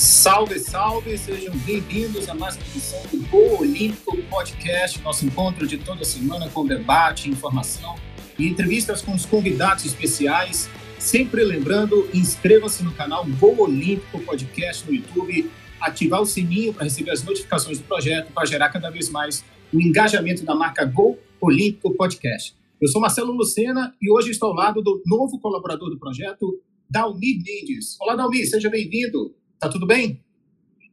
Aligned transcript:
Salve, 0.00 0.58
salve! 0.58 1.18
Sejam 1.18 1.54
bem-vindos 1.58 2.26
a 2.26 2.34
mais 2.34 2.56
uma 2.56 2.64
edição 2.68 3.02
do 3.12 3.18
Gol 3.26 3.60
Olímpico 3.60 4.16
Podcast, 4.30 4.98
nosso 5.02 5.26
encontro 5.26 5.66
de 5.66 5.76
toda 5.76 6.06
semana 6.06 6.48
com 6.48 6.66
debate, 6.66 7.28
informação 7.28 7.96
e 8.38 8.48
entrevistas 8.48 9.02
com 9.02 9.12
os 9.12 9.26
convidados 9.26 9.84
especiais. 9.84 10.70
Sempre 10.98 11.44
lembrando, 11.44 12.08
inscreva-se 12.14 12.82
no 12.82 12.94
canal 12.94 13.26
Gol 13.38 13.60
Olímpico 13.60 14.18
Podcast 14.20 14.86
no 14.86 14.94
YouTube, 14.94 15.50
ativar 15.78 16.22
o 16.22 16.26
sininho 16.26 16.72
para 16.72 16.84
receber 16.84 17.10
as 17.10 17.22
notificações 17.22 17.78
do 17.78 17.84
projeto 17.84 18.32
para 18.32 18.46
gerar 18.46 18.70
cada 18.70 18.88
vez 18.88 19.10
mais 19.10 19.44
o 19.70 19.78
engajamento 19.78 20.46
da 20.46 20.54
marca 20.54 20.82
Gol 20.86 21.18
Olímpico 21.38 21.92
Podcast. 21.94 22.56
Eu 22.80 22.88
sou 22.88 23.02
Marcelo 23.02 23.32
Lucena 23.32 23.94
e 24.00 24.10
hoje 24.10 24.30
estou 24.30 24.48
ao 24.48 24.54
lado 24.54 24.80
do 24.80 25.02
novo 25.04 25.38
colaborador 25.38 25.90
do 25.90 25.98
projeto, 25.98 26.58
Dalmir 26.88 27.36
Mendes. 27.44 28.00
Olá, 28.00 28.16
Dalmir, 28.16 28.48
seja 28.48 28.70
bem-vindo. 28.70 29.38
Tá 29.60 29.68
tudo 29.68 29.86
bem? 29.86 30.24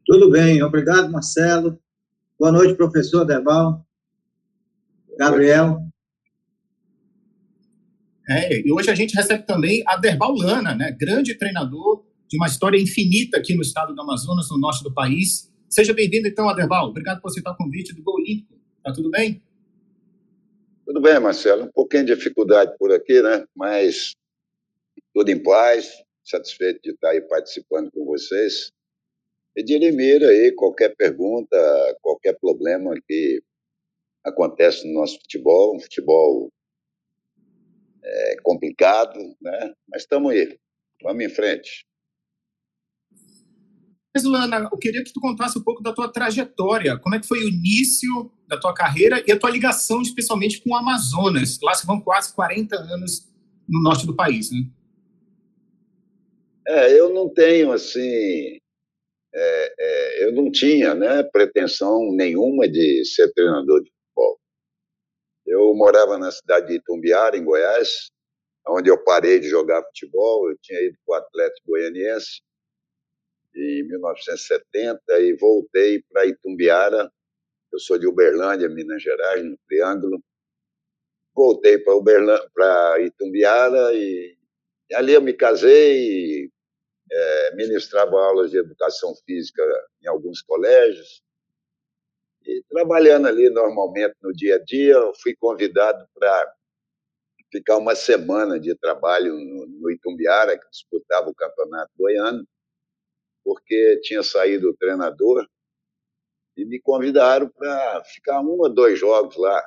Tudo 0.05 0.29
bem, 0.29 0.61
obrigado, 0.61 1.09
Marcelo. 1.09 1.79
Boa 2.37 2.51
noite, 2.51 2.75
professor 2.75 3.23
Deval. 3.23 3.81
Gabriel. 5.17 5.79
É, 8.29 8.59
e 8.59 8.69
hoje 8.73 8.91
a 8.91 8.95
gente 8.95 9.15
recebe 9.15 9.45
também 9.45 9.81
a 9.87 9.95
Derbal 9.95 10.33
Lana, 10.35 10.75
né? 10.75 10.91
grande 10.91 11.33
treinador 11.35 12.03
de 12.27 12.35
uma 12.35 12.47
história 12.47 12.77
infinita 12.77 13.37
aqui 13.37 13.55
no 13.55 13.61
estado 13.61 13.95
do 13.95 14.01
Amazonas, 14.01 14.49
no 14.51 14.57
norte 14.57 14.83
do 14.83 14.93
país. 14.93 15.49
Seja 15.69 15.93
bem-vindo, 15.93 16.27
então, 16.27 16.49
Aderbal. 16.49 16.89
Obrigado 16.89 17.21
por 17.21 17.29
aceitar 17.29 17.51
o 17.51 17.55
convite 17.55 17.95
do 17.95 18.03
Gol 18.03 18.15
Olímpico. 18.15 18.53
Tá 18.83 18.91
tudo 18.91 19.09
bem? 19.09 19.41
Tudo 20.85 20.99
bem, 20.99 21.17
Marcelo. 21.21 21.63
Um 21.63 21.71
pouquinho 21.71 22.03
de 22.03 22.13
dificuldade 22.13 22.77
por 22.77 22.91
aqui, 22.91 23.21
né? 23.21 23.45
Mas 23.55 24.11
tudo 25.13 25.29
em 25.29 25.41
paz 25.41 26.05
satisfeito 26.29 26.81
de 26.81 26.91
estar 26.91 27.09
aí 27.09 27.21
participando 27.21 27.91
com 27.91 28.05
vocês 28.05 28.71
e 29.55 29.63
de 29.63 29.77
Limeira 29.77 30.27
aí 30.27 30.53
qualquer 30.53 30.95
pergunta, 30.95 31.57
qualquer 32.01 32.37
problema 32.39 32.93
que 33.07 33.41
acontece 34.23 34.87
no 34.87 34.93
nosso 34.93 35.17
futebol, 35.19 35.75
um 35.75 35.79
futebol 35.79 36.49
é, 38.03 38.35
complicado, 38.43 39.17
né? 39.41 39.73
Mas 39.89 40.03
estamos 40.03 40.31
aí, 40.31 40.57
vamos 41.01 41.23
em 41.23 41.29
frente. 41.29 41.85
Mas, 44.13 44.23
Lana, 44.23 44.67
eu 44.71 44.77
queria 44.79 45.03
que 45.03 45.13
tu 45.13 45.19
contasse 45.19 45.59
um 45.59 45.63
pouco 45.63 45.81
da 45.81 45.93
tua 45.93 46.11
trajetória, 46.11 46.97
como 46.97 47.15
é 47.15 47.19
que 47.19 47.27
foi 47.27 47.39
o 47.39 47.47
início 47.47 48.31
da 48.47 48.59
tua 48.59 48.73
carreira 48.73 49.23
e 49.27 49.31
a 49.31 49.39
tua 49.39 49.49
ligação, 49.49 50.01
especialmente 50.01 50.61
com 50.61 50.71
o 50.71 50.75
Amazonas. 50.75 51.59
Lá 51.61 51.73
se 51.73 51.85
vão 51.85 52.01
quase 52.01 52.33
40 52.33 52.75
anos 52.75 53.27
no 53.67 53.81
norte 53.81 54.05
do 54.07 54.15
país, 54.15 54.51
né? 54.51 54.59
É, 56.67 56.99
eu 56.99 57.09
não 57.13 57.29
tenho 57.33 57.71
assim, 57.71 58.59
é, 59.33 59.73
é, 59.79 60.25
eu 60.25 60.33
não 60.33 60.51
tinha, 60.51 60.93
né, 60.93 61.23
pretensão 61.23 62.11
nenhuma 62.11 62.67
de 62.67 63.05
ser 63.05 63.31
treinador 63.33 63.81
de 63.83 63.89
futebol. 63.89 64.39
Eu 65.45 65.73
morava 65.75 66.17
na 66.17 66.29
cidade 66.29 66.67
de 66.67 66.73
Itumbiara, 66.75 67.37
em 67.37 67.45
Goiás, 67.45 68.09
onde 68.67 68.89
eu 68.89 69.01
parei 69.01 69.39
de 69.39 69.47
jogar 69.47 69.81
futebol. 69.83 70.49
Eu 70.49 70.57
tinha 70.61 70.81
ido 70.81 70.97
para 71.05 71.13
o 71.13 71.23
Atlético 71.23 71.67
Goianiense 71.69 72.41
em 73.55 73.83
1970 73.87 75.21
e 75.21 75.37
voltei 75.37 76.03
para 76.09 76.25
Itumbiara. 76.25 77.09
Eu 77.71 77.79
sou 77.79 77.97
de 77.97 78.07
Uberlândia, 78.07 78.67
Minas 78.67 79.01
Gerais, 79.01 79.43
no 79.43 79.57
Triângulo. 79.67 80.21
Voltei 81.33 81.77
para 81.79 83.01
Itumbiara 83.01 83.93
e, 83.93 84.37
e 84.89 84.95
ali 84.95 85.13
eu 85.13 85.21
me 85.21 85.33
casei, 85.33 86.51
é, 87.11 87.55
ministrava 87.55 88.17
aulas 88.17 88.51
de 88.51 88.57
educação 88.57 89.13
física 89.25 89.63
em 90.01 90.07
alguns 90.07 90.41
colégios. 90.41 91.21
E 92.45 92.63
trabalhando 92.69 93.27
ali 93.27 93.49
normalmente 93.49 94.15
no 94.21 94.31
dia 94.31 94.55
a 94.55 94.63
dia, 94.63 94.95
fui 95.21 95.35
convidado 95.35 96.07
para 96.13 96.53
ficar 97.51 97.77
uma 97.77 97.95
semana 97.95 98.59
de 98.59 98.75
trabalho 98.75 99.33
no, 99.33 99.67
no 99.67 99.91
Itumbiara, 99.91 100.57
que 100.57 100.69
disputava 100.69 101.29
o 101.29 101.35
campeonato 101.35 101.91
goiano, 101.97 102.45
porque 103.43 103.99
tinha 104.03 104.23
saído 104.23 104.69
o 104.69 104.77
treinador 104.77 105.47
e 106.55 106.65
me 106.65 106.79
convidaram 106.79 107.49
para 107.49 108.03
ficar 108.05 108.41
um 108.41 108.59
ou 108.59 108.73
dois 108.73 108.99
jogos 108.99 109.37
lá. 109.37 109.63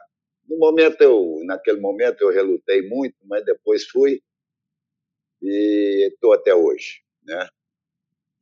No 0.49 0.59
momento 0.59 1.01
eu, 1.03 1.41
naquele 1.45 1.81
momento 1.81 2.23
eu 2.23 2.31
relutei 2.31 2.87
muito, 2.89 3.17
mas 3.25 3.45
depois 3.45 3.87
fui 3.87 4.21
e 5.43 6.09
estou 6.13 6.33
até 6.35 6.55
hoje 6.55 7.03
né? 7.31 7.49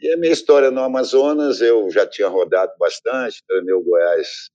E 0.00 0.12
a 0.12 0.16
minha 0.16 0.32
história 0.32 0.70
no 0.70 0.82
Amazonas, 0.82 1.60
eu 1.60 1.90
já 1.90 2.06
tinha 2.06 2.28
rodado 2.28 2.72
bastante, 2.78 3.42
treinei 3.46 3.74
o 3.74 3.82
Goiás 3.82 4.48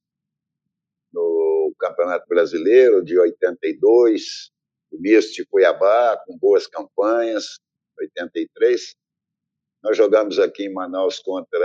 no 1.12 1.74
Campeonato 1.80 2.26
Brasileiro 2.28 3.04
de 3.04 3.18
82, 3.20 4.52
o 4.92 4.98
Misto 5.00 5.34
de 5.34 5.46
Cuiabá, 5.46 6.18
com 6.26 6.38
boas 6.38 6.66
campanhas, 6.66 7.60
83. 8.00 8.96
Nós 9.84 9.98
jogamos 9.98 10.40
aqui 10.40 10.64
em 10.64 10.74
Manaus 10.74 11.20
contra 11.20 11.60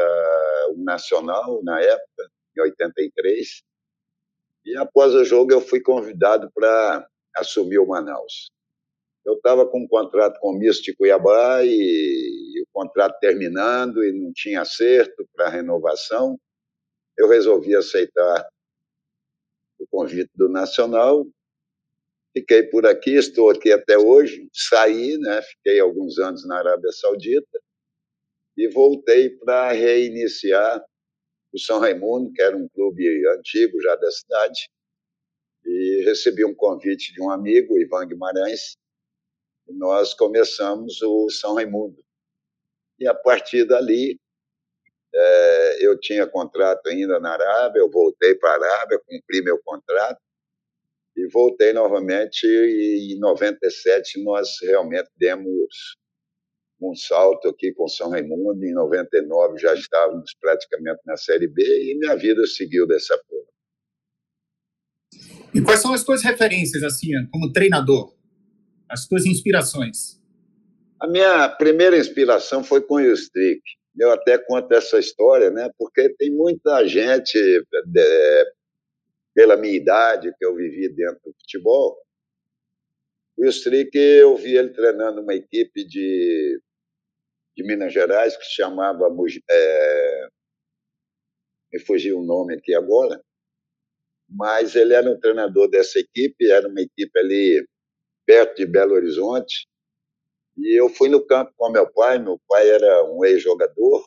o 0.71 0.83
Nacional, 0.83 1.63
na 1.63 1.81
época, 1.81 2.31
em 2.57 2.61
83. 2.61 3.63
E 4.65 4.77
após 4.77 5.15
o 5.15 5.25
jogo, 5.25 5.53
eu 5.53 5.61
fui 5.61 5.81
convidado 5.81 6.51
para 6.53 7.09
assumir 7.37 7.79
o 7.79 7.87
Manaus. 7.87 8.51
Eu 9.29 9.35
estava 9.35 9.67
com 9.67 9.83
um 9.83 9.87
contrato 9.87 10.41
com 10.41 10.53
o 10.53 10.59
Misto 10.59 10.85
de 10.85 10.97
Cuiabá 10.97 11.63
e 11.63 12.63
o 12.63 12.67
contrato 12.73 13.19
terminando 13.21 14.03
e 14.03 14.11
não 14.11 14.33
tinha 14.33 14.63
acerto 14.63 15.29
para 15.35 15.51
renovação. 15.51 16.41
Eu 17.15 17.29
resolvi 17.29 17.77
aceitar 17.77 18.49
o 19.79 19.87
convite 19.87 20.31
do 20.35 20.49
Nacional. 20.49 21.27
Fiquei 22.35 22.63
por 22.63 22.87
aqui, 22.87 23.17
estou 23.17 23.51
aqui 23.51 23.71
até 23.71 23.99
hoje. 23.99 24.49
Saí, 24.51 25.19
né? 25.19 25.43
fiquei 25.43 25.79
alguns 25.79 26.19
anos 26.19 26.49
na 26.49 26.61
Arábia 26.61 26.91
Saudita 26.93 27.61
e 28.57 28.67
voltei 28.69 29.29
para 29.29 29.73
reiniciar 29.73 30.83
o 31.53 31.59
São 31.59 31.81
Raimundo, 31.81 32.33
que 32.33 32.41
era 32.41 32.57
um 32.57 32.67
clube 32.71 33.05
antigo 33.37 33.79
já 33.83 33.95
da 33.95 34.11
cidade, 34.11 34.71
e 35.67 36.03
recebi 36.07 36.47
um 36.47 36.55
convite 36.55 37.13
de 37.13 37.21
um 37.21 37.31
amigo, 37.31 37.79
Ivan 37.79 38.09
Guimarães, 38.09 38.79
nós 39.71 40.15
começamos 40.15 41.01
o 41.03 41.29
São 41.31 41.55
Raimundo. 41.55 42.03
E 42.99 43.07
a 43.07 43.15
partir 43.15 43.65
dali, 43.65 44.19
é, 45.15 45.87
eu 45.87 45.99
tinha 45.99 46.27
contrato 46.27 46.87
ainda 46.89 47.19
na 47.21 47.33
Arábia, 47.33 47.81
eu 47.81 47.91
voltei 47.91 48.35
para 48.35 48.51
a 48.51 48.55
Arábia, 48.55 49.01
cumpri 49.07 49.43
meu 49.43 49.61
contrato 49.63 50.21
e 51.17 51.27
voltei 51.29 51.73
novamente. 51.73 52.47
E 52.47 53.15
em 53.15 53.19
97 53.19 54.23
nós 54.23 54.57
realmente 54.63 55.09
demos 55.17 55.97
um 56.81 56.95
salto 56.95 57.49
aqui 57.49 57.73
com 57.73 57.89
São 57.89 58.11
Raimundo. 58.11 58.65
Em 58.65 58.73
99 58.73 59.59
já 59.59 59.75
estávamos 59.75 60.35
praticamente 60.41 61.01
na 61.07 61.17
Série 61.17 61.49
B 61.49 61.63
e 61.63 61.99
minha 61.99 62.17
vida 62.17 62.47
seguiu 62.47 62.87
dessa 62.87 63.19
forma. 63.29 63.49
E 65.55 65.63
quais 65.63 65.81
são 65.81 65.95
as 65.95 66.03
suas 66.03 66.23
referências, 66.23 66.83
assim, 66.83 67.09
como 67.33 67.51
treinador? 67.53 68.18
As 68.89 69.07
tuas 69.07 69.27
inspirações? 69.27 70.19
A 71.01 71.07
minha 71.07 71.49
primeira 71.49 71.97
inspiração 71.97 72.65
foi 72.65 72.81
com 72.81 72.95
o 72.95 73.13
Strick. 73.13 73.63
Eu 73.97 74.11
até 74.13 74.39
conto 74.39 74.73
essa 74.73 74.99
história, 74.99 75.51
né? 75.51 75.71
Porque 75.77 76.09
tem 76.17 76.31
muita 76.31 76.87
gente, 76.87 77.39
de, 77.87 78.53
pela 79.35 79.57
minha 79.57 79.75
idade, 79.75 80.33
que 80.39 80.45
eu 80.45 80.55
vivi 80.55 80.89
dentro 80.89 81.21
do 81.25 81.35
futebol. 81.41 81.97
O 83.37 83.45
Strick, 83.47 83.97
eu 83.97 84.37
vi 84.37 84.57
ele 84.57 84.71
treinando 84.71 85.21
uma 85.21 85.35
equipe 85.35 85.85
de, 85.85 86.61
de 87.57 87.65
Minas 87.65 87.93
Gerais 87.93 88.37
que 88.37 88.45
se 88.45 88.55
chamava. 88.55 89.07
É, 89.51 90.29
me 91.73 91.79
fugiu 91.81 92.19
o 92.19 92.25
nome 92.25 92.55
aqui 92.55 92.75
agora. 92.75 93.21
Mas 94.29 94.75
ele 94.75 94.95
era 94.95 95.09
um 95.09 95.19
treinador 95.19 95.71
dessa 95.71 95.99
equipe, 95.99 96.51
era 96.51 96.69
uma 96.69 96.81
equipe 96.81 97.19
ali 97.19 97.67
perto 98.29 98.57
de 98.57 98.67
Belo 98.67 98.95
Horizonte. 98.95 99.67
E 100.55 100.79
eu 100.79 100.91
fui 100.91 101.09
no 101.09 101.25
campo 101.25 101.51
com 101.57 101.71
meu 101.71 101.91
pai. 101.91 102.19
Meu 102.19 102.39
pai 102.47 102.69
era 102.69 103.05
um 103.05 103.25
ex-jogador 103.25 104.07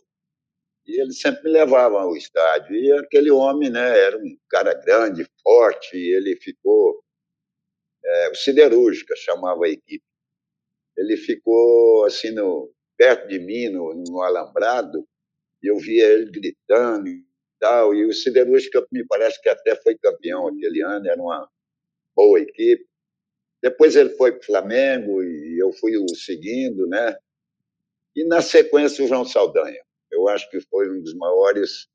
e 0.86 1.02
ele 1.02 1.12
sempre 1.12 1.46
me 1.46 1.50
levava 1.50 2.00
ao 2.00 2.16
estádio. 2.16 2.76
E 2.76 2.92
aquele 2.92 3.32
homem, 3.32 3.72
né, 3.72 4.00
era 4.00 4.16
um 4.16 4.38
cara 4.48 4.76
grande, 4.76 5.28
forte. 5.42 5.98
E 5.98 6.16
ele 6.16 6.36
ficou 6.36 7.04
é, 8.06 8.30
o 8.30 8.36
siderúrgica 8.36 9.16
chamava 9.16 9.66
a 9.66 9.70
equipe. 9.70 10.06
Ele 10.96 11.18
ficou 11.18 12.06
assim 12.06 12.30
no 12.30 12.72
perto 12.96 13.28
de 13.28 13.40
mim 13.40 13.70
no, 13.70 13.96
no 14.08 14.22
alambrado. 14.22 15.04
E 15.64 15.68
eu 15.72 15.80
via 15.80 16.06
ele 16.06 16.30
gritando 16.30 17.08
e 17.08 17.26
tal. 17.60 17.96
E 17.96 18.06
o 18.06 18.14
siderúrgica 18.14 18.86
me 18.92 19.04
parece 19.08 19.42
que 19.42 19.50
até 19.50 19.76
foi 19.78 19.98
campeão 19.98 20.48
aquele 20.48 20.84
ano. 20.84 21.08
Era 21.08 21.20
uma 21.20 21.50
boa 22.16 22.40
equipe. 22.40 22.91
Depois 23.62 23.96
ele 23.96 24.10
foi 24.12 24.32
para 24.32 24.42
o 24.42 24.46
Flamengo 24.46 25.24
e 25.24 25.62
eu 25.62 25.72
fui 25.74 25.96
o 25.98 26.08
seguindo, 26.16 26.88
né? 26.88 27.16
E 28.16 28.26
na 28.26 28.42
sequência 28.42 29.04
o 29.04 29.08
João 29.08 29.24
Saldanha. 29.26 29.82
Eu 30.12 30.28
acho 30.28 30.50
que 30.50 30.60
foi 30.62 30.90
um 30.90 31.02
dos 31.02 31.14
maiores 31.14 31.88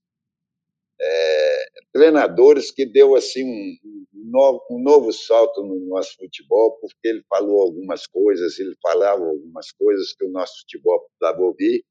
é, 0.98 1.66
treinadores 1.92 2.70
que 2.70 2.86
deu 2.86 3.14
assim 3.14 3.44
um, 3.44 3.76
um, 4.14 4.30
novo, 4.30 4.62
um 4.70 4.82
novo 4.82 5.12
salto 5.12 5.62
no 5.62 5.78
nosso 5.86 6.16
futebol, 6.16 6.78
porque 6.80 7.08
ele 7.08 7.22
falou 7.28 7.62
algumas 7.62 8.06
coisas, 8.06 8.58
ele 8.58 8.74
falava 8.80 9.24
algumas 9.24 9.70
coisas 9.72 10.14
que 10.14 10.24
o 10.24 10.30
nosso 10.30 10.60
futebol 10.60 11.04
precisava 11.04 11.42
ouvir. 11.42 11.84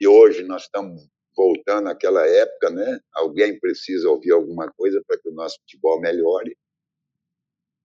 E 0.00 0.06
hoje 0.06 0.44
nós 0.44 0.62
estamos 0.62 1.08
voltando 1.36 1.88
àquela 1.88 2.26
época, 2.26 2.70
né? 2.70 3.00
Alguém 3.12 3.58
precisa 3.58 4.08
ouvir 4.08 4.32
alguma 4.32 4.70
coisa 4.72 5.02
para 5.06 5.18
que 5.18 5.28
o 5.28 5.34
nosso 5.34 5.58
futebol 5.60 6.00
melhore. 6.00 6.56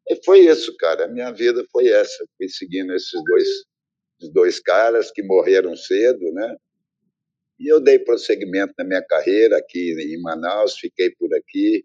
E 0.09 0.15
foi 0.25 0.39
isso, 0.39 0.75
cara. 0.77 1.05
A 1.05 1.07
minha 1.07 1.31
vida 1.31 1.63
foi 1.71 1.87
essa. 1.87 2.25
Fui 2.37 2.49
seguindo 2.49 2.93
esses 2.93 3.21
dois, 3.23 3.47
esses 4.19 4.33
dois 4.33 4.59
caras 4.59 5.11
que 5.11 5.21
morreram 5.21 5.75
cedo, 5.75 6.31
né? 6.33 6.55
E 7.59 7.71
eu 7.71 7.79
dei 7.79 7.99
prosseguimento 7.99 8.73
na 8.77 8.85
minha 8.85 9.03
carreira 9.03 9.57
aqui 9.57 9.91
em 9.99 10.21
Manaus, 10.21 10.77
fiquei 10.77 11.11
por 11.11 11.29
aqui, 11.35 11.83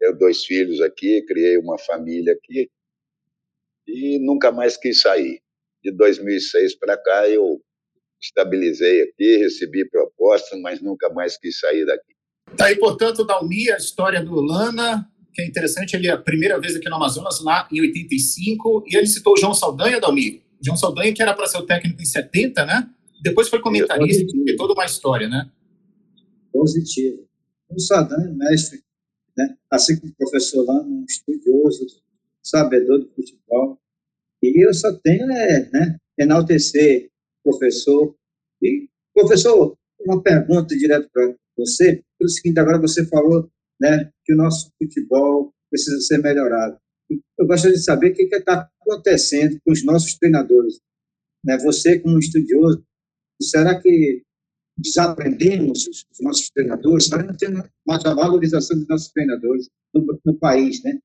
tenho 0.00 0.18
dois 0.18 0.44
filhos 0.44 0.80
aqui, 0.80 1.24
criei 1.24 1.56
uma 1.56 1.78
família 1.78 2.32
aqui 2.32 2.68
e 3.86 4.18
nunca 4.18 4.50
mais 4.50 4.76
quis 4.76 5.00
sair. 5.00 5.40
De 5.82 5.92
2006 5.92 6.76
para 6.76 6.96
cá 7.00 7.28
eu 7.28 7.60
estabilizei 8.20 9.02
aqui, 9.02 9.36
recebi 9.36 9.88
propostas, 9.88 10.60
mas 10.60 10.82
nunca 10.82 11.08
mais 11.10 11.38
quis 11.38 11.58
sair 11.60 11.86
daqui. 11.86 12.14
Tá 12.56 12.66
aí, 12.66 12.76
portanto, 12.76 13.24
Dalmi, 13.24 13.70
a 13.70 13.76
história 13.76 14.22
do 14.24 14.34
Lana, 14.40 15.08
que 15.36 15.42
é 15.42 15.46
interessante, 15.46 15.94
ele 15.94 16.06
é 16.08 16.12
a 16.12 16.16
primeira 16.16 16.58
vez 16.58 16.74
aqui 16.74 16.88
no 16.88 16.96
Amazonas, 16.96 17.42
lá 17.42 17.68
em 17.70 17.82
85, 17.82 18.84
e 18.86 18.96
ele 18.96 19.06
citou 19.06 19.34
o 19.34 19.36
João 19.36 19.52
Saldanha, 19.52 20.00
Dalmi. 20.00 20.42
João 20.64 20.78
Saldanha, 20.78 21.12
que 21.12 21.20
era 21.20 21.34
para 21.34 21.46
ser 21.46 21.58
o 21.58 21.66
técnico 21.66 22.00
em 22.00 22.06
70, 22.06 22.64
né? 22.64 22.88
Depois 23.22 23.50
foi 23.50 23.60
comentarista, 23.60 24.24
e 24.34 24.56
toda 24.56 24.72
uma 24.72 24.86
história, 24.86 25.28
né? 25.28 25.50
Positivo. 26.50 27.28
O 27.68 27.78
Saldanha, 27.78 28.32
mestre, 28.32 28.82
né? 29.36 29.54
assim 29.70 30.00
como 30.00 30.10
o 30.10 30.16
professor 30.16 30.64
Lana, 30.64 30.88
um 30.88 31.04
estudioso, 31.04 31.86
sabedor 32.42 33.00
do 33.00 33.10
futebol. 33.10 33.78
E 34.42 34.66
eu 34.66 34.72
só 34.72 34.90
tenho 34.94 35.30
é, 35.30 35.68
né, 35.70 35.98
enaltecer 36.18 37.10
o 37.44 37.50
professor. 37.50 38.16
E, 38.62 38.88
professor, 39.12 39.76
uma 40.00 40.22
pergunta 40.22 40.74
direto 40.74 41.10
para 41.12 41.34
você. 41.58 42.02
Pelo 42.18 42.30
seguinte, 42.30 42.58
agora 42.58 42.80
você 42.80 43.06
falou 43.06 43.50
né, 43.80 44.10
que 44.24 44.32
o 44.32 44.36
nosso 44.36 44.70
futebol 44.78 45.52
precisa 45.70 46.00
ser 46.00 46.18
melhorado. 46.18 46.78
Eu 47.38 47.46
gostaria 47.46 47.76
de 47.76 47.82
saber 47.82 48.10
o 48.10 48.14
que 48.14 48.22
está 48.22 48.68
acontecendo 48.80 49.58
com 49.64 49.72
os 49.72 49.84
nossos 49.84 50.14
treinadores. 50.18 50.80
Né? 51.44 51.58
Você, 51.58 51.98
como 52.00 52.18
estudioso, 52.18 52.84
será 53.40 53.80
que 53.80 54.22
desaprendemos 54.76 55.86
os 55.86 56.06
nossos 56.20 56.50
treinadores? 56.50 57.08
Nós 57.10 57.26
não 57.26 57.36
temos 57.36 57.68
mais 57.86 58.04
a 58.04 58.14
valorização 58.14 58.76
dos 58.78 58.88
nossos 58.88 59.08
treinadores 59.12 59.68
no, 59.94 60.20
no 60.24 60.38
país, 60.38 60.82
né? 60.82 60.98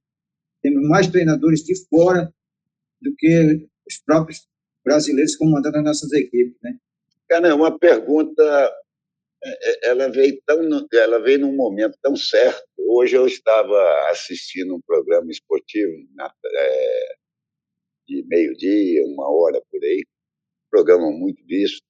Temos 0.62 0.88
mais 0.88 1.08
treinadores 1.08 1.64
de 1.64 1.74
fora 1.88 2.34
do 3.02 3.14
que 3.18 3.68
os 3.88 3.98
próprios 4.06 4.48
brasileiros 4.86 5.36
comandando 5.36 5.78
as 5.78 5.84
nossas 5.84 6.12
equipes, 6.12 6.58
né? 6.62 6.78
Cara, 7.30 7.48
é 7.48 7.54
uma 7.54 7.78
pergunta, 7.78 8.74
ela 9.84 10.10
veio 10.10 10.42
tão, 10.46 10.60
ela 10.94 11.20
veio 11.20 11.40
num 11.40 11.56
momento 11.56 11.98
tão 12.02 12.16
certo. 12.16 12.64
Hoje 12.78 13.16
eu 13.16 13.26
estava 13.26 14.10
assistindo 14.10 14.76
um 14.76 14.82
programa 14.82 15.32
esportivo 15.32 15.94
na, 16.14 16.34
é, 16.46 17.16
de 18.08 18.24
meio 18.28 18.56
dia, 18.56 19.06
uma 19.06 19.30
hora 19.30 19.62
por 19.72 19.84
aí, 19.84 20.04
programa 20.70 21.12
muito 21.12 21.44
visto, 21.46 21.84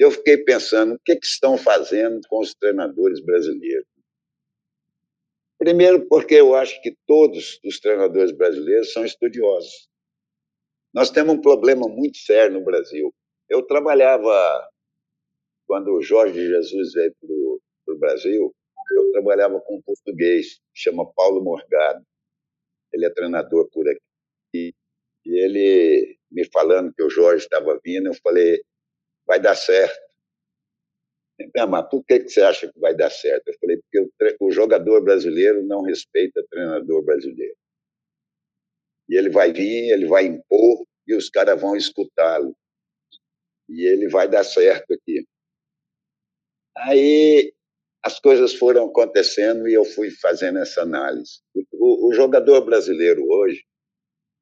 eu 0.00 0.10
fiquei 0.10 0.38
pensando 0.38 0.94
o 0.94 0.98
que, 1.04 1.14
que 1.14 1.26
estão 1.26 1.58
fazendo 1.58 2.20
com 2.26 2.40
os 2.40 2.54
treinadores 2.54 3.20
brasileiros. 3.20 3.86
Primeiro, 5.58 6.08
porque 6.08 6.36
eu 6.36 6.54
acho 6.54 6.80
que 6.80 6.96
todos 7.06 7.60
os 7.62 7.78
treinadores 7.78 8.32
brasileiros 8.32 8.94
são 8.94 9.04
estudiosos. 9.04 9.90
Nós 10.94 11.10
temos 11.10 11.34
um 11.34 11.40
problema 11.40 11.86
muito 11.86 12.16
sério 12.16 12.58
no 12.58 12.64
Brasil. 12.64 13.12
Eu 13.46 13.62
trabalhava, 13.62 14.70
quando 15.70 15.92
o 15.94 16.02
Jorge 16.02 16.48
Jesus 16.48 16.94
veio 16.94 17.14
para 17.86 17.94
o 17.94 17.98
Brasil, 18.00 18.52
eu 18.90 19.12
trabalhava 19.12 19.60
com 19.60 19.76
um 19.76 19.82
português, 19.82 20.58
chama 20.74 21.08
Paulo 21.14 21.44
Morgado. 21.44 22.04
Ele 22.92 23.06
é 23.06 23.10
treinador 23.10 23.70
por 23.70 23.88
aqui. 23.88 24.74
E 25.24 25.44
ele 25.44 26.18
me 26.28 26.44
falando 26.52 26.92
que 26.92 27.04
o 27.04 27.08
Jorge 27.08 27.44
estava 27.44 27.78
vindo, 27.84 28.08
eu 28.08 28.14
falei, 28.14 28.60
vai 29.24 29.38
dar 29.38 29.54
certo. 29.54 29.96
Ah, 31.56 31.68
mas 31.68 31.88
por 31.88 32.04
que, 32.04 32.18
que 32.18 32.28
você 32.30 32.42
acha 32.42 32.66
que 32.66 32.80
vai 32.80 32.96
dar 32.96 33.10
certo? 33.10 33.46
Eu 33.46 33.54
falei, 33.60 33.76
porque 33.80 34.00
o, 34.40 34.48
o 34.48 34.50
jogador 34.50 35.04
brasileiro 35.04 35.62
não 35.62 35.82
respeita 35.82 36.40
o 36.40 36.48
treinador 36.48 37.04
brasileiro. 37.04 37.54
E 39.08 39.16
ele 39.16 39.30
vai 39.30 39.52
vir, 39.52 39.92
ele 39.92 40.08
vai 40.08 40.24
impor 40.24 40.84
e 41.06 41.14
os 41.14 41.30
caras 41.30 41.60
vão 41.60 41.76
escutá-lo. 41.76 42.56
E 43.68 43.86
ele 43.86 44.08
vai 44.08 44.28
dar 44.28 44.42
certo 44.42 44.94
aqui. 44.94 45.24
Aí 46.80 47.52
as 48.02 48.18
coisas 48.18 48.54
foram 48.54 48.86
acontecendo 48.86 49.68
e 49.68 49.74
eu 49.74 49.84
fui 49.84 50.10
fazendo 50.10 50.58
essa 50.58 50.82
análise. 50.82 51.40
O, 51.72 52.08
o, 52.08 52.12
jogador 52.12 52.62
brasileiro 52.62 53.22
hoje 53.28 53.62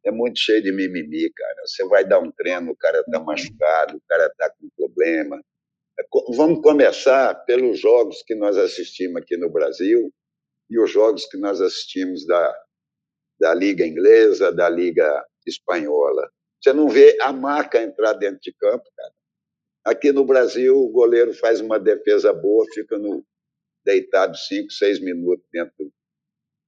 é 0.04 0.10
muito 0.12 0.38
cheio 0.38 0.62
de 0.62 0.70
mimimi, 0.70 1.30
cara. 1.32 1.62
Você 1.66 1.84
vai 1.88 2.06
dar 2.06 2.20
um 2.20 2.30
treino, 2.30 2.70
o 2.70 2.76
cara 2.76 3.00
está 3.00 3.18
machucado, 3.20 3.96
o 3.96 4.02
cara 4.08 4.26
está 4.26 4.50
com 4.50 4.68
problema. 4.76 5.40
É 5.98 6.04
vamos 6.36 6.62
começar 6.62 7.34
pelos 7.44 7.80
jogos 7.80 8.22
que 8.22 8.34
nós 8.36 8.56
assistimos 8.56 9.16
aqui 9.16 9.36
no 9.36 9.50
Brasil 9.50 10.12
e 10.70 10.78
os 10.78 10.90
jogos 10.90 11.26
que 11.26 11.36
nós 11.36 11.60
assistimos 11.60 12.24
da, 12.24 12.54
da 13.40 13.54
Liga 13.54 13.84
Inglesa, 13.84 14.52
da 14.52 14.68
Liga 14.68 15.24
Espanhola. 15.44 16.30
Você 16.60 16.72
não 16.72 16.88
vê 16.88 17.16
a 17.20 17.32
marca 17.32 17.82
entrar 17.82 18.12
dentro 18.12 18.40
de 18.40 18.52
campo, 18.52 18.84
cara. 18.96 19.12
Aqui 19.84 20.12
no 20.12 20.24
Brasil, 20.24 20.76
o 20.76 20.90
goleiro 20.90 21.32
faz 21.34 21.60
uma 21.60 21.78
defesa 21.78 22.32
boa, 22.32 22.66
fica 22.74 22.98
no, 22.98 23.24
deitado 23.88 24.36
cinco, 24.36 24.70
seis 24.70 25.00
minutos 25.00 25.46
dentro 25.50 25.90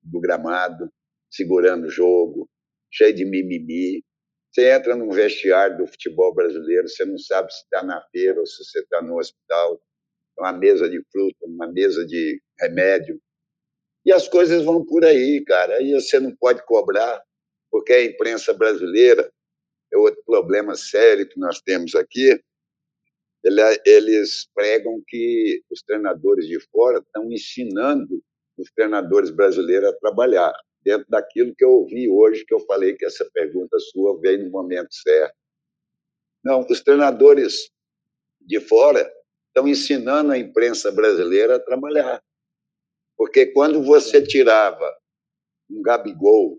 do 0.02 0.20
gramado, 0.20 0.90
segurando 1.30 1.86
o 1.86 1.90
jogo 1.90 2.48
cheio 2.90 3.14
de 3.14 3.26
mimimi. 3.26 4.02
Você 4.50 4.70
entra 4.72 4.96
num 4.96 5.10
vestiário 5.10 5.76
do 5.76 5.86
futebol 5.86 6.34
brasileiro, 6.34 6.88
você 6.88 7.04
não 7.04 7.18
sabe 7.18 7.52
se 7.52 7.62
está 7.62 7.82
na 7.82 8.02
feira 8.10 8.40
ou 8.40 8.46
se 8.46 8.64
você 8.64 8.80
está 8.80 9.02
no 9.02 9.18
hospital. 9.18 9.80
Uma 10.38 10.52
mesa 10.52 10.88
de 10.88 11.00
fruta, 11.12 11.36
uma 11.42 11.70
mesa 11.70 12.06
de 12.06 12.40
remédio. 12.58 13.20
E 14.04 14.12
as 14.12 14.26
coisas 14.26 14.64
vão 14.64 14.84
por 14.84 15.04
aí, 15.04 15.44
cara. 15.44 15.76
Aí 15.76 15.92
você 15.92 16.18
não 16.18 16.34
pode 16.34 16.64
cobrar, 16.64 17.22
porque 17.70 17.92
a 17.92 18.02
imprensa 18.02 18.54
brasileira 18.54 19.30
é 19.92 19.98
outro 19.98 20.22
problema 20.24 20.74
sério 20.74 21.28
que 21.28 21.38
nós 21.38 21.60
temos 21.60 21.94
aqui. 21.94 22.42
Eles 23.42 24.48
pregam 24.54 25.02
que 25.06 25.62
os 25.70 25.82
treinadores 25.82 26.46
de 26.46 26.60
fora 26.70 26.98
estão 26.98 27.30
ensinando 27.32 28.22
os 28.58 28.70
treinadores 28.72 29.30
brasileiros 29.30 29.88
a 29.88 29.98
trabalhar 29.98 30.52
dentro 30.82 31.06
daquilo 31.08 31.54
que 31.54 31.64
eu 31.64 31.70
ouvi 31.70 32.08
hoje, 32.10 32.44
que 32.44 32.54
eu 32.54 32.60
falei 32.60 32.94
que 32.94 33.04
essa 33.04 33.28
pergunta 33.32 33.78
sua 33.78 34.18
veio 34.20 34.44
no 34.44 34.50
momento 34.50 34.92
certo. 34.92 35.34
Não, 36.44 36.60
os 36.68 36.80
treinadores 36.80 37.70
de 38.40 38.60
fora 38.60 39.10
estão 39.48 39.68
ensinando 39.68 40.32
a 40.32 40.38
imprensa 40.38 40.90
brasileira 40.90 41.56
a 41.56 41.60
trabalhar. 41.60 42.22
Porque 43.16 43.46
quando 43.46 43.82
você 43.82 44.22
tirava 44.22 44.90
um 45.70 45.82
Gabigol, 45.82 46.58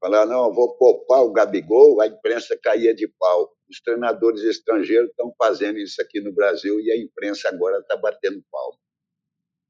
falar, 0.00 0.26
não, 0.26 0.52
vou 0.54 0.76
poupar 0.76 1.22
o 1.22 1.32
Gabigol, 1.32 2.00
a 2.00 2.06
imprensa 2.06 2.58
caía 2.62 2.94
de 2.94 3.08
pau. 3.18 3.52
Os 3.70 3.80
treinadores 3.80 4.42
estrangeiros 4.42 5.10
estão 5.10 5.32
fazendo 5.38 5.78
isso 5.78 6.02
aqui 6.02 6.20
no 6.20 6.32
Brasil 6.32 6.80
e 6.80 6.90
a 6.90 6.98
imprensa 6.98 7.48
agora 7.48 7.78
está 7.78 7.96
batendo 7.96 8.42
pau. 8.50 8.76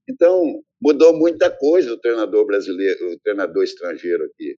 Então, 0.09 0.63
mudou 0.81 1.17
muita 1.17 1.51
coisa 1.51 1.93
o 1.93 2.01
treinador 2.01 2.47
brasileiro, 2.47 3.13
o 3.13 3.21
treinador 3.21 3.63
estrangeiro 3.63 4.25
aqui. 4.25 4.57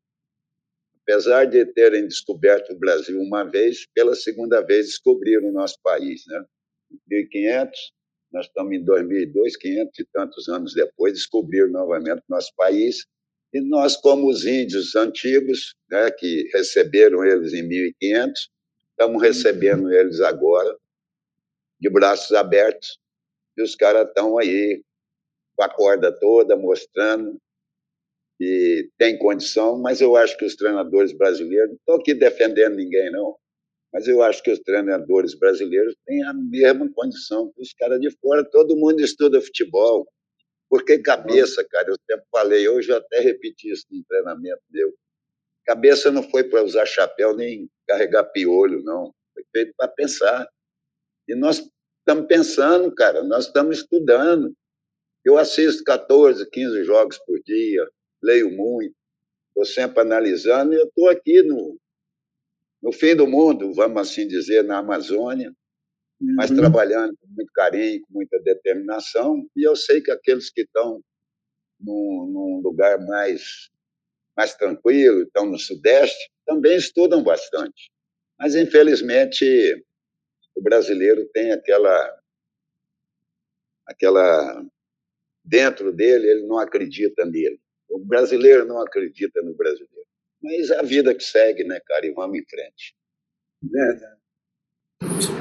Apesar 1.03 1.45
de 1.45 1.67
terem 1.67 2.07
descoberto 2.07 2.71
o 2.71 2.79
Brasil 2.79 3.21
uma 3.21 3.43
vez, 3.43 3.87
pela 3.93 4.15
segunda 4.15 4.61
vez 4.61 4.87
descobriram 4.87 5.49
o 5.49 5.53
nosso 5.53 5.77
país, 5.83 6.23
né? 6.29 6.45
1500, 7.09 7.93
nós 8.33 8.47
estamos 8.47 8.73
em 8.73 8.85
2002, 8.85 9.57
500 9.57 9.99
e 9.99 10.05
tantos 10.13 10.49
anos 10.49 10.75
depois, 10.75 11.15
descobriram 11.15 11.71
novamente 11.71 12.21
o 12.21 12.31
nosso 12.31 12.53
país. 12.57 13.05
E 13.53 13.61
nós, 13.61 13.97
como 13.97 14.31
os 14.31 14.47
índios 14.47 14.95
antigos, 14.97 15.75
né, 15.91 16.11
que 16.11 16.49
receberam 16.55 17.25
eles 17.25 17.53
em 17.53 17.63
1500, 17.67 18.49
estamos 18.93 19.23
recebendo 19.23 19.93
eles 19.93 20.21
agora 20.21 20.77
de 21.81 21.91
braços 21.91 22.33
abertos. 22.33 22.99
E 23.57 23.63
os 23.63 23.75
caras 23.75 24.09
estão 24.09 24.39
aí 24.39 24.83
com 25.57 25.65
a 25.65 25.69
corda 25.69 26.13
toda, 26.13 26.57
mostrando 26.57 27.39
que 28.39 28.91
tem 28.99 29.19
condição, 29.19 29.79
mas 29.79 30.01
eu 30.01 30.17
acho 30.17 30.37
que 30.39 30.45
os 30.45 30.57
treinadores 30.57 31.13
brasileiros, 31.13 31.69
não 31.69 31.77
estou 31.77 31.97
aqui 31.97 32.15
defendendo 32.15 32.77
ninguém, 32.77 33.11
não, 33.11 33.37
Mas 33.93 34.09
eu 34.09 34.23
acho 34.23 34.43
que 34.43 34.51
os 34.51 34.59
treinadores 34.61 35.35
brasileiros 35.35 35.95
têm 36.07 36.23
a 36.25 36.35
mesma 36.35 36.91
condição 36.95 37.53
que 37.55 37.63
os 37.63 37.75
caras 37.75 38.01
de 38.01 38.11
fora. 38.21 38.45
Todo 38.51 38.77
mundo 38.77 39.01
estuda 39.01 39.41
futebol. 39.41 40.09
Porque 40.71 40.99
cabeça, 41.03 41.65
cara, 41.71 41.91
eu 41.91 41.97
sempre 42.11 42.27
falei, 42.33 42.69
hoje 42.69 42.91
eu 42.91 42.97
até 42.97 43.21
repeti 43.21 43.71
isso 43.71 43.87
no 43.91 44.03
treinamento 44.05 44.63
meu. 44.71 44.95
Cabeça 45.67 46.11
não 46.11 46.23
foi 46.23 46.45
para 46.45 46.65
usar 46.65 46.87
chapéu 46.87 47.37
nem 47.37 47.69
carregar 47.87 48.25
piolho, 48.25 48.83
não. 48.83 49.15
Foi 49.35 49.45
feito 49.53 49.75
para 49.77 49.89
pensar. 49.89 50.49
E 51.29 51.35
nós 51.35 51.63
estamos 51.99 52.27
pensando, 52.27 52.95
cara, 52.95 53.23
nós 53.23 53.47
estamos 53.47 53.79
estudando. 53.79 54.55
Eu 55.25 55.39
assisto 55.39 55.85
14, 55.85 56.49
15 56.51 56.85
jogos 56.85 57.19
por 57.19 57.41
dia, 57.45 57.89
leio 58.23 58.51
muito, 58.51 58.95
estou 59.49 59.65
sempre 59.65 60.01
analisando 60.01 60.75
e 60.75 60.77
eu 60.77 60.87
estou 60.87 61.09
aqui 61.09 61.43
no, 61.43 61.79
no 62.83 62.93
fim 62.93 63.15
do 63.15 63.27
mundo, 63.27 63.73
vamos 63.73 64.03
assim 64.03 64.27
dizer, 64.27 64.65
na 64.65 64.79
Amazônia, 64.79 65.55
uhum. 66.21 66.35
mas 66.35 66.51
trabalhando 66.51 67.17
com 67.21 67.29
muito 67.29 67.53
carinho, 67.53 68.01
com 68.03 68.15
muita 68.15 68.41
determinação. 68.41 69.47
E 69.55 69.63
eu 69.63 69.77
sei 69.77 70.01
que 70.01 70.11
aqueles 70.11 70.51
que 70.51 70.63
estão 70.63 71.01
num, 71.79 72.27
num 72.27 72.61
lugar 72.63 72.99
mais, 73.07 73.71
mais 74.37 74.55
tranquilo, 74.55 75.23
estão 75.23 75.47
no 75.47 75.59
Sudeste, 75.59 76.31
também 76.47 76.77
estudam 76.77 77.23
bastante. 77.23 77.91
Mas, 78.39 78.55
infelizmente, 78.55 79.45
o 80.57 80.63
brasileiro 80.63 81.29
tem 81.33 81.53
aquela 81.53 82.19
aquela 83.87 84.65
dentro 85.45 85.93
dele, 85.93 86.29
ele 86.29 86.47
não 86.47 86.59
acredita 86.59 87.25
nele. 87.25 87.61
O 87.89 87.99
brasileiro 87.99 88.65
não 88.67 88.81
acredita 88.81 89.43
no 89.43 89.55
brasileiro. 89.55 90.07
Mas 90.43 90.71
é 90.71 90.79
a 90.79 90.83
vida 90.83 91.15
que 91.15 91.23
segue, 91.23 91.65
né, 91.65 91.79
cara? 91.87 92.07
E 92.07 92.13
vamos 92.13 92.39
em 92.39 92.45
frente. 92.45 92.97
Verdade. 93.63 94.23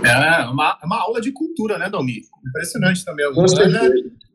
É 0.03 0.50
uma, 0.50 0.79
é 0.81 0.86
uma 0.86 1.01
aula 1.01 1.21
de 1.21 1.31
cultura, 1.31 1.77
né, 1.77 1.89
Domi? 1.89 2.21
Impressionante 2.48 3.05
também. 3.05 3.25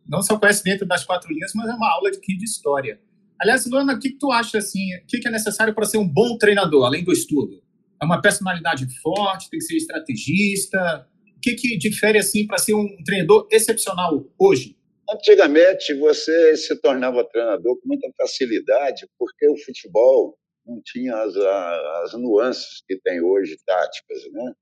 Não 0.09 0.23
só 0.23 0.39
conhece 0.39 0.63
dentro 0.63 0.87
das 0.87 1.05
quatro 1.05 1.33
linhas, 1.33 1.53
mas 1.55 1.69
é 1.69 1.75
uma 1.75 1.93
aula 1.93 2.11
de, 2.11 2.19
de 2.21 2.45
história. 2.45 3.01
Aliás, 3.41 3.67
Luana, 3.67 3.95
o 3.95 3.99
que, 3.99 4.11
que 4.11 4.19
tu 4.19 4.33
acha 4.33 4.59
assim? 4.59 4.95
O 4.97 5.07
que, 5.07 5.19
que 5.19 5.29
é 5.29 5.31
necessário 5.31 5.75
para 5.75 5.85
ser 5.85 5.99
um 5.99 6.09
bom 6.09 6.39
treinador, 6.39 6.87
além 6.87 7.05
do 7.05 7.13
estudo? 7.13 7.63
É 8.01 8.05
uma 8.05 8.21
personalidade 8.21 8.87
forte, 9.01 9.51
tem 9.51 9.59
que 9.59 9.67
ser 9.67 9.77
estrategista. 9.77 11.09
O 11.37 11.41
que, 11.41 11.55
que 11.55 11.77
difere 11.77 12.19
assim 12.19 12.47
para 12.47 12.59
ser 12.59 12.75
um 12.75 12.89
treinador 13.05 13.47
excepcional 13.51 14.25
hoje? 14.39 14.77
Antigamente 15.09 15.95
você 15.95 16.57
se 16.57 16.75
tornava 16.81 17.29
treinador 17.29 17.79
com 17.81 17.89
muita 17.89 18.11
facilidade, 18.17 19.07
porque 19.19 19.49
o 19.49 19.57
futebol 19.57 20.37
não 20.67 20.81
tinha 20.85 21.15
as, 21.17 21.37
as 21.37 22.13
nuances 22.15 22.83
que 22.89 22.99
tem 23.01 23.21
hoje 23.21 23.57
táticas, 23.65 24.23
né? 24.33 24.53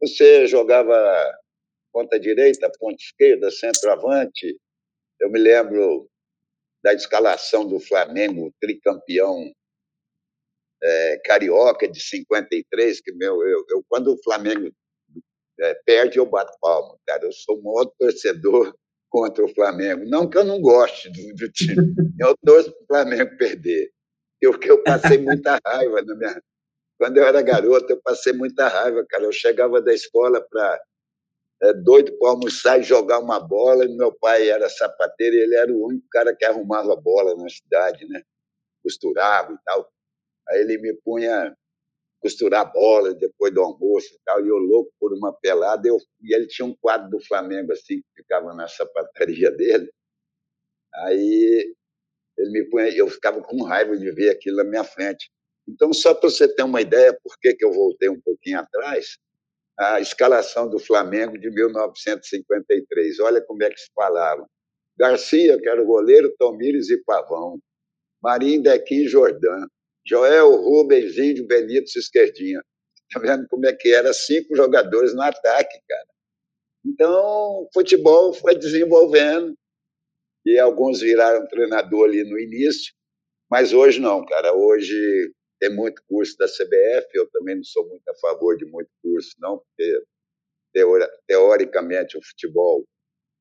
Você 0.00 0.46
jogava 0.46 0.94
ponta 1.92 2.18
direita, 2.18 2.70
ponta 2.78 2.96
esquerda, 3.00 3.50
centroavante. 3.50 4.56
Eu 5.20 5.30
me 5.30 5.38
lembro 5.38 6.08
da 6.84 6.92
escalação 6.92 7.66
do 7.66 7.80
Flamengo, 7.80 8.54
tricampeão 8.60 9.50
é, 10.82 11.20
carioca 11.24 11.88
de 11.88 11.98
53, 11.98 13.00
que 13.00 13.10
meu, 13.12 13.42
eu, 13.42 13.64
eu 13.70 13.82
quando 13.88 14.12
o 14.12 14.22
Flamengo 14.22 14.70
é, 15.58 15.74
perde, 15.86 16.18
eu 16.18 16.26
bato 16.26 16.52
palma, 16.60 16.98
cara. 17.06 17.24
Eu 17.24 17.32
sou 17.32 17.58
o 17.58 17.62
maior 17.62 17.90
torcedor 17.98 18.76
contra 19.08 19.42
o 19.42 19.48
Flamengo. 19.48 20.04
Não 20.04 20.28
que 20.28 20.36
eu 20.36 20.44
não 20.44 20.60
goste 20.60 21.10
do, 21.10 21.34
do 21.34 21.50
time, 21.50 21.74
eu 22.20 22.36
torço 22.44 22.70
para 22.70 22.82
o 22.82 22.86
Flamengo 22.86 23.36
perder. 23.38 23.90
Porque 24.42 24.70
eu 24.70 24.82
passei 24.82 25.16
muita 25.16 25.58
raiva 25.64 26.02
na 26.02 26.14
minha. 26.14 26.42
Quando 26.98 27.16
eu 27.16 27.24
era 27.24 27.40
garoto, 27.40 27.90
eu 27.90 28.02
passei 28.02 28.34
muita 28.34 28.68
raiva, 28.68 29.02
cara. 29.08 29.24
Eu 29.24 29.32
chegava 29.32 29.80
da 29.80 29.94
escola 29.94 30.46
para 30.50 30.82
é, 31.64 31.72
doido 31.72 32.16
para 32.18 32.30
almoçar 32.30 32.78
e 32.78 32.82
jogar 32.82 33.18
uma 33.20 33.40
bola. 33.40 33.84
E 33.84 33.96
meu 33.96 34.12
pai 34.12 34.48
era 34.50 34.68
sapateiro 34.68 35.36
e 35.36 35.40
ele 35.40 35.54
era 35.56 35.72
o 35.72 35.86
único 35.86 36.06
cara 36.10 36.34
que 36.36 36.44
arrumava 36.44 36.94
bola 36.96 37.34
na 37.36 37.48
cidade, 37.48 38.06
né? 38.08 38.22
Costurava 38.82 39.52
e 39.52 39.58
tal. 39.64 39.90
Aí 40.48 40.60
ele 40.60 40.78
me 40.78 40.94
punha 41.02 41.56
costurar 42.20 42.72
bola 42.72 43.14
depois 43.14 43.52
do 43.52 43.60
almoço 43.60 44.14
e 44.14 44.18
tal, 44.24 44.44
e 44.44 44.48
eu 44.48 44.56
louco 44.56 44.90
por 44.98 45.12
uma 45.12 45.32
pelada. 45.32 45.86
Eu, 45.88 45.98
e 46.22 46.34
ele 46.34 46.46
tinha 46.46 46.66
um 46.66 46.74
quadro 46.74 47.10
do 47.10 47.20
Flamengo 47.20 47.72
assim, 47.72 48.00
que 48.00 48.22
ficava 48.22 48.54
na 48.54 48.66
sapataria 48.68 49.50
dele. 49.50 49.90
Aí 50.94 51.74
ele 52.38 52.50
me 52.50 52.64
punha, 52.70 52.88
eu 52.88 53.08
ficava 53.08 53.42
com 53.42 53.62
raiva 53.62 53.96
de 53.96 54.10
ver 54.10 54.30
aquilo 54.30 54.56
na 54.56 54.64
minha 54.64 54.84
frente. 54.84 55.30
Então, 55.68 55.92
só 55.92 56.14
para 56.14 56.28
você 56.28 56.48
ter 56.48 56.62
uma 56.62 56.80
ideia 56.80 57.18
por 57.22 57.38
que, 57.38 57.54
que 57.54 57.64
eu 57.64 57.72
voltei 57.72 58.08
um 58.08 58.20
pouquinho 58.20 58.58
atrás, 58.58 59.18
a 59.78 60.00
escalação 60.00 60.68
do 60.68 60.78
Flamengo 60.78 61.38
de 61.38 61.50
1953. 61.50 63.20
Olha 63.20 63.42
como 63.42 63.62
é 63.62 63.70
que 63.70 63.80
se 63.80 63.90
falavam. 63.94 64.46
Garcia, 64.96 65.58
que 65.58 65.68
era 65.68 65.82
o 65.82 65.86
goleiro, 65.86 66.34
Tomires 66.38 66.90
e 66.90 67.02
Pavão. 67.04 67.58
Marinho, 68.22 68.62
Dequim 68.62 69.06
e. 69.06 69.66
Joel, 70.06 70.50
Rubens, 70.56 71.18
Índio, 71.18 71.46
Benito, 71.46 71.90
Esquerdinha. 71.98 72.62
Tá 73.12 73.20
vendo 73.20 73.46
como 73.48 73.66
é 73.66 73.72
que 73.72 73.92
era? 73.92 74.12
Cinco 74.12 74.54
jogadores 74.54 75.14
no 75.14 75.22
ataque, 75.22 75.78
cara. 75.88 76.06
Então, 76.86 77.68
futebol 77.72 78.32
foi 78.34 78.54
desenvolvendo 78.56 79.54
e 80.44 80.58
alguns 80.58 81.00
viraram 81.00 81.46
treinador 81.48 82.08
ali 82.08 82.22
no 82.24 82.38
início, 82.38 82.92
mas 83.50 83.72
hoje 83.72 83.98
não, 84.00 84.24
cara. 84.26 84.52
Hoje 84.52 85.32
tem 85.60 85.74
muito 85.74 86.02
curso 86.08 86.36
da 86.38 86.46
CBF, 86.46 87.08
eu 87.14 87.28
também 87.30 87.56
não 87.56 87.64
sou 87.64 87.88
muito 87.88 88.08
a 88.08 88.14
favor 88.16 88.56
de 88.56 88.64
muito 88.66 88.90
curso, 89.02 89.30
não, 89.38 89.58
porque 89.58 90.04
teoricamente 91.26 92.18
o 92.18 92.22
futebol 92.22 92.84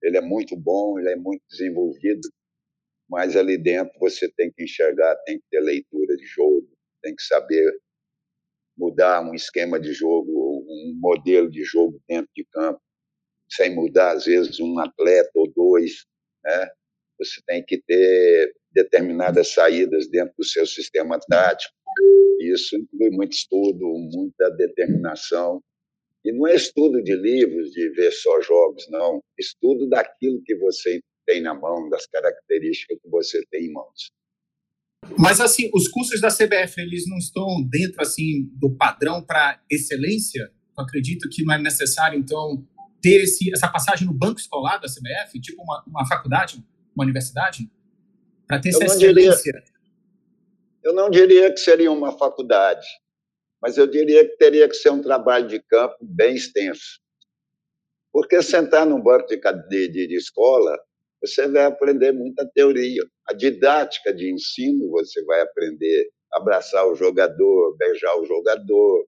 ele 0.01 0.17
é 0.17 0.21
muito 0.21 0.55
bom, 0.55 0.99
ele 0.99 1.09
é 1.09 1.15
muito 1.15 1.41
desenvolvido, 1.49 2.29
mas 3.09 3.35
ali 3.35 3.57
dentro 3.57 3.97
você 3.99 4.29
tem 4.31 4.51
que 4.51 4.63
enxergar, 4.63 5.15
tem 5.25 5.39
que 5.39 5.45
ter 5.49 5.59
leitura 5.61 6.15
de 6.15 6.25
jogo, 6.25 6.67
tem 7.01 7.15
que 7.15 7.23
saber 7.23 7.71
mudar 8.77 9.21
um 9.21 9.33
esquema 9.33 9.79
de 9.79 9.93
jogo, 9.93 10.31
um 10.67 10.97
modelo 10.99 11.49
de 11.49 11.63
jogo 11.63 12.01
dentro 12.07 12.29
de 12.35 12.45
campo, 12.51 12.81
sem 13.49 13.73
mudar 13.73 14.13
às 14.13 14.25
vezes 14.25 14.59
um 14.59 14.79
atleta 14.79 15.31
ou 15.35 15.51
dois, 15.51 16.05
né? 16.43 16.69
Você 17.19 17.41
tem 17.45 17.63
que 17.63 17.81
ter 17.81 18.55
determinadas 18.71 19.53
saídas 19.53 20.09
dentro 20.09 20.33
do 20.37 20.43
seu 20.43 20.65
sistema 20.65 21.19
tático. 21.19 21.73
Isso 22.41 22.75
inclui 22.75 23.09
muito 23.11 23.33
estudo, 23.33 23.85
muita 24.13 24.49
determinação. 24.51 25.61
E 26.25 26.31
não 26.31 26.47
é 26.47 26.55
estudo 26.55 27.01
de 27.03 27.15
livros, 27.15 27.71
de 27.71 27.89
ver 27.89 28.11
só 28.11 28.41
jogos, 28.41 28.87
não. 28.89 29.21
Estudo 29.37 29.87
daquilo 29.89 30.41
que 30.43 30.55
você 30.55 31.01
tem 31.25 31.41
na 31.41 31.53
mão, 31.53 31.89
das 31.89 32.05
características 32.07 32.97
que 33.01 33.09
você 33.09 33.43
tem 33.49 33.65
em 33.65 33.73
mãos. 33.73 34.11
Mas 35.17 35.41
assim, 35.41 35.69
os 35.73 35.87
cursos 35.89 36.21
da 36.21 36.29
CBF, 36.29 36.79
eles 36.79 37.05
não 37.07 37.17
estão 37.17 37.61
dentro 37.69 38.01
assim 38.01 38.49
do 38.53 38.73
padrão 38.73 39.23
para 39.23 39.61
excelência? 39.69 40.51
Eu 40.77 40.83
acredito 40.83 41.29
que 41.29 41.43
não 41.43 41.53
é 41.53 41.61
necessário 41.61 42.17
então 42.17 42.65
ter 43.01 43.21
esse, 43.21 43.51
essa 43.53 43.67
passagem 43.67 44.07
no 44.07 44.13
banco 44.13 44.39
escolar 44.39 44.77
da 44.77 44.87
CBF, 44.87 45.39
tipo 45.41 45.61
uma, 45.61 45.83
uma 45.85 46.07
faculdade? 46.07 46.63
uma 46.95 47.03
universidade? 47.03 47.69
Para 48.47 48.59
ter 48.59 48.69
essa 48.69 48.85
excelência? 48.85 49.51
Diria, 49.51 49.63
eu 50.83 50.93
não 50.93 51.09
diria 51.09 51.51
que 51.51 51.59
seria 51.59 51.91
uma 51.91 52.17
faculdade, 52.17 52.85
mas 53.61 53.77
eu 53.77 53.87
diria 53.87 54.27
que 54.27 54.35
teria 54.37 54.67
que 54.67 54.75
ser 54.75 54.91
um 54.91 55.01
trabalho 55.01 55.47
de 55.47 55.59
campo 55.61 55.95
bem 56.01 56.35
extenso. 56.35 57.01
Porque 58.11 58.41
sentar 58.43 58.85
num 58.85 59.01
banco 59.01 59.27
de, 59.27 59.37
de, 59.87 60.07
de 60.07 60.15
escola, 60.15 60.77
você 61.21 61.47
vai 61.47 61.65
aprender 61.65 62.11
muita 62.11 62.45
teoria. 62.53 63.01
A 63.27 63.33
didática 63.33 64.13
de 64.13 64.31
ensino, 64.31 64.91
você 64.91 65.23
vai 65.23 65.41
aprender 65.41 66.09
a 66.33 66.37
abraçar 66.37 66.85
o 66.85 66.95
jogador, 66.95 67.75
beijar 67.77 68.15
o 68.19 68.25
jogador, 68.25 69.07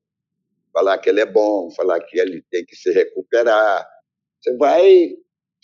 falar 0.74 0.98
que 0.98 1.10
ele 1.10 1.20
é 1.20 1.26
bom, 1.26 1.70
falar 1.72 2.00
que 2.00 2.18
ele 2.18 2.42
tem 2.50 2.66
que 2.66 2.76
se 2.76 2.92
recuperar. 2.92 3.86
Você 4.42 4.56
vai 4.58 5.14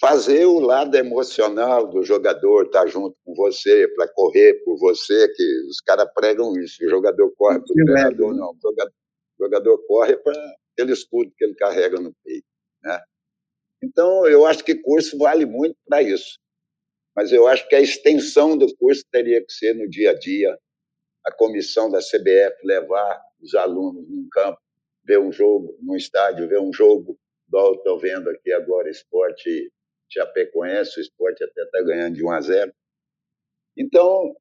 fazer 0.02 0.48
o 0.48 0.60
lado 0.60 0.98
emocional 0.98 1.88
do 1.88 2.02
jogador 2.02 2.66
estar 2.66 2.82
tá 2.82 2.88
junto 2.88 3.16
com 3.24 3.36
você, 3.36 3.88
para 3.90 4.08
correr 4.08 4.56
por 4.66 4.76
você, 4.80 5.28
que 5.30 5.44
os 5.70 5.80
caras 5.80 6.12
pregam 6.16 6.58
isso. 6.58 6.84
O 6.84 6.90
jogador 6.90 7.32
corre 7.38 7.60
para 7.60 7.72
o 7.72 7.86
treinador, 7.86 8.34
não. 8.34 8.50
O 8.50 8.60
jogador, 8.60 8.94
o 9.40 9.44
jogador 9.44 9.78
corre 9.86 10.18
para 10.18 10.56
aquele 10.74 10.94
escudo 10.94 11.32
que 11.38 11.46
ele 11.46 11.54
carrega 11.54 12.00
no 12.00 12.12
peito. 12.24 12.48
Né? 12.84 13.00
Então, 13.84 14.26
eu 14.26 14.44
acho 14.48 14.64
que 14.64 14.74
curso 14.74 15.20
vale 15.20 15.46
muito 15.46 15.78
para 15.88 16.02
isso. 16.02 16.40
Mas 17.16 17.32
eu 17.32 17.46
acho 17.46 17.68
que 17.70 17.76
a 17.76 17.82
extensão 17.82 18.58
do 18.58 18.76
curso 18.78 19.04
teria 19.12 19.46
que 19.46 19.54
ser 19.54 19.76
no 19.76 19.88
dia 19.88 20.12
a 20.12 20.18
dia, 20.18 20.58
a 21.28 21.32
comissão 21.32 21.92
da 21.92 22.00
CBF 22.00 22.56
levar 22.64 23.22
os 23.40 23.54
alunos 23.54 24.10
num 24.10 24.28
campo, 24.32 24.58
ver 25.04 25.20
um 25.20 25.32
jogo, 25.32 25.78
num 25.80 25.96
estádio, 25.96 26.48
ver 26.48 26.60
um 26.60 26.74
jogo, 26.74 27.20
igual 27.48 27.76
estou 27.76 28.00
vendo 28.00 28.32
aqui 28.32 28.52
agora, 28.52 28.90
esporte 28.90 29.70
Chapecoense, 30.12 31.00
o 31.00 31.02
esporte 31.02 31.44
até 31.44 31.62
está 31.64 31.82
ganhando 31.82 32.16
de 32.16 32.26
1 32.26 32.32
a 32.32 32.42
0. 32.42 32.74
Então, 33.78 34.36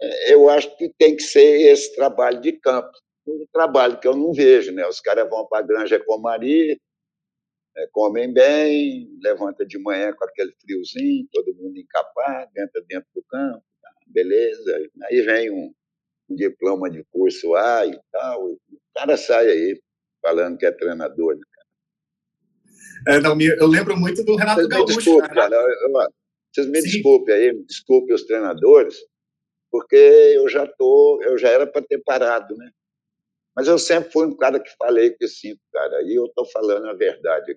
é, 0.00 0.34
eu 0.34 0.48
acho 0.48 0.76
que 0.76 0.92
tem 0.98 1.16
que 1.16 1.22
ser 1.22 1.70
esse 1.70 1.94
trabalho 1.94 2.40
de 2.40 2.52
campo. 2.52 2.90
o 3.26 3.46
trabalho 3.52 4.00
que 4.00 4.08
eu 4.08 4.16
não 4.16 4.32
vejo, 4.32 4.72
né? 4.72 4.86
Os 4.86 5.00
caras 5.00 5.28
vão 5.30 5.46
para 5.46 5.60
a 5.60 5.66
Granja 5.66 6.02
Comari, 6.04 6.80
é, 7.76 7.86
comem 7.92 8.32
bem, 8.32 9.08
levanta 9.22 9.64
de 9.64 9.78
manhã 9.78 10.12
com 10.12 10.24
aquele 10.24 10.52
friozinho, 10.60 11.26
todo 11.32 11.54
mundo 11.54 11.78
encapado, 11.78 12.50
entra 12.56 12.82
dentro 12.86 13.08
do 13.14 13.22
campo, 13.24 13.62
tá, 13.80 13.90
beleza. 14.08 14.78
Aí 15.04 15.22
vem 15.22 15.50
um, 15.50 15.72
um, 16.28 16.34
diploma 16.34 16.90
de 16.90 17.04
curso 17.04 17.54
A 17.54 17.86
e 17.86 17.98
tal, 18.10 18.44
o 18.44 18.58
cara 18.94 19.16
sai 19.16 19.48
aí 19.48 19.82
falando 20.20 20.58
que 20.58 20.66
é 20.66 20.72
treinador. 20.72 21.36
Né, 21.36 21.42
é, 23.06 23.20
não, 23.20 23.40
eu 23.40 23.66
lembro 23.66 23.96
muito 23.96 24.24
do 24.24 24.36
Renato 24.36 24.66
Gaúcho. 24.68 24.96
Desculpe, 24.96 25.28
cara, 25.28 25.58
vocês 26.52 26.66
me 26.68 26.80
desculpem 26.82 27.34
aí, 27.34 27.52
me 27.52 27.64
desculpem 27.64 28.14
os 28.14 28.24
treinadores, 28.24 28.96
porque 29.70 29.96
eu 29.96 30.48
já 30.48 30.66
tô, 30.66 31.20
eu 31.22 31.38
já 31.38 31.48
era 31.48 31.66
para 31.66 31.82
ter 31.82 31.98
parado, 32.04 32.56
né? 32.56 32.70
Mas 33.56 33.68
eu 33.68 33.78
sempre 33.78 34.10
fui 34.10 34.26
um 34.26 34.36
cara 34.36 34.60
que 34.60 34.70
falei 34.78 35.10
que 35.10 35.26
sinto, 35.28 35.60
cara, 35.72 36.02
e 36.02 36.14
eu 36.14 36.26
estou 36.26 36.46
falando 36.46 36.86
a 36.88 36.94
verdade. 36.94 37.56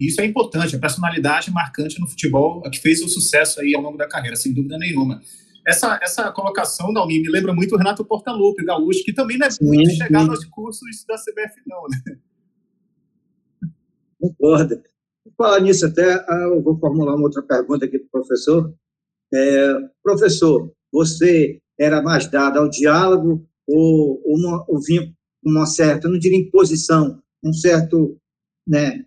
Isso 0.00 0.20
é 0.20 0.24
importante, 0.24 0.74
a 0.74 0.80
personalidade 0.80 1.52
marcante 1.52 2.00
no 2.00 2.08
futebol, 2.08 2.62
a 2.66 2.70
que 2.70 2.80
fez 2.80 3.02
o 3.02 3.08
sucesso 3.08 3.60
aí 3.60 3.74
ao 3.74 3.82
longo 3.82 3.96
da 3.96 4.08
carreira, 4.08 4.36
sem 4.36 4.52
dúvida 4.52 4.78
nenhuma. 4.78 5.20
Essa, 5.66 5.98
essa 6.02 6.32
colocação, 6.32 6.92
Dalmi, 6.92 7.20
me 7.20 7.28
lembra 7.28 7.54
muito 7.54 7.74
o 7.74 7.78
Renato 7.78 8.04
Portaluppi, 8.04 8.64
gaúcho, 8.64 9.04
que 9.04 9.12
também 9.12 9.38
não 9.38 9.46
é 9.46 9.50
muito 9.60 9.90
sim, 9.90 9.96
chegado 9.96 10.30
aos 10.30 10.44
cursos 10.46 11.04
da 11.06 11.14
CBF, 11.14 11.60
não, 11.66 11.82
né? 11.82 12.18
Concordo. 14.22 14.80
Falar 15.36 15.60
nisso 15.60 15.84
até, 15.86 16.14
ah, 16.14 16.48
eu 16.52 16.62
vou 16.62 16.78
formular 16.78 17.16
uma 17.16 17.24
outra 17.24 17.42
pergunta 17.42 17.86
aqui 17.86 17.98
para 17.98 18.06
o 18.06 18.10
professor. 18.10 18.72
É, 19.34 19.74
professor, 20.00 20.72
você 20.92 21.60
era 21.78 22.00
mais 22.00 22.30
dado 22.30 22.58
ao 22.58 22.68
diálogo 22.68 23.44
ou, 23.66 24.22
uma, 24.24 24.64
ou 24.68 24.80
vinha 24.80 25.12
uma 25.44 25.66
certa, 25.66 26.08
não 26.08 26.18
diria 26.18 26.38
imposição, 26.38 27.20
um 27.42 27.52
certo, 27.52 28.16
né, 28.64 29.04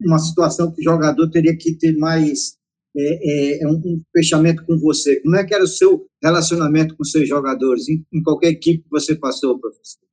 uma 0.00 0.18
situação 0.18 0.72
que 0.72 0.80
o 0.80 0.84
jogador 0.84 1.28
teria 1.30 1.56
que 1.56 1.74
ter 1.76 1.96
mais 1.96 2.56
é, 2.96 3.64
é, 3.64 3.66
um, 3.66 3.74
um, 3.74 4.02
fechamento 4.12 4.64
com 4.64 4.78
você. 4.78 5.20
Como 5.20 5.34
é 5.34 5.44
que 5.44 5.54
era 5.54 5.64
o 5.64 5.68
seu 5.68 6.06
relacionamento 6.22 6.96
com 6.96 7.02
seus 7.02 7.28
jogadores, 7.28 7.88
em, 7.88 8.04
em 8.12 8.22
qualquer 8.22 8.50
equipe 8.50 8.84
que 8.84 8.90
você 8.90 9.16
passou, 9.16 9.58
professor? 9.58 10.06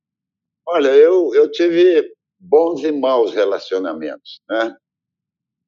Olha, 0.66 0.88
eu, 0.88 1.32
eu 1.34 1.50
tive 1.50 2.12
bons 2.38 2.82
e 2.82 2.92
maus 2.92 3.32
relacionamentos, 3.32 4.40
né? 4.48 4.76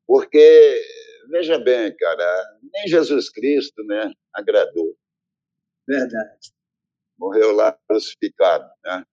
Porque, 0.07 0.83
veja 1.31 1.59
bem, 1.59 1.95
cara, 1.97 2.59
nem 2.73 2.89
Jesus 2.89 3.29
Cristo, 3.31 3.83
né, 3.85 4.13
agradou. 4.35 4.97
Verdade 5.87 6.57
morreu 7.19 7.53
lá 7.53 7.77
crucificado. 7.89 8.71
Né? 8.85 9.05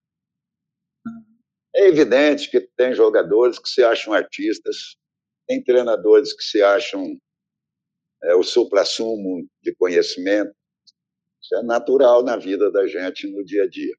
É 1.75 1.87
evidente 1.87 2.49
que 2.49 2.61
tem 2.77 2.93
jogadores 2.93 3.57
que 3.57 3.67
se 3.67 3.83
acham 3.83 4.13
artistas, 4.13 4.95
tem 5.47 5.63
treinadores 5.63 6.33
que 6.33 6.43
se 6.43 6.61
acham 6.61 7.17
é, 8.23 8.35
o 8.35 8.43
supra-sumo 8.43 9.47
de 9.61 9.75
conhecimento. 9.75 10.53
Isso 11.41 11.55
é 11.55 11.63
natural 11.63 12.23
na 12.23 12.37
vida 12.37 12.71
da 12.71 12.87
gente 12.87 13.27
no 13.27 13.43
dia 13.43 13.63
a 13.63 13.69
dia. 13.69 13.95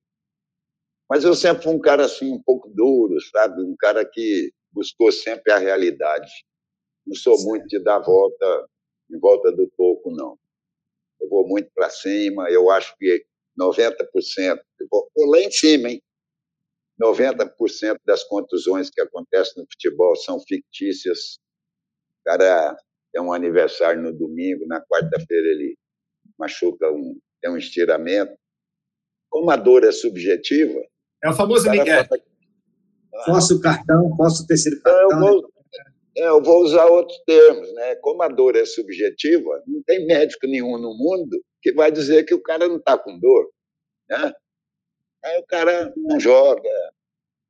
Mas 1.09 1.25
eu 1.25 1.35
sempre 1.35 1.63
fui 1.65 1.73
um 1.75 1.81
cara 1.81 2.05
assim 2.07 2.33
um 2.33 2.43
pouco 2.43 2.69
duro, 2.71 3.21
sabe? 3.31 3.63
Um 3.63 3.77
cara 3.79 4.05
que 4.05 4.53
buscou 4.73 5.13
sempre 5.13 5.53
a 5.53 5.59
realidade. 5.59 6.31
Não 7.07 7.15
sou 7.15 7.39
muito 7.45 7.67
de 7.67 7.79
dar 7.83 8.01
volta 8.01 8.69
em 9.11 9.19
volta 9.19 9.53
do 9.53 9.71
toco, 9.77 10.11
não. 10.11 10.39
Eu 11.21 11.29
vou 11.29 11.47
muito 11.47 11.71
para 11.75 11.91
cima. 11.91 12.51
Eu 12.51 12.71
acho 12.71 12.97
que 12.99 13.25
90%, 13.59 14.61
vou 14.91 15.09
lá 15.31 15.41
em 15.41 15.51
cima, 15.51 15.91
hein? 15.91 16.03
90% 17.01 17.99
das 18.07 18.25
contusões 18.25 18.89
que 18.91 19.01
acontecem 19.01 19.63
no 19.63 19.69
futebol 19.71 20.15
são 20.17 20.40
fictícias. 20.40 21.38
O 22.21 22.25
cara 22.25 22.77
tem 23.12 23.23
um 23.23 23.33
aniversário 23.33 24.01
no 24.01 24.12
domingo, 24.12 24.67
na 24.67 24.81
quarta-feira 24.81 25.49
ele 25.49 25.77
machuca 26.38 26.90
um, 26.90 27.19
tem 27.40 27.51
um 27.51 27.57
estiramento. 27.57 28.37
Como 29.31 29.51
a 29.51 29.57
dor 29.57 29.85
é 29.85 29.93
subjetiva. 29.93 30.81
É 31.25 31.31
o 31.31 31.33
famoso 31.33 31.71
Miguel. 31.71 32.05
Posso 33.25 33.59
cartão, 33.61 34.15
posso 34.17 34.47
terceiro 34.47 34.81
cartão. 34.83 35.11
Eu 35.11 35.19
vou, 35.19 35.53
é, 36.17 36.29
eu 36.29 36.43
vou 36.43 36.63
usar 36.63 36.85
outros 36.87 37.19
termos, 37.25 37.73
né? 37.75 37.95
Como 37.97 38.23
a 38.23 38.29
dor 38.29 38.55
é 38.57 38.67
subjetiva, 38.67 39.63
não 39.67 39.83
tem 39.85 40.07
médico 40.07 40.47
nenhum 40.47 40.77
no 40.77 40.95
mundo 40.95 41.43
que 41.63 41.73
vai 41.73 41.91
dizer 41.91 42.25
que 42.25 42.35
o 42.35 42.43
cara 42.43 42.69
não 42.69 42.77
está 42.77 42.99
com 42.99 43.19
dor. 43.19 43.51
Né? 44.11 44.35
Aí 45.25 45.39
o 45.39 45.47
cara 45.47 45.91
não 45.97 46.21
joga, 46.21 46.69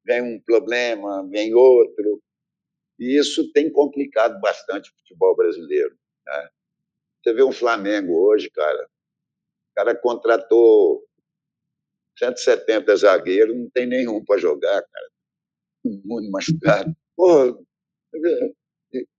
vem 0.04 0.22
um 0.22 0.40
problema, 0.40 1.28
vem 1.28 1.52
outro. 1.52 2.22
E 3.00 3.18
isso 3.18 3.50
tem 3.52 3.72
complicado 3.72 4.40
bastante 4.40 4.88
o 4.88 4.94
futebol 4.98 5.34
brasileiro. 5.34 5.96
Né? 6.24 6.48
Você 7.22 7.34
vê 7.34 7.42
um 7.42 7.50
Flamengo 7.50 8.12
hoje, 8.28 8.48
cara, 8.50 8.84
o 8.84 9.74
cara 9.74 9.96
contratou 9.96 11.02
170 12.18 12.96
zagueiros, 12.96 13.56
não 13.56 13.68
tem 13.70 13.86
nenhum 13.86 14.24
para 14.24 14.40
jogar, 14.40 14.82
cara. 14.82 15.10
Todo 15.82 16.00
mundo 16.04 16.30
machucado. 16.30 16.96
Pô, 17.16 17.64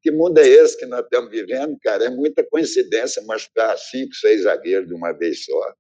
que 0.01 0.11
mundo 0.11 0.37
é 0.37 0.47
esse 0.47 0.77
que 0.77 0.85
nós 0.85 1.03
estamos 1.03 1.29
vivendo, 1.29 1.77
cara? 1.81 2.05
É 2.05 2.09
muita 2.09 2.43
coincidência 2.43 3.21
machucar 3.23 3.77
cinco, 3.77 4.13
seis 4.15 4.43
zagueiros 4.43 4.87
de 4.87 4.93
uma 4.93 5.11
vez 5.11 5.43
só. 5.43 5.73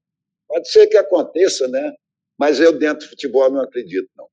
Pode 0.47 0.69
ser 0.69 0.87
que 0.87 0.97
aconteça, 0.97 1.67
né? 1.67 1.93
Mas 2.37 2.59
eu, 2.59 2.77
dentro 2.77 3.05
do 3.05 3.09
futebol, 3.09 3.49
não 3.49 3.61
acredito, 3.61 4.09
não. 4.17 4.27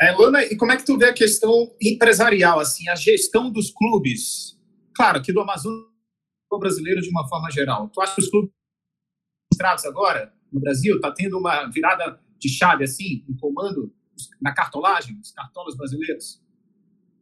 É, 0.00 0.10
Luna, 0.12 0.44
e 0.44 0.56
como 0.56 0.72
é 0.72 0.76
que 0.76 0.84
tu 0.84 0.98
vê 0.98 1.06
a 1.06 1.14
questão 1.14 1.74
empresarial, 1.80 2.58
assim, 2.58 2.88
a 2.88 2.96
gestão 2.96 3.50
dos 3.50 3.70
clubes? 3.70 4.58
Claro, 4.94 5.18
aqui 5.18 5.32
do 5.32 5.40
Amazonas 5.40 5.92
brasileiro 6.58 7.00
de 7.00 7.08
uma 7.08 7.26
forma 7.28 7.50
geral. 7.50 7.88
Tu 7.88 8.00
acha 8.00 8.14
que 8.14 8.20
os 8.20 8.28
clubes 8.28 8.50
agora, 9.84 10.32
no 10.52 10.60
Brasil, 10.60 10.96
está 10.96 11.10
tendo 11.12 11.38
uma 11.38 11.66
virada 11.70 12.20
de 12.38 12.48
chave, 12.48 12.84
assim, 12.84 13.24
no 13.28 13.36
comando, 13.38 13.92
na 14.40 14.52
cartolagem, 14.54 15.18
os 15.20 15.32
cartolas 15.32 15.76
brasileiros? 15.76 16.42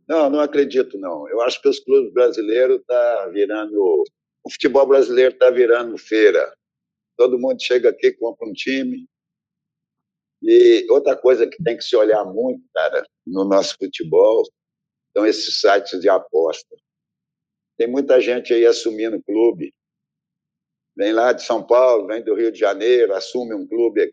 Não, 0.09 0.29
não 0.29 0.40
acredito, 0.40 0.99
não. 0.99 1.29
Eu 1.29 1.40
acho 1.43 1.62
que 1.62 1.69
os 1.69 1.79
clubes 1.79 2.12
brasileiros 2.12 2.83
tá 2.87 3.29
virando. 3.33 4.05
O 4.43 4.51
futebol 4.51 4.87
brasileiro 4.87 5.33
está 5.33 5.51
virando 5.51 5.97
feira. 5.97 6.53
Todo 7.16 7.38
mundo 7.38 7.62
chega 7.62 7.90
aqui, 7.90 8.12
compra 8.12 8.49
um 8.49 8.53
time. 8.53 9.07
E 10.43 10.87
outra 10.90 11.16
coisa 11.16 11.47
que 11.47 11.62
tem 11.62 11.77
que 11.77 11.85
se 11.85 11.95
olhar 11.95 12.25
muito, 12.25 12.64
cara, 12.75 13.05
no 13.27 13.45
nosso 13.45 13.77
futebol, 13.79 14.43
são 15.16 15.27
esses 15.27 15.61
sites 15.61 16.01
de 16.01 16.09
aposta. 16.09 16.75
Tem 17.77 17.87
muita 17.87 18.21
gente 18.21 18.53
aí 18.53 18.66
assumindo 18.66 19.23
clube. 19.23 19.73
Vem 20.96 21.12
lá 21.12 21.33
de 21.33 21.42
São 21.42 21.66
Paulo, 21.66 22.07
vem 22.07 22.22
do 22.22 22.35
Rio 22.35 22.53
de 22.53 22.59
Janeiro, 22.59 23.14
assume 23.14 23.55
um 23.55 23.66
clube 23.66 24.12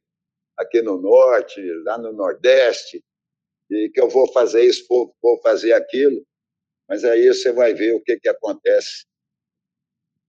aqui 0.57 0.81
no 0.81 0.99
Norte, 0.99 1.61
lá 1.83 1.97
no 1.97 2.13
Nordeste, 2.13 3.03
e 3.69 3.89
que 3.89 3.99
eu 3.99 4.09
vou 4.09 4.31
fazer 4.31 4.63
isso, 4.63 4.85
vou, 4.89 5.13
vou 5.21 5.39
fazer 5.41 5.73
aquilo, 5.73 6.25
mas 6.87 7.03
aí 7.03 7.27
você 7.27 7.51
vai 7.51 7.73
ver 7.73 7.93
o 7.93 8.01
que, 8.01 8.17
que 8.19 8.29
acontece 8.29 9.05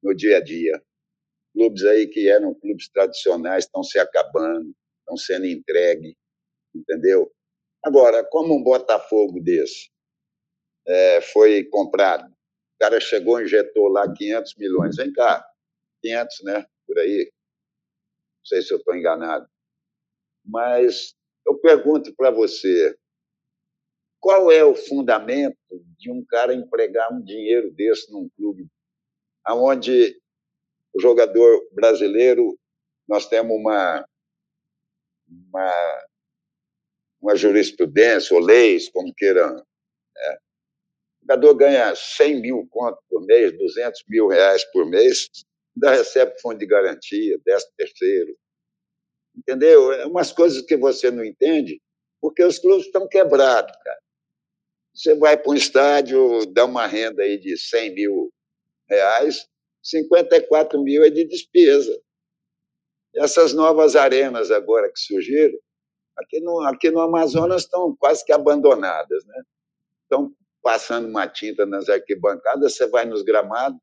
no 0.02 0.14
dia 0.14 0.38
a 0.38 0.40
dia. 0.40 0.82
Clubes 1.54 1.84
aí 1.84 2.06
que 2.06 2.28
eram 2.28 2.54
clubes 2.54 2.88
tradicionais 2.88 3.64
estão 3.64 3.82
se 3.82 3.98
acabando, 3.98 4.74
estão 5.00 5.16
sendo 5.16 5.46
entregues, 5.46 6.14
entendeu? 6.74 7.32
Agora, 7.84 8.24
como 8.24 8.54
um 8.54 8.62
Botafogo 8.62 9.40
desse 9.40 9.90
é, 10.86 11.20
foi 11.20 11.64
comprado, 11.64 12.28
o 12.28 12.78
cara 12.80 13.00
chegou, 13.00 13.40
injetou 13.40 13.88
lá 13.88 14.12
500 14.12 14.54
milhões, 14.56 14.96
vem 14.96 15.12
cá, 15.12 15.44
500, 16.02 16.44
né, 16.44 16.66
por 16.86 16.98
aí, 16.98 17.30
não 17.30 18.46
sei 18.46 18.62
se 18.62 18.72
eu 18.72 18.78
estou 18.78 18.94
enganado, 18.96 19.48
mas 20.44 21.14
eu 21.46 21.58
pergunto 21.58 22.14
para 22.14 22.30
você, 22.30 22.96
qual 24.20 24.50
é 24.50 24.64
o 24.64 24.74
fundamento 24.74 25.56
de 25.98 26.10
um 26.10 26.24
cara 26.24 26.54
empregar 26.54 27.12
um 27.12 27.22
dinheiro 27.22 27.70
desse 27.72 28.10
num 28.10 28.28
clube 28.36 28.66
aonde 29.44 30.20
o 30.94 31.00
jogador 31.00 31.68
brasileiro 31.72 32.58
nós 33.08 33.26
temos 33.26 33.56
uma 33.56 34.04
uma, 35.28 36.06
uma 37.20 37.36
jurisprudência 37.36 38.34
ou 38.34 38.42
leis, 38.42 38.88
como 38.88 39.12
queiram. 39.14 39.56
Né? 39.56 40.38
O 41.22 41.32
jogador 41.32 41.54
ganha 41.54 41.94
100 41.94 42.40
mil 42.40 42.66
contos 42.70 43.02
por 43.08 43.24
mês, 43.26 43.56
200 43.56 44.04
mil 44.08 44.28
reais 44.28 44.64
por 44.72 44.86
mês, 44.86 45.28
ainda 45.86 45.96
recebe 45.96 46.38
fundo 46.40 46.58
de 46.58 46.66
garantia, 46.66 47.38
10 47.44 47.64
terceiro. 47.76 48.36
Entendeu? 49.36 49.92
É 49.92 50.06
umas 50.06 50.32
coisas 50.32 50.62
que 50.62 50.76
você 50.76 51.10
não 51.10 51.24
entende, 51.24 51.80
porque 52.20 52.42
os 52.42 52.58
clubes 52.58 52.86
estão 52.86 53.08
quebrados, 53.08 53.76
cara. 53.84 54.00
Você 54.94 55.14
vai 55.14 55.36
para 55.36 55.52
um 55.52 55.54
estádio, 55.54 56.44
dá 56.46 56.64
uma 56.64 56.86
renda 56.86 57.22
aí 57.22 57.38
de 57.38 57.56
100 57.56 57.94
mil 57.94 58.32
reais, 58.88 59.46
54 59.82 60.82
mil 60.82 61.04
é 61.04 61.10
de 61.10 61.24
despesa. 61.24 61.96
Essas 63.14 63.52
novas 63.52 63.94
arenas 63.94 64.50
agora 64.50 64.90
que 64.90 64.98
surgiram, 64.98 65.58
Aqui 66.18 66.40
no, 66.40 66.60
aqui 66.62 66.90
no 66.90 67.00
Amazonas 67.00 67.62
estão 67.62 67.94
quase 67.96 68.24
que 68.24 68.32
abandonadas, 68.32 69.24
né? 69.24 69.42
Estão 70.02 70.34
passando 70.60 71.08
uma 71.08 71.28
tinta 71.28 71.64
nas 71.64 71.88
arquibancadas, 71.88 72.74
você 72.74 72.88
vai 72.88 73.04
nos 73.04 73.22
gramados, 73.22 73.78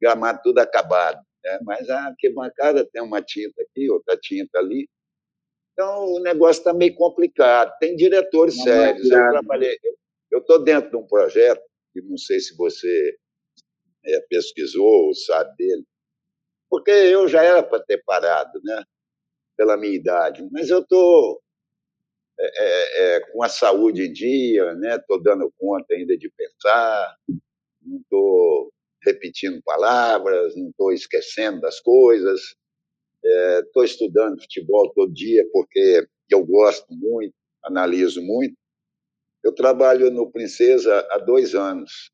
gramado 0.00 0.40
tudo 0.42 0.58
acabado. 0.58 1.20
Né? 1.44 1.58
Mas 1.62 1.88
a 1.88 2.06
arquibancada 2.06 2.84
tem 2.84 3.02
uma 3.02 3.22
tinta 3.22 3.62
aqui, 3.62 3.90
outra 3.90 4.16
tinta 4.16 4.58
ali. 4.58 4.88
Então 5.72 6.14
o 6.14 6.20
negócio 6.20 6.60
está 6.60 6.72
meio 6.72 6.94
complicado. 6.94 7.72
Tem 7.78 7.96
diretores 7.96 8.56
não 8.58 8.64
sérios. 8.64 9.10
É 9.10 9.14
eu 9.14 9.30
trabalhei, 9.30 9.78
eu 10.30 10.40
estou 10.40 10.62
dentro 10.62 10.90
de 10.90 10.96
um 10.96 11.06
projeto 11.06 11.62
que 11.92 12.00
não 12.02 12.16
sei 12.16 12.38
se 12.40 12.56
você 12.56 13.16
é, 14.04 14.20
pesquisou 14.28 15.06
ou 15.06 15.14
sabe 15.14 15.54
dele, 15.56 15.84
porque 16.68 16.90
eu 16.90 17.26
já 17.28 17.42
era 17.42 17.62
para 17.62 17.82
ter 17.82 18.02
parado, 18.04 18.60
né? 18.62 18.84
Pela 19.56 19.76
minha 19.76 19.94
idade, 19.94 20.46
mas 20.50 20.70
eu 20.70 20.80
estou 20.80 21.42
é, 22.38 22.46
é, 22.46 23.16
é, 23.16 23.20
com 23.32 23.42
a 23.42 23.48
saúde 23.48 24.06
em 24.06 24.12
dia, 24.12 24.72
né? 24.74 24.96
Estou 24.96 25.20
dando 25.20 25.52
conta 25.58 25.94
ainda 25.94 26.16
de 26.16 26.30
pensar, 26.30 27.16
não 27.82 27.98
estou 27.98 28.72
repetindo 29.02 29.62
palavras, 29.62 30.54
não 30.56 30.70
estou 30.70 30.92
esquecendo 30.92 31.60
das 31.60 31.80
coisas. 31.80 32.40
Estou 33.64 33.82
é, 33.82 33.86
estudando 33.86 34.40
futebol 34.40 34.90
todo 34.94 35.12
dia 35.12 35.46
porque 35.52 36.06
eu 36.30 36.44
gosto 36.44 36.86
muito, 36.90 37.34
analiso 37.64 38.22
muito. 38.22 38.56
Eu 39.42 39.54
trabalho 39.54 40.10
no 40.10 40.30
Princesa 40.30 41.06
há 41.10 41.18
dois 41.18 41.54
anos. 41.54 42.10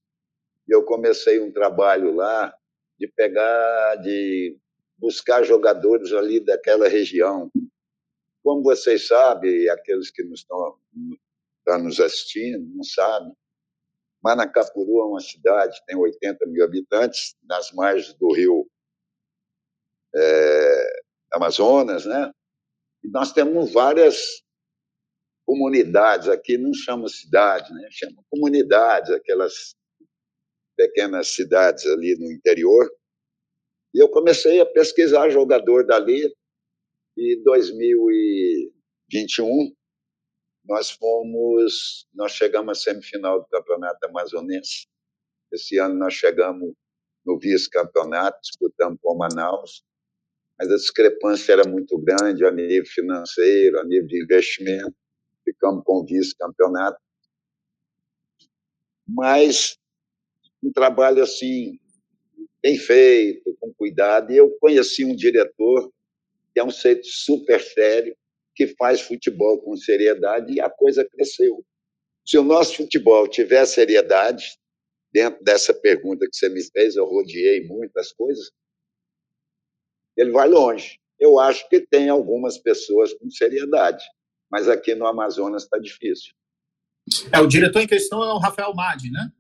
E 0.69 0.75
eu 0.75 0.85
comecei 0.85 1.41
um 1.41 1.53
trabalho 1.53 2.15
lá 2.15 2.53
de 2.99 3.07
pegar, 3.09 3.97
de 3.97 4.57
buscar 4.99 5.45
jogadores 5.45 6.13
ali 6.13 6.41
daquela 6.41 6.89
região. 6.89 7.51
Como 8.43 8.63
vocês 8.63 9.07
sabem, 9.07 9.69
aqueles 9.69 10.11
que 10.11 10.23
nos 10.25 10.41
estão, 10.41 10.77
nos 11.83 12.01
assistindo 12.01 12.65
não 12.75 12.83
sabem, 12.83 13.33
Manacapuru 14.27 15.01
é 15.03 15.05
uma 15.05 15.21
cidade, 15.21 15.81
tem 15.87 15.97
80 15.97 16.45
mil 16.47 16.65
habitantes, 16.65 17.37
nas 17.45 17.71
margens 17.71 18.13
do 18.15 18.33
rio 18.33 18.69
é, 20.13 21.03
Amazonas, 21.33 22.05
né? 22.05 22.33
E 23.05 23.09
nós 23.09 23.33
temos 23.33 23.73
várias 23.73 24.43
comunidades 25.47 26.29
aqui, 26.29 26.59
não 26.59 26.75
chama 26.75 27.09
cidade, 27.09 27.73
né? 27.73 27.89
chama 27.93 28.21
comunidades, 28.29 29.13
aquelas 29.13 29.77
pequenas 30.77 31.29
cidades 31.29 31.87
ali 31.87 32.19
no 32.19 32.33
interior. 32.33 32.91
E 33.95 34.03
eu 34.03 34.09
comecei 34.09 34.61
a 34.61 34.67
pesquisar 34.67 35.31
jogador 35.31 35.87
dali. 35.87 36.35
E 37.17 37.39
em 37.39 37.43
2021 37.45 39.73
nós 40.67 40.91
fomos, 40.91 42.07
nós 42.15 42.33
chegamos 42.33 42.79
à 42.79 42.83
semifinal 42.83 43.41
do 43.41 43.47
Campeonato 43.47 44.05
Amazonense. 44.07 44.87
Esse 45.53 45.79
ano 45.79 45.95
nós 45.95 46.15
chegamos 46.15 46.73
no 47.25 47.39
vice-campeonato, 47.39 48.39
disputamos 48.43 48.99
com 49.01 49.17
Manaus, 49.17 49.83
mas 50.59 50.71
a 50.71 50.77
discrepância 50.77 51.53
era 51.53 51.69
muito 51.69 51.99
grande 51.99 52.45
a 52.45 52.51
nível 52.51 52.87
financeiro, 52.87 53.79
a 53.81 53.85
nível 53.85 54.07
de 54.07 54.23
investimento. 54.23 54.95
Ficamos 55.45 55.85
com 55.85 56.01
o 56.01 56.07
vice-campeonato. 56.07 56.99
Mas 59.07 59.79
um 60.63 60.73
trabalho 60.73 61.23
assim 61.23 61.79
bem 62.63 62.77
feito, 62.77 63.57
com 63.61 63.73
cuidado. 63.75 64.33
E 64.33 64.37
eu 64.37 64.51
conheci 64.59 65.05
um 65.05 65.15
diretor 65.15 65.93
que 66.53 66.61
é 66.61 66.65
um 66.65 66.71
ser 66.71 67.01
super 67.05 67.61
sério, 67.61 68.17
que 68.57 68.69
faz 68.79 69.03
futebol 69.03 69.61
com 69.61 69.77
seriedade 69.77 70.55
e 70.55 70.61
a 70.61 70.71
coisa 70.71 71.07
cresceu. 71.09 71.63
Se 72.27 72.39
o 72.39 72.43
nosso 72.43 72.79
futebol 72.79 73.29
tiver 73.29 73.65
seriedade, 73.67 74.59
dentro 75.13 75.45
dessa 75.45 75.73
pergunta 75.73 76.27
que 76.27 76.35
você 76.35 76.49
me 76.49 76.63
fez, 76.73 76.97
eu 76.97 77.05
rodeei 77.05 77.67
muitas 77.67 78.13
coisas, 78.13 78.51
ele 80.17 80.33
vai 80.33 80.49
longe. 80.49 80.99
Eu 81.21 81.39
acho 81.39 81.69
que 81.69 81.81
tem 81.81 82.09
algumas 82.09 82.59
pessoas 82.59 83.13
com 83.15 83.31
seriedade, 83.31 84.05
mas 84.51 84.69
aqui 84.69 84.95
no 84.95 85.07
Amazonas 85.07 85.65
está 85.65 85.79
difícil. 85.79 86.33
É, 87.33 87.39
o 87.39 87.47
diretor 87.47 87.81
em 87.81 87.87
questão 87.87 88.25
é 88.25 88.33
o 88.33 88.39
Rafael 88.39 88.75
Madi, 88.75 89.11
né? 89.11 89.31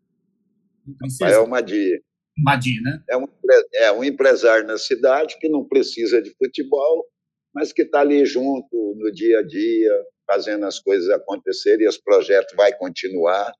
Rafael 1.02 1.46
Madi. 1.46 2.02
Madi, 2.38 2.80
né? 2.80 3.02
É 3.08 3.16
um, 3.16 3.26
é 3.74 3.92
um 3.92 4.04
empresário 4.04 4.66
na 4.66 4.78
cidade 4.78 5.38
que 5.40 5.48
não 5.48 5.66
precisa 5.66 6.22
de 6.22 6.30
futebol, 6.36 7.06
mas 7.56 7.72
que 7.72 7.82
está 7.82 8.00
ali 8.00 8.26
junto 8.26 8.94
no 8.98 9.10
dia 9.10 9.38
a 9.38 9.42
dia, 9.42 9.90
fazendo 10.26 10.66
as 10.66 10.78
coisas 10.78 11.08
acontecerem 11.08 11.86
e 11.86 11.88
os 11.88 11.96
projetos 11.96 12.54
vai 12.54 12.76
continuar. 12.76 13.50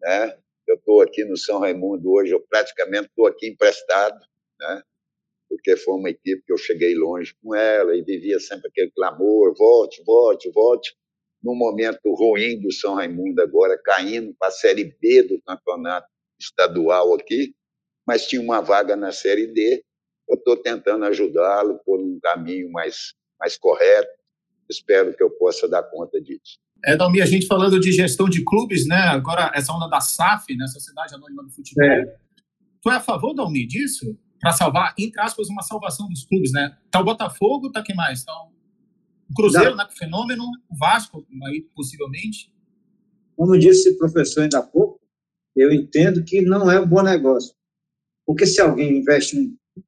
Né? 0.00 0.36
Eu 0.66 0.74
estou 0.74 1.00
aqui 1.00 1.24
no 1.24 1.36
São 1.36 1.60
Raimundo 1.60 2.10
hoje, 2.10 2.32
eu 2.32 2.44
praticamente 2.50 3.06
estou 3.06 3.28
aqui 3.28 3.46
emprestado, 3.46 4.18
né? 4.58 4.82
porque 5.48 5.76
foi 5.76 5.94
uma 5.94 6.10
equipe 6.10 6.42
que 6.44 6.52
eu 6.52 6.58
cheguei 6.58 6.96
longe 6.96 7.32
com 7.40 7.54
ela 7.54 7.94
e 7.94 8.02
vivia 8.02 8.40
sempre 8.40 8.68
aquele 8.68 8.90
clamor, 8.90 9.54
volte, 9.56 10.02
volte, 10.04 10.50
volte. 10.50 10.92
No 11.40 11.54
momento 11.54 12.00
ruim 12.12 12.60
do 12.60 12.72
São 12.72 12.94
Raimundo 12.94 13.40
agora, 13.40 13.80
caindo 13.84 14.34
para 14.36 14.48
a 14.48 14.52
Série 14.52 14.96
B 15.00 15.22
do 15.22 15.40
campeonato 15.42 16.08
estadual 16.40 17.14
aqui, 17.14 17.54
mas 18.04 18.26
tinha 18.26 18.42
uma 18.42 18.60
vaga 18.60 18.96
na 18.96 19.12
Série 19.12 19.46
D. 19.46 19.84
Eu 20.30 20.36
estou 20.36 20.56
tentando 20.56 21.04
ajudá-lo 21.06 21.80
por 21.84 22.00
um 22.00 22.20
caminho 22.22 22.70
mais, 22.70 23.14
mais 23.38 23.58
correto. 23.58 24.08
Espero 24.68 25.12
que 25.12 25.22
eu 25.22 25.30
possa 25.30 25.68
dar 25.68 25.82
conta 25.82 26.20
disso. 26.20 26.58
É, 26.84 26.96
Dalmi, 26.96 27.20
a 27.20 27.26
gente 27.26 27.46
falando 27.46 27.80
de 27.80 27.90
gestão 27.90 28.28
de 28.28 28.44
clubes, 28.44 28.86
né? 28.86 28.96
Agora, 28.96 29.50
essa 29.54 29.72
onda 29.72 29.88
da 29.88 30.00
SAF, 30.00 30.56
né? 30.56 30.66
Sociedade 30.68 31.14
Anônima 31.14 31.42
do 31.42 31.50
Futebol. 31.50 31.84
É. 31.84 32.16
Tu 32.80 32.90
é 32.90 32.94
a 32.94 33.00
favor, 33.00 33.34
Dalmi, 33.34 33.66
disso? 33.66 34.16
Para 34.40 34.52
salvar, 34.52 34.94
entre 34.96 35.20
aspas, 35.20 35.48
uma 35.48 35.62
salvação 35.62 36.08
dos 36.08 36.24
clubes, 36.24 36.52
né? 36.52 36.78
Tá 36.90 37.00
o 37.00 37.04
Botafogo, 37.04 37.70
tá 37.70 37.82
quem 37.82 37.94
mais? 37.94 38.24
Tá 38.24 38.32
o 39.28 39.34
Cruzeiro, 39.34 39.70
Não. 39.70 39.76
né? 39.78 39.84
Com 39.84 39.92
fenômeno, 39.96 40.44
o 40.70 40.76
Vasco, 40.76 41.26
aí, 41.46 41.62
possivelmente. 41.74 42.52
Como 43.36 43.58
disse 43.58 43.90
o 43.90 43.98
professor 43.98 44.42
ainda 44.42 44.60
há 44.60 44.62
pouco, 44.62 45.00
eu 45.56 45.72
entendo 45.72 46.22
que 46.24 46.40
não 46.40 46.70
é 46.70 46.80
um 46.80 46.86
bom 46.86 47.02
negócio. 47.02 47.54
Porque 48.24 48.46
se 48.46 48.60
alguém 48.60 48.98
investe 48.98 49.36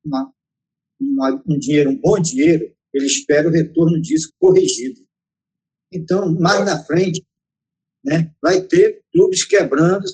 uma, 0.04 0.32
uma, 1.00 1.42
um 1.46 1.58
dinheiro, 1.58 1.90
um 1.90 2.00
bom 2.00 2.18
dinheiro, 2.20 2.74
ele 2.92 3.06
espera 3.06 3.48
o 3.48 3.52
retorno 3.52 4.00
disso 4.00 4.32
corrigido. 4.38 5.00
Então, 5.92 6.32
mais 6.38 6.64
na 6.64 6.82
frente, 6.84 7.24
né, 8.04 8.32
vai 8.42 8.62
ter 8.62 9.02
clubes 9.12 9.44
quebrando, 9.44 10.04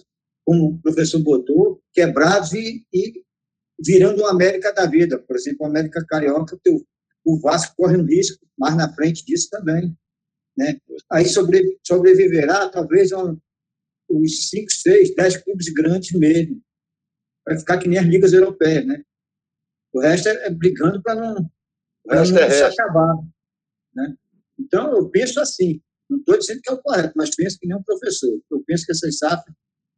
como 0.45 0.71
o 0.71 0.79
professor 0.81 1.21
botou, 1.21 1.81
quebrados 1.93 2.53
e, 2.53 2.85
e 2.93 3.23
virando 3.79 4.23
uma 4.23 4.31
América 4.31 4.73
da 4.73 4.87
vida. 4.87 5.19
Por 5.19 5.37
exemplo, 5.37 5.67
a 5.67 5.69
América 5.69 6.05
Carioca, 6.09 6.59
o, 6.67 6.85
o 7.25 7.41
Vasco 7.41 7.75
corre 7.77 7.97
um 7.97 8.05
risco 8.05 8.47
mais 8.59 8.77
na 8.77 8.93
frente 8.95 9.25
disso 9.25 9.49
também. 9.51 9.97
Né? 10.57 10.81
Aí 11.11 11.27
sobre, 11.27 11.79
sobreviverá, 11.87 12.69
talvez, 12.69 13.13
um, 13.13 13.39
os 14.09 14.49
5, 14.49 14.73
6, 14.73 15.15
10 15.15 15.37
clubes 15.39 15.69
grandes 15.73 16.13
mesmo 16.13 16.61
vai 17.49 17.59
ficar 17.59 17.79
que 17.79 17.89
nem 17.89 17.99
as 17.99 18.07
ligas 18.07 18.33
europeias, 18.35 18.87
né? 18.87 19.03
O 19.93 20.01
resto 20.01 20.29
é, 20.29 20.47
é 20.47 20.51
brigando 20.51 21.03
para 21.03 21.15
não, 21.15 21.51
pra 22.05 22.25
não 22.25 22.39
é 22.39 22.51
se 22.51 22.63
acabar. 22.63 23.17
Né? 23.95 24.17
Então, 24.59 24.93
eu 24.97 25.09
penso 25.11 25.41
assim, 25.41 25.81
não 26.09 26.19
estou 26.19 26.39
dizendo 26.39 26.61
que 26.63 26.71
é 26.71 26.75
o 26.75 26.83
correto, 26.83 27.13
mas 27.17 27.35
penso 27.35 27.59
que 27.59 27.67
nem 27.67 27.77
um 27.77 27.83
professor. 27.83 28.41
Eu 28.51 28.63
penso 28.67 28.85
que 28.85 28.93
essas 28.93 29.19
SAF 29.19 29.43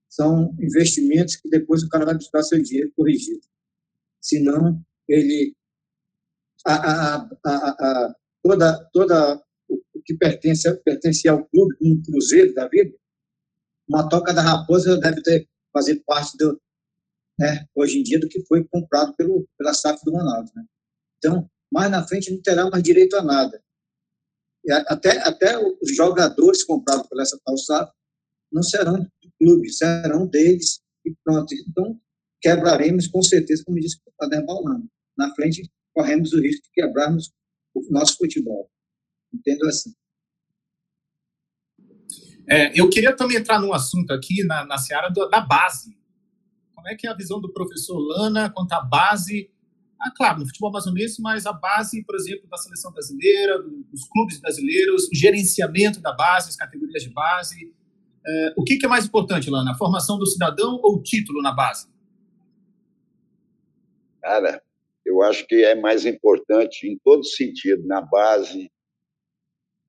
são 0.08 0.54
investimentos 0.60 1.36
que 1.36 1.48
depois 1.48 1.82
o 1.82 1.88
cara 1.88 2.04
vai 2.04 2.14
buscar 2.14 2.42
seu 2.42 2.60
dinheiro 2.60 2.92
corrigido. 2.96 3.46
Senão, 4.20 4.82
ele. 5.08 5.54
A, 6.66 6.74
a, 6.74 7.28
a, 7.46 8.14
toda, 8.42 8.90
toda 8.92 9.42
o 9.68 10.02
que 10.04 10.14
pertence, 10.14 10.70
pertence 10.82 11.28
ao 11.28 11.46
clube, 11.46 11.76
um 11.80 12.02
cruzeiro 12.02 12.52
da 12.52 12.68
vida, 12.68 12.94
uma 13.88 14.08
toca 14.08 14.34
da 14.34 14.42
raposa 14.42 14.98
deve 14.98 15.22
ter 15.22 15.48
fazer 15.72 16.02
parte 16.04 16.36
do, 16.36 16.60
né, 17.40 17.66
hoje 17.74 17.98
em 17.98 18.02
dia, 18.02 18.20
do 18.20 18.28
que 18.28 18.44
foi 18.44 18.62
comprado 18.64 19.16
pelo, 19.16 19.48
pela 19.56 19.72
SAF 19.72 20.04
do 20.04 20.12
Ronaldo. 20.12 20.50
Né? 20.54 20.62
Então, 21.16 21.50
mais 21.72 21.90
na 21.90 22.06
frente 22.06 22.30
não 22.30 22.42
terá 22.42 22.68
mais 22.68 22.82
direito 22.82 23.16
a 23.16 23.22
nada. 23.22 23.62
E 24.62 24.70
até, 24.70 25.18
até 25.26 25.58
os 25.58 25.96
jogadores 25.96 26.62
comprados 26.64 27.08
por 27.08 27.18
essa 27.18 27.40
tal 27.42 27.56
SAF 27.56 27.90
não 28.52 28.62
serão 28.62 28.98
do 28.98 29.32
clube, 29.38 29.72
serão 29.72 30.26
deles 30.26 30.80
e 31.06 31.14
pronto. 31.24 31.54
Então, 31.66 31.98
quebraremos 32.42 33.06
com 33.06 33.22
certeza, 33.22 33.62
como 33.64 33.80
disse 33.80 33.96
o 34.06 34.12
Tadeu 34.18 34.44
Paulano. 34.44 34.86
Na 35.16 35.34
frente, 35.34 35.70
corremos 35.94 36.34
o 36.34 36.40
risco 36.42 36.62
de 36.64 36.70
quebrarmos 36.74 37.32
o 37.74 37.80
nosso 37.90 38.18
futebol. 38.18 38.70
Entendo 39.32 39.66
assim. 39.66 39.94
É, 42.46 42.78
eu 42.78 42.90
queria 42.90 43.16
também 43.16 43.38
entrar 43.38 43.60
num 43.60 43.72
assunto 43.72 44.12
aqui 44.12 44.44
na, 44.44 44.66
na 44.66 44.76
seara 44.76 45.08
do, 45.08 45.26
da 45.28 45.40
base, 45.40 45.96
como 46.80 46.88
é 46.88 46.96
que 46.96 47.06
é 47.06 47.10
a 47.10 47.14
visão 47.14 47.38
do 47.38 47.52
professor 47.52 47.98
Lana 47.98 48.50
quanto 48.50 48.72
à 48.72 48.80
base 48.80 49.50
ah, 50.02 50.10
claro, 50.16 50.38
no 50.38 50.46
futebol 50.46 50.70
amazonense, 50.70 51.20
mas 51.20 51.44
a 51.44 51.52
base, 51.52 52.02
por 52.04 52.16
exemplo, 52.16 52.48
da 52.48 52.56
seleção 52.56 52.90
brasileira, 52.90 53.62
dos 53.62 54.08
clubes 54.08 54.40
brasileiros, 54.40 55.04
o 55.08 55.14
gerenciamento 55.14 56.00
da 56.00 56.10
base, 56.10 56.48
as 56.48 56.56
categorias 56.56 57.02
de 57.02 57.10
base. 57.10 57.70
É, 58.26 58.54
o 58.56 58.64
que, 58.64 58.78
que, 58.78 58.86
é 58.86 58.88
mais 58.88 59.04
importante, 59.04 59.50
Lana? 59.50 59.72
A 59.72 59.76
formação 59.76 60.18
do 60.18 60.24
cidadão 60.24 60.80
ou 60.82 60.96
o 60.96 61.02
título 61.02 61.42
na 61.42 61.52
base? 61.52 61.86
Cara, 64.22 64.62
eu 65.04 65.22
acho 65.22 65.46
que 65.46 65.56
é 65.56 65.74
mais 65.74 66.06
importante 66.06 66.88
em 66.88 66.98
todo 67.04 67.22
sentido, 67.22 67.86
na 67.86 68.00
base, 68.00 68.72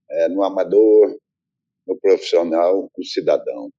é, 0.10 0.28
no 0.28 0.44
amador, 0.44 1.18
no 1.88 1.98
profissional, 1.98 2.92
o 2.98 3.04
cidadão. 3.06 3.72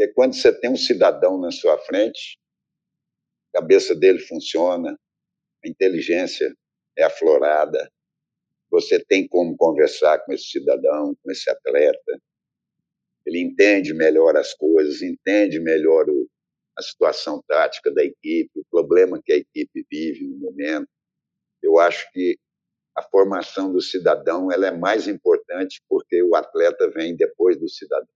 Porque 0.00 0.14
quando 0.14 0.34
você 0.34 0.50
tem 0.50 0.70
um 0.70 0.76
cidadão 0.78 1.38
na 1.38 1.50
sua 1.50 1.76
frente, 1.76 2.38
a 3.52 3.60
cabeça 3.60 3.94
dele 3.94 4.18
funciona, 4.20 4.98
a 5.62 5.68
inteligência 5.68 6.56
é 6.96 7.02
aflorada, 7.02 7.92
você 8.70 8.98
tem 8.98 9.28
como 9.28 9.54
conversar 9.58 10.20
com 10.20 10.32
esse 10.32 10.44
cidadão, 10.44 11.14
com 11.22 11.30
esse 11.30 11.50
atleta, 11.50 12.18
ele 13.26 13.40
entende 13.40 13.92
melhor 13.92 14.38
as 14.38 14.54
coisas, 14.54 15.02
entende 15.02 15.60
melhor 15.60 16.08
o, 16.08 16.26
a 16.78 16.80
situação 16.80 17.44
tática 17.46 17.92
da 17.92 18.02
equipe, 18.02 18.50
o 18.56 18.64
problema 18.70 19.20
que 19.22 19.34
a 19.34 19.36
equipe 19.36 19.86
vive 19.90 20.26
no 20.26 20.38
momento. 20.38 20.88
Eu 21.62 21.78
acho 21.78 22.10
que 22.12 22.38
a 22.96 23.02
formação 23.02 23.70
do 23.70 23.82
cidadão 23.82 24.50
ela 24.50 24.66
é 24.66 24.72
mais 24.74 25.06
importante 25.06 25.82
porque 25.86 26.22
o 26.22 26.34
atleta 26.34 26.88
vem 26.88 27.14
depois 27.14 27.58
do 27.58 27.68
cidadão. 27.68 28.08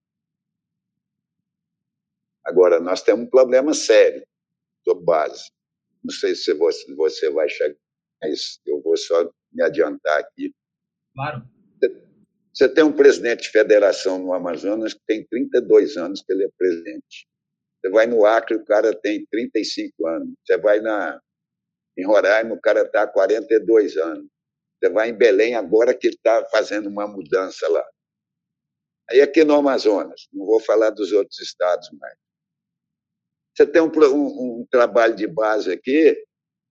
Agora, 2.45 2.81
nós 2.81 3.03
temos 3.03 3.27
um 3.27 3.31
problema 3.31 3.73
sério 3.75 4.23
sobre 4.85 5.05
base. 5.05 5.51
Não 6.03 6.13
sei 6.13 6.35
se 6.35 6.53
você, 6.53 6.95
você 6.95 7.31
vai 7.31 7.49
chegar, 7.49 7.77
mas 8.23 8.61
eu 8.67 8.83
vou 8.83 8.97
só 8.97 9.31
me 9.53 9.63
adiantar 9.63 10.21
aqui. 10.21 10.53
Claro. 11.15 11.43
Você 12.53 12.69
tem 12.69 12.85
um 12.85 12.93
presidente 12.93 13.43
de 13.43 13.51
federação 13.51 14.19
no 14.19 14.33
Amazonas 14.33 14.95
que 14.95 15.01
tem 15.09 15.27
32 15.27 15.97
anos 15.97 16.23
que 16.23 16.33
ele 16.33 16.45
é 16.45 16.49
presidente. 16.57 17.27
Você 17.81 17.91
vai 17.91 18.07
no 18.07 18.25
Acre, 18.25 18.57
o 18.57 18.65
cara 18.65 18.95
tem 18.95 19.27
35 19.27 20.07
anos. 20.07 20.35
Você 20.45 20.57
vai 20.59 20.81
na, 20.81 21.21
em 21.99 22.07
Roraima, 22.07 22.55
o 22.55 22.61
cara 22.61 22.83
está 22.83 23.03
há 23.03 23.09
42 23.09 23.97
anos. 23.97 24.29
Você 24.79 24.89
vai 24.89 25.09
em 25.09 25.15
Belém, 25.15 25.57
agora 25.57 25.93
que 25.95 26.09
está 26.09 26.45
fazendo 26.47 26.89
uma 26.89 27.09
mudança 27.09 27.69
lá. 27.69 27.85
Aí 29.11 29.21
aqui 29.21 29.45
no 29.45 29.55
Amazonas, 29.55 30.29
não 30.33 30.47
vou 30.47 30.61
falar 30.61 30.91
dos 30.91 31.13
outros 31.13 31.41
estados 31.41 31.91
mais. 31.99 32.17
Você 33.55 33.67
tem 33.67 33.81
um, 33.81 33.87
um, 33.87 34.61
um 34.61 34.67
trabalho 34.71 35.15
de 35.15 35.27
base 35.27 35.71
aqui, 35.71 36.17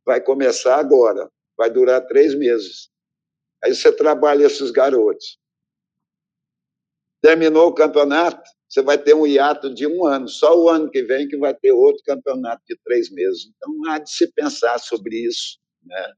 vai 0.06 0.22
começar 0.22 0.78
agora, 0.78 1.30
vai 1.58 1.70
durar 1.70 2.06
três 2.06 2.36
meses. 2.36 2.90
Aí 3.64 3.74
você 3.74 3.92
trabalha 3.92 4.46
esses 4.46 4.70
garotos. 4.70 5.40
Terminou 7.22 7.68
o 7.68 7.74
campeonato, 7.74 8.44
você 8.68 8.82
vai 8.82 8.98
ter 8.98 9.14
um 9.14 9.26
hiato 9.26 9.74
de 9.74 9.88
um 9.88 10.06
ano. 10.06 10.28
Só 10.28 10.60
o 10.60 10.68
ano 10.68 10.90
que 10.90 11.04
vem 11.04 11.28
que 11.28 11.38
vai 11.38 11.54
ter 11.54 11.72
outro 11.72 12.04
campeonato 12.04 12.62
de 12.68 12.78
três 12.84 13.10
meses. 13.10 13.46
Então, 13.56 13.72
há 13.88 14.00
de 14.00 14.10
se 14.10 14.30
pensar 14.34 14.78
sobre 14.80 15.16
isso. 15.16 15.60
Né? 15.86 16.14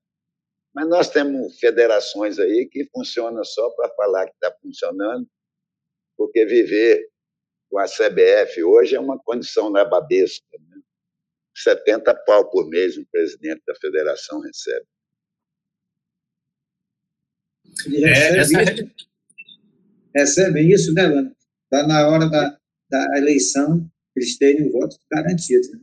Mas 0.73 0.87
nós 0.87 1.09
temos 1.09 1.59
federações 1.59 2.39
aí 2.39 2.67
que 2.71 2.89
funcionam 2.91 3.43
só 3.43 3.69
para 3.71 3.93
falar 3.95 4.25
que 4.25 4.33
está 4.33 4.51
funcionando, 4.61 5.27
porque 6.17 6.45
viver 6.45 7.07
com 7.69 7.79
a 7.79 7.85
CBF 7.85 8.63
hoje 8.63 8.95
é 8.95 8.99
uma 8.99 9.19
condição 9.19 9.69
nababesca. 9.69 10.45
Né? 10.53 10.81
70 11.55 12.13
pau 12.25 12.49
por 12.49 12.67
mês 12.69 12.97
o 12.97 13.05
presidente 13.07 13.61
da 13.65 13.75
federação 13.75 14.41
recebe. 14.41 14.85
É, 18.03 18.37
essa... 18.37 18.57
recebe 20.15 20.73
isso, 20.73 20.93
né, 20.93 21.07
Lana? 21.07 21.35
Está 21.63 21.87
na 21.87 22.07
hora 22.07 22.29
da, 22.29 22.57
da 22.89 23.17
eleição, 23.17 23.89
eles 24.15 24.37
terem 24.37 24.67
o 24.67 24.71
voto 24.71 24.97
garantido. 25.11 25.71
Né? 25.73 25.79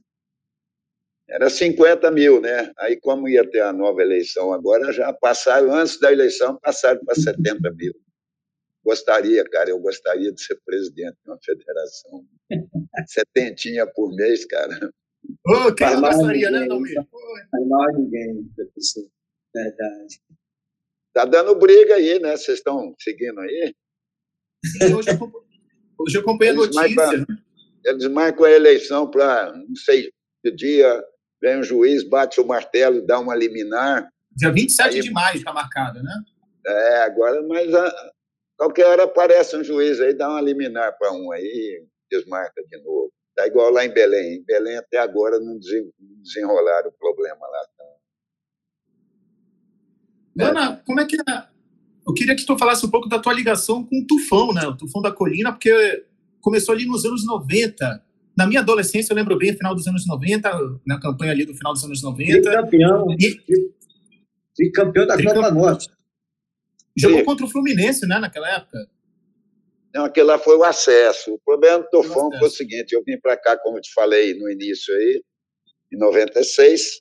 Era 1.28 1.48
50 1.48 2.10
mil, 2.10 2.40
né? 2.40 2.70
Aí, 2.78 3.00
como 3.00 3.28
ia 3.28 3.48
ter 3.48 3.60
a 3.60 3.72
nova 3.72 4.02
eleição 4.02 4.52
agora, 4.52 4.92
já 4.92 5.12
passaram, 5.12 5.74
antes 5.74 5.98
da 5.98 6.12
eleição, 6.12 6.58
passaram 6.60 7.02
para 7.04 7.14
70 7.14 7.70
mil. 7.72 7.94
Gostaria, 8.84 9.44
cara, 9.44 9.70
eu 9.70 9.78
gostaria 9.78 10.32
de 10.32 10.42
ser 10.42 10.58
presidente 10.64 11.16
de 11.24 11.30
uma 11.30 11.38
federação. 11.44 12.26
Setentinha 13.06 13.86
por 13.86 14.14
mês, 14.14 14.44
cara. 14.44 14.92
Oh, 15.46 15.72
quem 15.72 15.86
não 15.94 16.00
gostaria, 16.00 16.50
né, 16.50 16.66
Dalmir? 16.66 16.94
Faz 17.50 17.68
mal 17.68 17.88
a 17.88 17.92
ninguém, 17.92 18.44
professor. 18.56 19.08
Verdade. 19.54 20.20
Tá 21.12 21.24
dando 21.24 21.54
briga 21.54 21.94
aí, 21.94 22.18
né? 22.18 22.36
Vocês 22.36 22.58
estão 22.58 22.94
seguindo 22.98 23.38
aí? 23.40 23.74
Sim, 24.64 24.94
hoje 24.94 25.10
eu, 25.10 25.44
hoje 25.98 26.16
eu 26.16 26.22
acompanhei 26.22 26.52
a 26.52 26.56
notícia. 26.56 26.94
Marcam, 26.94 27.26
eles 27.84 28.08
marcam 28.08 28.44
a 28.44 28.50
eleição 28.50 29.10
para, 29.10 29.52
não 29.52 29.76
sei, 29.76 30.10
que 30.42 30.50
dia 30.50 31.04
vem 31.40 31.58
um 31.58 31.62
juiz, 31.62 32.02
bate 32.02 32.40
o 32.40 32.46
martelo, 32.46 33.04
dá 33.04 33.18
uma 33.18 33.34
liminar. 33.34 34.08
Dia 34.34 34.50
27 34.50 34.96
aí, 34.96 35.02
de 35.02 35.10
maio 35.10 35.36
está 35.36 35.52
marcada, 35.52 36.02
né? 36.02 36.22
É, 36.66 37.02
agora, 37.02 37.42
mas 37.42 37.74
a, 37.74 38.12
qualquer 38.62 38.86
hora 38.86 39.04
aparece 39.04 39.56
um 39.56 39.64
juiz 39.64 40.00
aí, 40.00 40.14
dá 40.14 40.28
uma 40.28 40.40
liminar 40.40 40.96
para 40.96 41.12
um 41.12 41.32
aí, 41.32 41.84
desmarca 42.08 42.62
de 42.70 42.78
novo. 42.84 43.12
Tá 43.34 43.46
igual 43.46 43.72
lá 43.72 43.84
em 43.84 43.92
Belém. 43.92 44.36
Em 44.36 44.44
Belém 44.44 44.76
até 44.76 44.98
agora 44.98 45.40
não 45.40 45.58
desenrolaram 45.58 46.90
o 46.90 46.92
problema 46.92 47.40
lá. 47.40 47.66
Ana, 50.48 50.82
como 50.86 51.00
é 51.00 51.06
que 51.06 51.16
é? 51.16 51.44
Eu 52.06 52.14
queria 52.14 52.36
que 52.36 52.46
tu 52.46 52.56
falasse 52.56 52.86
um 52.86 52.90
pouco 52.90 53.08
da 53.08 53.18
tua 53.18 53.32
ligação 53.32 53.84
com 53.84 53.98
o 54.00 54.06
Tufão, 54.06 54.52
né? 54.52 54.66
O 54.66 54.76
Tufão 54.76 55.02
da 55.02 55.12
Colina, 55.12 55.52
porque 55.52 56.04
começou 56.40 56.74
ali 56.74 56.86
nos 56.86 57.04
anos 57.04 57.26
90. 57.26 58.02
Na 58.36 58.46
minha 58.46 58.60
adolescência, 58.60 59.12
eu 59.12 59.16
lembro 59.16 59.36
bem, 59.36 59.54
final 59.54 59.74
dos 59.74 59.86
anos 59.86 60.06
90, 60.06 60.50
na 60.86 61.00
campanha 61.00 61.32
ali 61.32 61.44
do 61.44 61.54
final 61.54 61.72
dos 61.72 61.84
anos 61.84 62.02
90. 62.02 62.32
E 62.32 62.42
campeão. 62.42 63.06
E, 63.18 63.38
e 64.60 64.70
campeão 64.70 65.06
da 65.06 65.22
Copa 65.22 65.50
Norte. 65.50 65.88
Jogou 66.96 67.20
Sim. 67.20 67.24
contra 67.24 67.46
o 67.46 67.50
Fluminense, 67.50 68.06
né, 68.06 68.18
naquela 68.18 68.50
época? 68.50 68.78
Não, 69.94 70.04
aquele 70.04 70.26
lá 70.26 70.38
foi 70.38 70.56
o 70.56 70.64
acesso. 70.64 71.34
O 71.34 71.40
problema 71.40 71.80
do 71.80 71.88
Tufão 71.88 72.30
foi 72.38 72.48
o 72.48 72.50
seguinte: 72.50 72.92
eu 72.92 73.02
vim 73.04 73.18
para 73.20 73.36
cá, 73.36 73.58
como 73.58 73.78
eu 73.78 73.82
te 73.82 73.92
falei 73.92 74.34
no 74.34 74.50
início 74.50 74.94
aí, 74.94 75.22
em 75.92 75.98
96, 75.98 77.00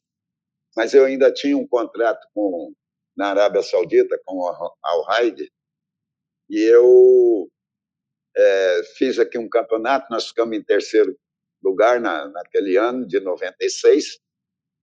mas 0.76 0.94
eu 0.94 1.06
ainda 1.06 1.32
tinha 1.32 1.58
um 1.58 1.68
contrato 1.68 2.28
com, 2.34 2.74
na 3.16 3.30
Arábia 3.30 3.64
Saudita 3.64 4.20
com 4.26 4.48
a 4.48 4.74
Al 4.84 5.04
Raid, 5.04 5.50
e 6.50 6.60
eu 6.60 7.50
é, 8.36 8.82
fiz 8.98 9.20
aqui 9.20 9.38
um 9.38 9.48
campeonato, 9.48 10.08
nós 10.10 10.28
ficamos 10.28 10.58
em 10.58 10.64
terceiro 10.64 11.18
lugar 11.64 12.00
na, 12.02 12.28
naquele 12.28 12.78
ano, 12.78 13.08
de 13.08 13.20
96. 13.20 14.20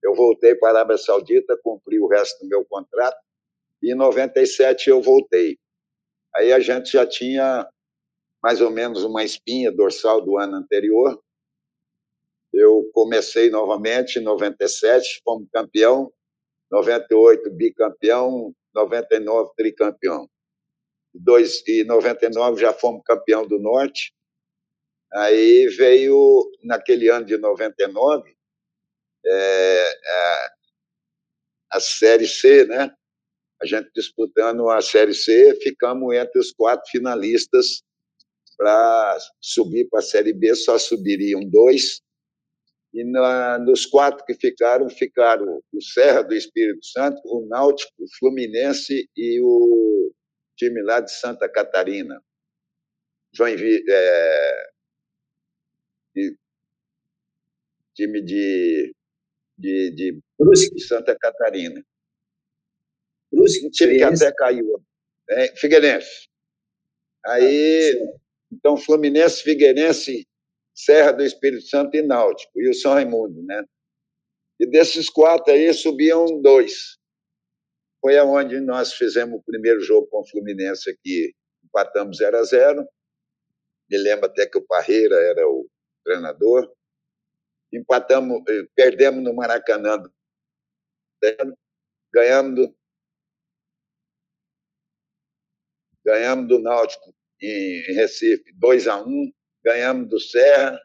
Eu 0.02 0.14
voltei 0.14 0.54
para 0.54 0.68
a 0.68 0.72
Arábia 0.72 0.96
Saudita, 0.96 1.58
cumpri 1.62 1.98
o 2.00 2.06
resto 2.06 2.42
do 2.42 2.48
meu 2.48 2.64
contrato, 2.64 3.18
e 3.82 3.92
em 3.92 3.94
97 3.94 4.90
eu 4.90 5.00
voltei. 5.00 5.58
Aí 6.34 6.52
a 6.52 6.60
gente 6.60 6.92
já 6.92 7.06
tinha 7.06 7.68
mais 8.42 8.60
ou 8.60 8.70
menos 8.70 9.04
uma 9.04 9.24
espinha 9.24 9.72
dorsal 9.72 10.20
do 10.20 10.38
ano 10.38 10.56
anterior. 10.56 11.20
Eu 12.52 12.88
comecei 12.92 13.50
novamente 13.50 14.18
em 14.18 14.22
97, 14.22 15.20
fomos 15.24 15.48
campeão, 15.52 16.12
98 16.70 17.50
bicampeão, 17.50 18.54
99 18.74 19.50
tricampeão. 19.56 20.28
Dois, 21.12 21.62
e 21.66 21.84
99 21.84 22.60
já 22.60 22.72
fomos 22.72 23.02
campeão 23.04 23.46
do 23.46 23.58
Norte. 23.58 24.12
Aí 25.12 25.66
veio, 25.68 26.50
naquele 26.62 27.08
ano 27.08 27.24
de 27.24 27.36
99, 27.38 28.36
é, 29.24 29.30
é, 29.30 30.48
a 31.72 31.80
Série 31.80 32.26
C, 32.26 32.64
né? 32.66 32.94
A 33.60 33.66
gente 33.66 33.90
disputando 33.94 34.68
a 34.68 34.80
Série 34.80 35.14
C, 35.14 35.58
ficamos 35.62 36.14
entre 36.14 36.38
os 36.38 36.52
quatro 36.52 36.88
finalistas 36.90 37.82
para 38.56 39.18
subir 39.40 39.88
para 39.88 40.00
a 40.00 40.02
Série 40.02 40.32
B, 40.32 40.54
só 40.54 40.78
subiriam 40.78 41.40
dois. 41.40 42.00
E 42.94 43.04
na, 43.04 43.58
nos 43.58 43.84
quatro 43.84 44.24
que 44.24 44.34
ficaram, 44.34 44.88
ficaram 44.88 45.60
o 45.72 45.82
Serra 45.82 46.22
do 46.22 46.34
Espírito 46.34 46.84
Santo, 46.86 47.20
o 47.24 47.46
Náutico, 47.46 47.92
o 47.98 48.06
Fluminense 48.18 49.08
e 49.16 49.40
o 49.42 50.12
time 50.56 50.82
lá 50.82 51.00
de 51.00 51.12
Santa 51.12 51.48
Catarina. 51.48 52.20
Joinville, 53.32 53.84
é, 53.88 54.68
time 57.94 58.22
de, 58.22 58.94
de, 59.58 59.90
de, 59.90 60.20
de 60.74 60.80
Santa 60.86 61.16
Catarina. 61.18 61.82
Brusque, 63.32 63.70
time 63.70 63.96
que 63.98 64.02
até 64.02 64.32
caiu. 64.32 64.82
É, 65.30 65.54
Figueirense. 65.56 66.28
Aí, 67.26 67.92
ah, 67.92 68.18
então, 68.52 68.76
Fluminense, 68.76 69.42
Figueirense, 69.42 70.26
Serra 70.74 71.12
do 71.12 71.24
Espírito 71.24 71.66
Santo 71.66 71.96
e 71.96 72.02
Náutico, 72.02 72.52
e 72.60 72.68
o 72.68 72.74
São 72.74 72.92
Raimundo, 72.94 73.42
né? 73.42 73.64
E 74.60 74.66
desses 74.66 75.10
quatro 75.10 75.52
aí 75.52 75.72
subiam 75.74 76.40
dois. 76.40 76.96
Foi 78.00 78.16
aonde 78.16 78.60
nós 78.60 78.92
fizemos 78.92 79.40
o 79.40 79.42
primeiro 79.42 79.80
jogo 79.80 80.06
com 80.08 80.20
o 80.20 80.28
Fluminense 80.28 80.90
aqui, 80.90 81.34
empatamos 81.64 82.18
0 82.18 82.38
a 82.38 82.42
0 82.44 82.88
Me 83.90 83.98
lembro 83.98 84.26
até 84.26 84.46
que 84.46 84.58
o 84.58 84.66
Parreira 84.66 85.16
era 85.16 85.46
o 85.48 85.68
treinador. 86.04 86.72
Empatamos, 87.72 88.42
eh, 88.48 88.66
perdemos 88.74 89.22
no 89.22 89.34
Maracanã, 89.34 90.02
ganhamos 92.12 92.54
do, 92.54 92.77
ganhamos 96.08 96.48
do 96.48 96.58
Náutico 96.58 97.14
em 97.38 97.82
Recife 97.92 98.50
2 98.54 98.88
a 98.88 99.02
1 99.02 99.30
ganhamos 99.62 100.08
do 100.08 100.18
Serra. 100.18 100.80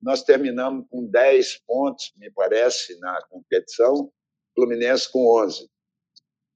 Nós 0.00 0.22
terminamos 0.22 0.86
com 0.88 1.04
10 1.04 1.62
pontos, 1.66 2.12
me 2.16 2.30
parece, 2.30 2.96
na 3.00 3.20
competição, 3.28 4.12
Fluminense 4.54 5.10
com 5.10 5.26
11. 5.42 5.68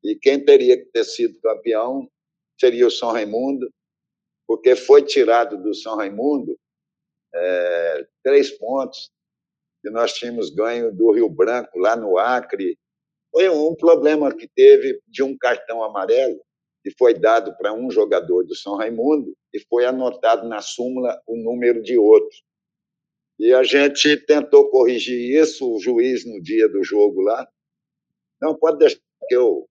E 0.04 0.14
quem 0.14 0.44
teria 0.44 0.78
que 0.78 0.84
ter 0.92 1.02
sido 1.02 1.40
campeão 1.40 2.08
seria 2.60 2.86
o 2.86 2.90
São 2.90 3.10
Raimundo, 3.10 3.68
porque 4.46 4.76
foi 4.76 5.02
tirado 5.04 5.60
do 5.60 5.74
São 5.74 5.96
Raimundo 5.96 6.56
é, 7.34 8.06
três 8.22 8.50
pontos 8.50 9.10
que 9.82 9.90
nós 9.90 10.12
tínhamos 10.12 10.50
ganho 10.50 10.94
do 10.94 11.12
Rio 11.12 11.28
Branco, 11.28 11.76
lá 11.76 11.96
no 11.96 12.18
Acre. 12.18 12.78
Foi 13.32 13.48
um 13.48 13.74
problema 13.74 14.32
que 14.32 14.46
teve 14.46 15.00
de 15.08 15.24
um 15.24 15.36
cartão 15.36 15.82
amarelo 15.82 16.40
que 16.82 16.90
foi 16.98 17.14
dado 17.14 17.56
para 17.56 17.72
um 17.72 17.90
jogador 17.90 18.44
do 18.44 18.54
São 18.54 18.76
Raimundo 18.76 19.36
e 19.52 19.60
foi 19.60 19.84
anotado 19.84 20.48
na 20.48 20.62
súmula 20.62 21.20
o 21.26 21.36
número 21.36 21.82
de 21.82 21.98
outro. 21.98 22.36
E 23.38 23.52
a 23.54 23.62
gente 23.62 24.16
tentou 24.26 24.70
corrigir 24.70 25.40
isso, 25.40 25.70
o 25.70 25.80
juiz, 25.80 26.26
no 26.26 26.40
dia 26.42 26.68
do 26.68 26.82
jogo 26.82 27.20
lá, 27.22 27.48
não, 28.40 28.54
pode 28.54 28.78
deixar 28.78 29.00
que 29.28 29.34
eu. 29.34 29.68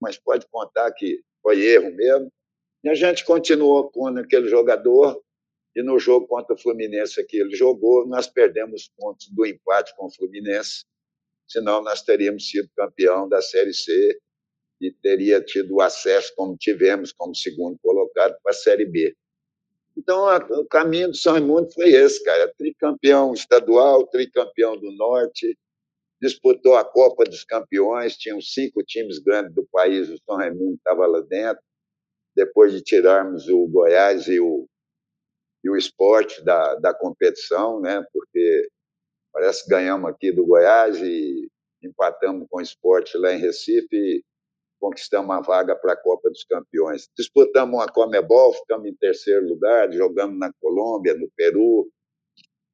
Mas 0.00 0.16
pode 0.18 0.46
contar 0.48 0.90
que 0.92 1.22
foi 1.42 1.60
erro 1.62 1.94
mesmo. 1.94 2.32
E 2.82 2.88
a 2.88 2.94
gente 2.94 3.24
continuou 3.24 3.90
com 3.90 4.06
aquele 4.06 4.48
jogador, 4.48 5.22
e 5.76 5.82
no 5.82 5.98
jogo 5.98 6.26
contra 6.26 6.54
o 6.54 6.58
Fluminense 6.58 7.24
que 7.24 7.38
ele 7.38 7.54
jogou, 7.54 8.06
nós 8.06 8.26
perdemos 8.26 8.90
pontos 8.96 9.28
do 9.30 9.44
empate 9.44 9.94
com 9.96 10.06
o 10.06 10.14
Fluminense, 10.14 10.84
senão 11.48 11.82
nós 11.82 12.02
teríamos 12.02 12.48
sido 12.48 12.68
campeão 12.76 13.28
da 13.28 13.42
Série 13.42 13.74
C 13.74 14.18
e 14.80 14.90
teria 14.90 15.40
tido 15.40 15.80
acesso, 15.80 16.32
como 16.36 16.56
tivemos, 16.56 17.12
como 17.12 17.34
segundo 17.34 17.78
colocado, 17.82 18.36
para 18.42 18.52
a 18.52 18.54
Série 18.54 18.84
B. 18.84 19.14
Então, 19.96 20.28
a, 20.28 20.36
o 20.36 20.66
caminho 20.66 21.08
do 21.08 21.16
São 21.16 21.34
Raimundo 21.34 21.72
foi 21.72 21.90
esse, 21.90 22.22
cara. 22.24 22.52
Tricampeão 22.58 23.32
estadual, 23.32 24.06
tricampeão 24.06 24.76
do 24.76 24.90
Norte, 24.92 25.56
disputou 26.20 26.74
a 26.76 26.84
Copa 26.84 27.24
dos 27.24 27.44
Campeões, 27.44 28.16
tinham 28.16 28.40
cinco 28.40 28.82
times 28.82 29.18
grandes 29.18 29.54
do 29.54 29.66
país, 29.70 30.08
o 30.08 30.18
São 30.24 30.36
Raimundo 30.36 30.74
estava 30.74 31.06
lá 31.06 31.20
dentro. 31.20 31.62
Depois 32.34 32.72
de 32.72 32.82
tirarmos 32.82 33.48
o 33.48 33.66
Goiás 33.68 34.26
e 34.26 34.40
o, 34.40 34.66
e 35.62 35.70
o 35.70 35.76
esporte 35.76 36.42
da, 36.42 36.74
da 36.74 36.92
competição, 36.92 37.80
né? 37.80 38.04
porque 38.12 38.68
parece 39.32 39.62
que 39.62 39.70
ganhamos 39.70 40.10
aqui 40.10 40.32
do 40.32 40.44
Goiás 40.44 40.98
e 41.00 41.48
empatamos 41.80 42.48
com 42.50 42.58
o 42.58 42.62
esporte 42.62 43.16
lá 43.16 43.32
em 43.32 43.38
Recife 43.38 44.24
conquistamos 44.84 45.24
uma 45.24 45.40
vaga 45.40 45.74
para 45.74 45.94
a 45.94 45.96
Copa 45.96 46.28
dos 46.28 46.44
Campeões. 46.44 47.08
Disputamos 47.16 47.74
uma 47.74 47.90
Comebol, 47.90 48.52
ficamos 48.52 48.86
em 48.86 48.94
terceiro 48.94 49.48
lugar, 49.48 49.90
jogamos 49.90 50.38
na 50.38 50.52
Colômbia, 50.60 51.14
no 51.14 51.26
Peru, 51.34 51.88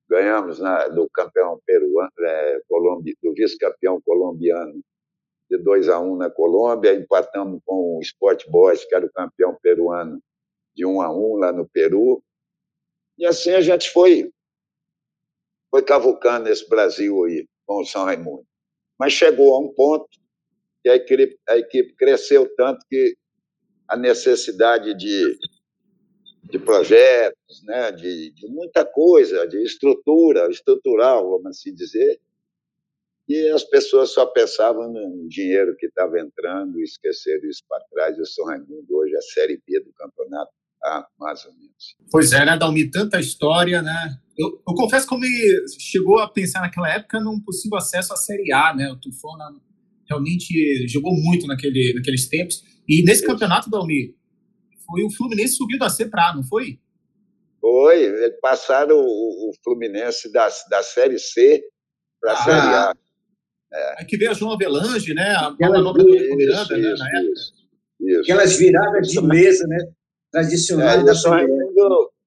ganhamos 0.08 0.58
na, 0.58 0.88
do 0.88 1.08
campeão 1.10 1.60
peruano, 1.64 2.10
é, 2.18 2.60
Colômbia, 2.68 3.14
do 3.22 3.32
vice-campeão 3.32 4.00
colombiano 4.04 4.82
de 5.48 5.56
2 5.58 5.88
a 5.88 6.00
1 6.00 6.16
na 6.16 6.28
Colômbia, 6.28 6.94
empatamos 6.94 7.60
com 7.64 7.98
o 7.98 8.00
Sport 8.00 8.44
Boys, 8.48 8.84
que 8.84 8.94
era 8.94 9.06
o 9.06 9.12
campeão 9.12 9.56
peruano, 9.62 10.20
de 10.74 10.84
1 10.84 11.02
a 11.02 11.16
1 11.16 11.36
lá 11.36 11.52
no 11.52 11.68
Peru. 11.68 12.20
E 13.18 13.24
assim 13.24 13.52
a 13.52 13.60
gente 13.60 13.88
foi 13.88 14.32
foi 15.70 15.82
cavucando 15.84 16.48
esse 16.48 16.68
Brasil 16.68 17.24
aí 17.24 17.46
com 17.64 17.82
o 17.82 17.84
São 17.84 18.04
Raimundo. 18.04 18.44
Mas 18.98 19.12
chegou 19.12 19.54
a 19.54 19.60
um 19.60 19.72
ponto 19.72 20.08
e 20.84 20.90
a 20.90 20.96
equipe, 20.96 21.38
a 21.48 21.58
equipe 21.58 21.94
cresceu 21.94 22.48
tanto 22.56 22.84
que 22.88 23.16
a 23.88 23.96
necessidade 23.96 24.94
de, 24.94 25.38
de 26.44 26.58
projetos, 26.58 27.62
né, 27.64 27.90
de, 27.92 28.30
de 28.32 28.46
muita 28.48 28.84
coisa, 28.84 29.46
de 29.46 29.62
estrutura, 29.62 30.48
estrutural, 30.48 31.28
vamos 31.28 31.46
assim 31.46 31.74
dizer, 31.74 32.20
e 33.28 33.48
as 33.50 33.62
pessoas 33.62 34.10
só 34.10 34.26
pensavam 34.26 34.92
no 34.92 35.28
dinheiro 35.28 35.76
que 35.76 35.86
estava 35.86 36.18
entrando 36.18 36.80
e 36.80 36.82
esqueceram 36.82 37.48
isso 37.48 37.62
para 37.68 37.84
trás. 37.84 38.18
Eu 38.18 38.26
sou 38.26 38.44
Raimundo 38.44 38.86
hoje, 38.90 39.14
a 39.16 39.20
Série 39.20 39.62
B 39.64 39.78
do 39.84 39.92
campeonato, 39.92 40.50
ah, 40.82 41.06
mais 41.16 41.44
ou 41.44 41.52
menos. 41.52 41.96
Pois 42.10 42.32
é, 42.32 42.44
né, 42.44 42.58
Dalmi? 42.58 42.90
Tanta 42.90 43.20
história, 43.20 43.82
né? 43.82 44.18
Eu, 44.36 44.60
eu 44.66 44.74
confesso 44.74 45.06
que 45.06 45.16
me 45.16 45.28
chegou 45.78 46.18
a 46.18 46.28
pensar 46.28 46.60
naquela 46.60 46.92
época 46.92 47.20
num 47.20 47.40
possível 47.40 47.78
acesso 47.78 48.12
à 48.12 48.16
Série 48.16 48.52
A, 48.52 48.74
né? 48.74 48.90
O 48.90 48.96
Tufão 48.96 49.36
na, 49.36 49.54
realmente 50.10 50.88
jogou 50.88 51.12
muito 51.14 51.46
naquele, 51.46 51.94
naqueles 51.94 52.28
tempos. 52.28 52.62
E 52.88 53.02
nesse 53.04 53.24
campeonato, 53.24 53.70
Dalmi, 53.70 54.14
foi 54.86 55.04
o 55.04 55.10
Fluminense 55.10 55.54
subiu 55.54 55.78
da 55.78 55.88
C 55.88 56.06
para 56.06 56.30
A, 56.30 56.34
não 56.34 56.42
foi? 56.42 56.78
Foi, 57.60 58.30
passaram 58.42 58.96
o, 58.96 59.50
o 59.50 59.52
Fluminense 59.62 60.32
da, 60.32 60.48
da 60.68 60.82
Série 60.82 61.18
C 61.18 61.62
para 62.20 62.32
a 62.32 62.34
ah, 62.34 62.44
Série 62.44 62.74
A. 62.74 62.94
É. 63.72 64.04
que 64.04 64.16
veio 64.16 64.32
a 64.32 64.34
João 64.34 64.52
Avelange, 64.52 65.14
né? 65.14 65.30
A 65.36 65.48
Aquela 65.48 65.80
nova 65.80 65.98
do 65.98 66.04
Miranda, 66.04 66.76
né, 66.76 66.94
na 66.98 67.08
época. 67.08 67.32
Isso, 67.32 67.52
isso. 68.00 68.20
Aquelas 68.22 68.56
viradas 68.56 69.08
de 69.08 69.22
mesa, 69.22 69.66
né? 69.68 69.78
Tradicionais 70.32 71.02
é, 71.02 71.04
da 71.04 71.14
sua 71.14 71.40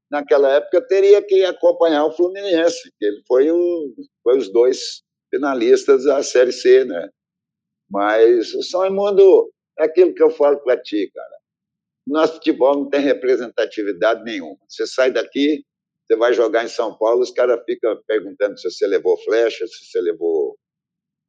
Naquela 0.10 0.52
época 0.58 0.80
teria 0.88 1.24
que 1.24 1.44
acompanhar 1.44 2.06
o 2.06 2.12
Fluminense, 2.12 2.78
que 3.00 3.06
ele 3.06 3.24
foi, 3.28 3.50
o, 3.50 3.94
foi 4.22 4.38
os 4.38 4.52
dois 4.54 5.02
finalistas 5.34 6.04
da 6.04 6.22
Série 6.22 6.52
C, 6.52 6.86
né? 6.86 7.10
Mas 7.94 8.56
o 8.56 8.64
São 8.64 8.82
Raimundo 8.82 9.54
é 9.78 9.84
aquilo 9.84 10.16
que 10.16 10.24
eu 10.24 10.32
falo 10.32 10.58
para 10.64 10.82
ti, 10.82 11.12
cara. 11.14 11.38
Nosso 12.08 12.34
futebol 12.34 12.76
não 12.76 12.90
tem 12.90 13.02
representatividade 13.02 14.24
nenhuma. 14.24 14.58
Você 14.68 14.88
sai 14.88 15.12
daqui, 15.12 15.64
você 16.04 16.16
vai 16.18 16.34
jogar 16.34 16.66
em 16.66 16.68
São 16.68 16.98
Paulo, 16.98 17.22
os 17.22 17.30
caras 17.30 17.64
ficam 17.66 18.02
perguntando 18.08 18.58
se 18.58 18.70
você 18.70 18.88
levou 18.88 19.16
flecha, 19.24 19.68
se 19.68 19.86
você 19.86 20.02
levou 20.02 20.58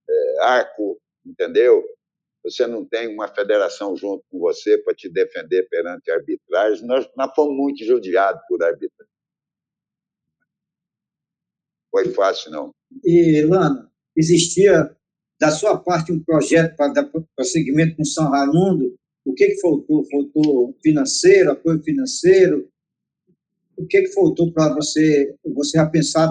é, 0.09 0.43
arco, 0.43 0.99
entendeu? 1.25 1.85
Você 2.43 2.67
não 2.67 2.85
tem 2.87 3.09
uma 3.09 3.29
federação 3.29 3.95
junto 3.95 4.25
com 4.31 4.39
você 4.39 4.79
para 4.79 4.95
te 4.95 5.11
defender 5.11 5.69
perante 5.69 6.11
a 6.11 6.15
arbitragem. 6.15 6.87
Nós, 6.87 7.07
nós 7.15 7.31
fomos 7.35 7.55
muito 7.55 7.85
judiados 7.85 8.41
por 8.49 8.63
arbitragem. 8.63 9.13
Foi 11.91 12.11
fácil, 12.13 12.51
não. 12.51 12.75
E, 13.05 13.43
Lano, 13.43 13.91
existia 14.17 14.95
da 15.45 15.51
sua 15.51 15.79
parte 15.79 16.11
um 16.11 16.25
projeto 16.25 16.75
para 16.75 16.91
dar 16.91 17.11
prosseguimento 17.37 17.97
com 17.97 18.05
São 18.05 18.31
Raimundo, 18.31 18.97
o 19.27 19.35
que, 19.35 19.49
que 19.49 19.61
faltou? 19.61 20.03
Faltou 20.11 20.75
financeiro, 20.83 21.51
apoio 21.51 21.83
financeiro? 21.83 22.67
O 23.77 23.87
que, 23.87 24.03
que 24.03 24.13
faltou 24.15 24.51
para 24.55 24.75
você, 24.75 25.37
você 25.55 25.77
já 25.77 25.87
pensar 25.87 26.29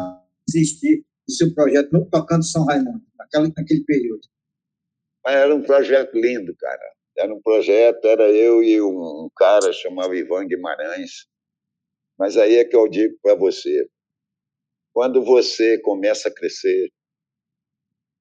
desistir 0.48 1.06
do 1.28 1.34
seu 1.34 1.54
projeto, 1.54 1.92
não 1.92 2.10
tocando 2.10 2.44
São 2.44 2.66
Raimundo, 2.66 3.04
naquele, 3.56 3.84
período? 3.84 4.22
Era 5.28 5.54
um 5.54 5.62
projeto 5.62 6.18
lindo, 6.18 6.56
cara. 6.56 6.94
Era 7.16 7.34
um 7.34 7.42
projeto, 7.42 8.06
era 8.06 8.32
eu 8.32 8.64
e 8.64 8.82
um 8.82 9.30
cara 9.36 9.72
chamado 9.74 10.16
Ivan 10.16 10.48
Guimarães. 10.48 11.28
Mas 12.18 12.36
aí 12.36 12.56
é 12.56 12.66
que 12.66 12.76
eu 12.76 12.88
digo 12.88 13.16
para 13.22 13.36
você, 13.36 13.88
quando 14.92 15.24
você 15.24 15.80
começa 15.80 16.30
a 16.30 16.34
crescer 16.34 16.90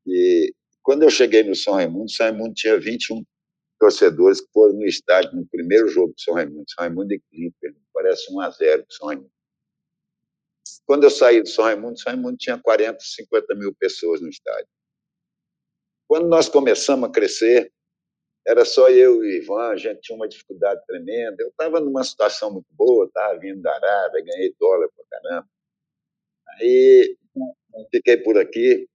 e 0.06 0.52
quando 0.82 1.02
eu 1.02 1.10
cheguei 1.10 1.42
no 1.42 1.54
São 1.54 1.74
Raimundo, 1.74 2.10
São 2.10 2.26
Raimundo 2.26 2.54
tinha 2.54 2.78
21 2.78 3.24
torcedores 3.78 4.40
que 4.40 4.48
foram 4.52 4.74
no 4.74 4.86
estádio 4.86 5.34
no 5.34 5.46
primeiro 5.46 5.88
jogo 5.88 6.12
do 6.12 6.20
São 6.20 6.34
Raimundo, 6.34 6.64
São 6.68 6.84
Raimundo 6.84 7.12
e 7.12 7.20
Clipper, 7.30 7.74
parece 7.92 8.32
1 8.32 8.40
a 8.40 8.50
0 8.50 8.86
do 8.86 8.92
São 8.92 9.08
Raimundo. 9.08 9.32
Quando 10.86 11.04
eu 11.04 11.10
saí 11.10 11.40
do 11.40 11.48
São 11.48 11.64
Raimundo, 11.64 11.98
São 11.98 12.12
Raimundo 12.12 12.36
tinha 12.36 12.58
40, 12.58 12.98
50 13.00 13.54
mil 13.54 13.74
pessoas 13.74 14.20
no 14.20 14.28
estádio. 14.28 14.68
Quando 16.08 16.28
nós 16.28 16.48
começamos 16.48 17.08
a 17.08 17.12
crescer, 17.12 17.72
era 18.46 18.64
só 18.64 18.90
eu 18.90 19.24
e 19.24 19.38
o 19.38 19.42
Ivan, 19.42 19.68
a 19.68 19.76
gente 19.76 20.00
tinha 20.00 20.16
uma 20.16 20.28
dificuldade 20.28 20.84
tremenda. 20.86 21.36
Eu 21.38 21.48
estava 21.48 21.80
numa 21.80 22.02
situação 22.02 22.52
muito 22.52 22.66
boa, 22.72 23.06
estava 23.06 23.38
vindo 23.38 23.62
da 23.62 23.72
Arábia, 23.74 24.24
ganhei 24.24 24.54
dólar 24.58 24.88
para 24.94 25.20
caramba. 25.20 25.48
Aí 26.58 27.16
fiquei 27.90 28.16
por 28.16 28.36
aqui, 28.36 28.88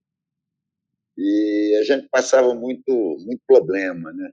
e 1.18 1.78
a 1.82 1.84
gente 1.84 2.08
passava 2.10 2.54
muito, 2.54 2.92
muito 3.26 3.42
problema, 3.48 4.14
né? 4.14 4.30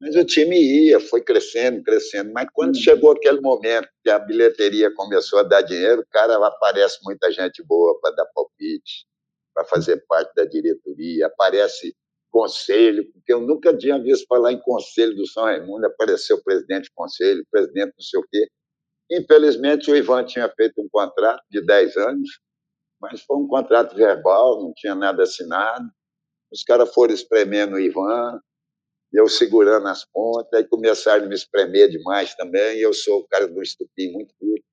Mas 0.00 0.16
o 0.16 0.24
time 0.24 0.56
ia, 0.58 0.98
foi 1.00 1.22
crescendo, 1.22 1.82
crescendo. 1.82 2.32
Mas 2.32 2.48
quando 2.52 2.76
chegou 2.76 3.12
aquele 3.12 3.40
momento 3.40 3.88
que 4.02 4.10
a 4.10 4.18
bilheteria 4.18 4.92
começou 4.94 5.38
a 5.40 5.42
dar 5.44 5.62
dinheiro, 5.62 6.04
cara, 6.10 6.36
aparece 6.44 6.98
muita 7.04 7.30
gente 7.30 7.62
boa 7.64 7.98
para 8.00 8.14
dar 8.16 8.26
palpite. 8.34 9.06
para 9.54 9.64
fazer 9.66 10.04
parte 10.08 10.32
da 10.34 10.44
diretoria, 10.44 11.26
aparece 11.26 11.94
conselho, 12.30 13.04
porque 13.12 13.32
eu 13.32 13.40
nunca 13.40 13.76
tinha 13.76 13.98
visto 14.02 14.26
falar 14.26 14.52
em 14.52 14.60
conselho 14.60 15.14
do 15.16 15.26
São 15.26 15.44
Raimundo, 15.44 15.86
apareceu 15.86 16.36
o 16.38 16.42
presidente 16.44 16.88
do 16.88 16.94
conselho, 16.94 17.46
presidente 17.50 17.92
não 17.98 18.02
sei 18.04 18.20
o 18.20 18.24
quê. 18.30 18.48
Infelizmente, 19.10 19.90
o 19.90 19.96
Ivan 19.96 20.24
tinha 20.24 20.48
feito 20.56 20.80
um 20.80 20.88
contrato 20.90 21.42
de 21.50 21.60
10 21.64 21.96
anos, 21.98 22.30
mas 23.02 23.20
foi 23.22 23.36
um 23.36 23.48
contrato 23.48 23.96
verbal, 23.96 24.62
não 24.62 24.72
tinha 24.72 24.94
nada 24.94 25.24
assinado. 25.24 25.90
Os 26.52 26.62
caras 26.62 26.94
foram 26.94 27.12
espremendo 27.12 27.74
o 27.74 27.80
Ivan, 27.80 28.40
eu 29.12 29.28
segurando 29.28 29.88
as 29.88 30.04
pontas, 30.04 30.52
aí 30.54 30.64
começaram 30.64 31.24
a 31.24 31.28
me 31.28 31.34
espremer 31.34 31.90
demais 31.90 32.34
também, 32.36 32.78
eu 32.78 32.94
sou 32.94 33.20
o 33.20 33.26
cara 33.26 33.48
do 33.48 33.60
estupim 33.60 34.12
muito 34.12 34.32
curto. 34.38 34.64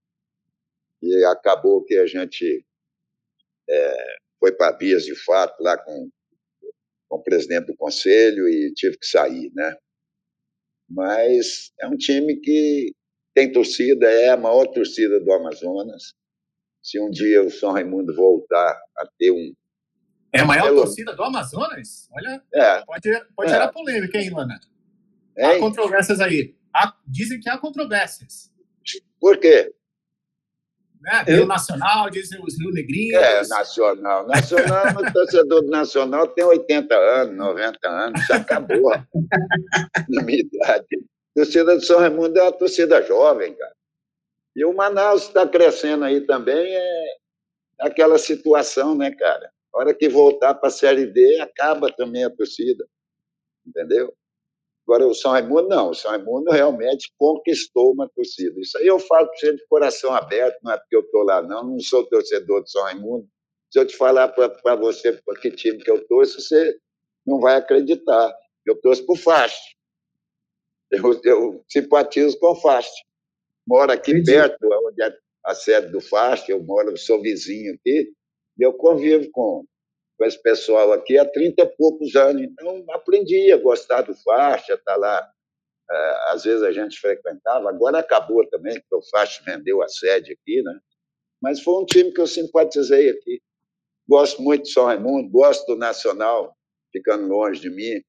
E 1.02 1.26
acabou 1.26 1.84
que 1.84 1.96
a 1.98 2.06
gente 2.06 2.64
é, 3.68 4.18
foi 4.40 4.52
para 4.52 4.78
vias 4.78 5.04
de 5.04 5.16
fato 5.16 5.60
lá 5.62 5.78
com, 5.78 6.10
com 7.10 7.18
o 7.18 7.24
presidente 7.24 7.66
do 7.68 7.78
conselho 7.78 8.48
e 8.48 8.72
tive 8.76 8.98
que 8.98 9.08
sair, 9.08 9.52
né? 9.56 9.76
Mas 10.88 11.72
é 11.80 11.88
um 11.88 11.98
time 11.98 12.36
que 12.38 12.94
tem 13.34 13.52
torcida, 13.52 14.10
é 14.10 14.30
a 14.30 14.38
maior 14.38 14.68
torcida 14.68 15.20
do 15.20 15.32
Amazonas. 15.32 16.14
Se 16.90 17.00
um 17.00 17.12
dia 17.12 17.44
o 17.44 17.52
São 17.52 17.72
Raimundo 17.72 18.16
voltar 18.16 18.82
a 18.98 19.08
ter 19.20 19.30
um. 19.30 19.54
É 20.34 20.40
a 20.42 20.46
maior 20.46 20.66
Pelo... 20.66 20.78
torcida 20.78 21.16
do 21.16 21.24
Amazonas? 21.24 22.10
Olha, 22.12 22.42
é, 22.52 22.82
pode, 22.84 23.26
pode 23.36 23.52
é. 23.52 23.54
gerar 23.54 23.68
polêmica, 23.68 24.18
hein, 24.18 24.32
Lana? 24.32 24.60
Há 25.38 25.60
controvérsias 25.60 26.20
aí. 26.20 26.56
Há, 26.74 26.96
dizem 27.06 27.40
que 27.40 27.48
há 27.48 27.60
controvérsias. 27.60 28.52
Por 29.20 29.38
quê? 29.38 29.72
Né? 31.00 31.24
Tem 31.26 31.36
eu... 31.36 31.44
o 31.44 31.48
Nacional, 31.48 32.10
dizem 32.10 32.42
os 32.44 32.60
Rio 32.60 32.72
Negrinhos. 32.72 33.22
É, 33.22 33.48
Nacional. 33.48 34.26
Nacional, 34.26 34.86
o 34.88 35.14
torcedor 35.14 35.62
do 35.62 35.70
Nacional 35.70 36.28
tem 36.30 36.44
80 36.44 36.96
anos, 36.96 37.38
90 37.38 37.88
anos, 37.88 38.26
já 38.26 38.38
acabou 38.38 38.90
na 40.10 40.24
minha 40.24 40.40
idade. 40.40 40.88
A 40.96 41.44
torcida 41.44 41.76
do 41.76 41.86
São 41.86 42.00
Raimundo 42.00 42.40
é 42.40 42.42
uma 42.42 42.52
torcida 42.52 43.00
jovem, 43.04 43.54
cara. 43.54 43.79
E 44.56 44.66
o 44.66 44.74
Manaus 44.74 45.24
está 45.24 45.48
crescendo 45.48 46.06
aí 46.06 46.26
também, 46.26 46.76
é 46.76 47.18
aquela 47.80 48.18
situação, 48.18 48.96
né, 48.96 49.12
cara? 49.12 49.52
A 49.74 49.80
hora 49.80 49.94
que 49.94 50.10
voltar 50.10 50.56
para 50.56 50.68
a 50.68 50.72
Série 50.72 51.06
D, 51.06 51.40
acaba 51.40 51.92
também 51.92 52.24
a 52.24 52.30
torcida. 52.30 52.86
Entendeu? 53.66 54.14
Agora, 54.88 55.06
o 55.06 55.14
São 55.14 55.32
Raimundo, 55.32 55.68
não. 55.68 55.92
O 55.92 55.94
São 55.94 56.10
Raimundo 56.10 56.50
realmente 56.50 57.14
conquistou 57.18 57.94
uma 57.94 58.10
torcida. 58.10 58.60
Isso 58.60 58.76
aí 58.80 58.88
eu 58.88 58.98
falo 59.00 59.28
para 59.28 59.38
você 59.38 59.56
de 59.56 59.68
coração 59.68 60.14
aberto, 60.16 60.58
não 60.64 60.72
é 60.72 60.78
porque 60.78 60.96
eu 60.96 61.02
estou 61.02 61.22
lá, 61.22 61.42
não. 61.44 61.64
Não 61.64 61.80
sou 61.80 62.08
torcedor 62.08 62.62
do 62.62 62.70
São 62.70 62.84
Raimundo. 62.84 63.28
Se 63.72 63.80
eu 63.80 63.86
te 63.86 63.96
falar 63.96 64.30
para 64.30 64.76
você 64.76 65.14
para 65.14 65.40
que 65.40 65.52
time 65.52 65.78
que 65.78 65.92
eu 65.92 66.06
torço, 66.08 66.42
você 66.42 66.76
não 67.26 67.40
vai 67.40 67.56
acreditar. 67.56 68.36
Eu 68.66 68.82
torço 68.82 69.06
para 69.06 69.14
o 69.14 69.18
Fast. 69.18 69.78
Eu, 70.92 71.22
eu 71.24 71.64
simpatizo 71.70 72.40
com 72.40 72.48
o 72.48 72.56
Fast. 72.56 72.92
Moro 73.70 73.92
aqui 73.92 74.12
Entendi. 74.12 74.32
perto, 74.32 74.58
onde 74.88 75.04
é 75.04 75.16
a 75.46 75.54
sede 75.54 75.92
do 75.92 76.02
Fast, 76.02 76.50
eu 76.50 76.64
moro, 76.64 76.98
sou 76.98 77.22
vizinho 77.22 77.76
aqui, 77.76 78.12
e 78.58 78.66
eu 78.66 78.74
convivo 78.74 79.30
com 79.32 79.64
com 80.18 80.26
esse 80.26 80.42
pessoal 80.42 80.92
aqui 80.92 81.18
há 81.18 81.24
30 81.24 81.64
e 81.64 81.78
poucos 81.78 82.14
anos. 82.14 82.44
Então, 82.44 82.84
aprendi 82.92 83.54
a 83.54 83.58
gostar 83.58 84.02
do 84.02 84.14
faixa, 84.14 84.78
tá 84.84 84.98
lá. 84.98 85.32
É, 85.90 86.32
às 86.34 86.44
vezes 86.44 86.62
a 86.62 86.74
gente 86.74 87.00
frequentava, 87.00 87.70
agora 87.70 88.00
acabou 88.00 88.46
também, 88.50 88.74
porque 88.82 88.96
o 88.96 89.10
faixa 89.10 89.42
vendeu 89.46 89.82
a 89.82 89.88
sede 89.88 90.34
aqui, 90.34 90.62
né? 90.62 90.78
Mas 91.42 91.62
foi 91.62 91.82
um 91.82 91.86
time 91.86 92.12
que 92.12 92.20
eu 92.20 92.28
simpatizei 92.28 93.10
aqui. 93.10 93.42
Gosto 94.08 94.42
muito 94.42 94.64
de 94.64 94.72
São 94.72 94.86
Raimundo, 94.86 95.30
gosto 95.30 95.66
do 95.68 95.78
Nacional, 95.78 96.54
ficando 96.92 97.26
longe 97.26 97.62
de 97.62 97.70
mim. 97.70 98.04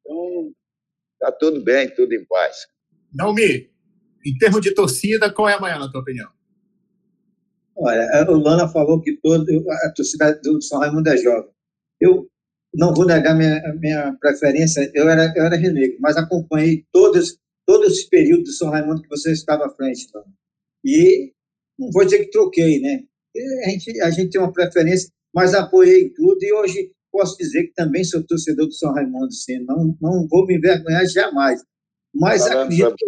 Então, 0.00 0.52
tá 1.20 1.30
tudo 1.30 1.62
bem, 1.62 1.88
tudo 1.88 2.12
em 2.12 2.26
paz. 2.26 2.66
Naomi, 3.14 3.71
em 4.24 4.36
termos 4.38 4.60
de 4.60 4.74
torcida, 4.74 5.32
qual 5.32 5.48
é 5.48 5.54
a 5.54 5.60
maior, 5.60 5.78
na 5.78 5.90
tua 5.90 6.00
opinião? 6.00 6.28
Olha, 7.76 8.26
o 8.28 8.38
Lana 8.38 8.68
falou 8.68 9.00
que 9.00 9.16
todo, 9.16 9.46
a 9.70 9.92
torcida 9.92 10.38
do 10.42 10.60
São 10.62 10.78
Raimundo 10.78 11.08
é 11.08 11.16
jovem. 11.16 11.50
Eu 12.00 12.28
não 12.74 12.94
vou 12.94 13.06
negar 13.06 13.34
minha, 13.34 13.60
minha 13.80 14.16
preferência, 14.20 14.90
eu 14.94 15.08
era, 15.08 15.32
eu 15.36 15.44
era 15.44 15.56
renegro, 15.56 15.96
mas 16.00 16.16
acompanhei 16.16 16.86
todos, 16.92 17.38
todo 17.66 17.84
esse 17.84 18.08
período 18.08 18.44
do 18.44 18.52
São 18.52 18.70
Raimundo 18.70 19.02
que 19.02 19.08
você 19.08 19.32
estava 19.32 19.66
à 19.66 19.70
frente. 19.70 20.06
Lana. 20.14 20.26
E 20.84 21.32
não 21.78 21.90
vou 21.90 22.04
dizer 22.04 22.24
que 22.24 22.30
troquei, 22.30 22.80
né? 22.80 23.04
A 23.64 23.70
gente, 23.70 24.00
a 24.00 24.10
gente 24.10 24.30
tem 24.30 24.40
uma 24.40 24.52
preferência, 24.52 25.10
mas 25.34 25.54
apoiei 25.54 26.10
tudo 26.10 26.38
e 26.42 26.52
hoje 26.52 26.92
posso 27.10 27.36
dizer 27.36 27.64
que 27.64 27.74
também 27.74 28.04
sou 28.04 28.24
torcedor 28.24 28.66
do 28.66 28.72
São 28.72 28.92
Raimundo, 28.92 29.32
sim. 29.32 29.58
Não, 29.64 29.96
não 30.00 30.26
vou 30.28 30.46
me 30.46 30.56
envergonhar 30.56 31.06
jamais. 31.06 31.62
Mas 32.14 32.46
acredito 32.46 32.94
que, 32.96 33.06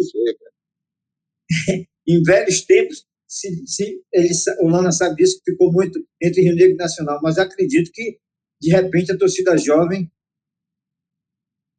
em 2.07 2.23
velhos 2.23 2.65
tempos, 2.65 3.05
se, 3.27 3.65
se 3.67 4.01
ele, 4.13 4.29
o 4.61 4.67
Lana 4.67 4.91
sabe 4.91 5.15
disso, 5.15 5.41
ficou 5.43 5.71
muito 5.71 5.99
entre 6.21 6.41
Rio 6.41 6.55
Negro 6.55 6.73
e 6.73 6.77
Nacional, 6.77 7.19
mas 7.21 7.37
acredito 7.37 7.91
que, 7.93 8.17
de 8.61 8.71
repente, 8.71 9.11
a 9.11 9.17
torcida 9.17 9.57
jovem. 9.57 10.11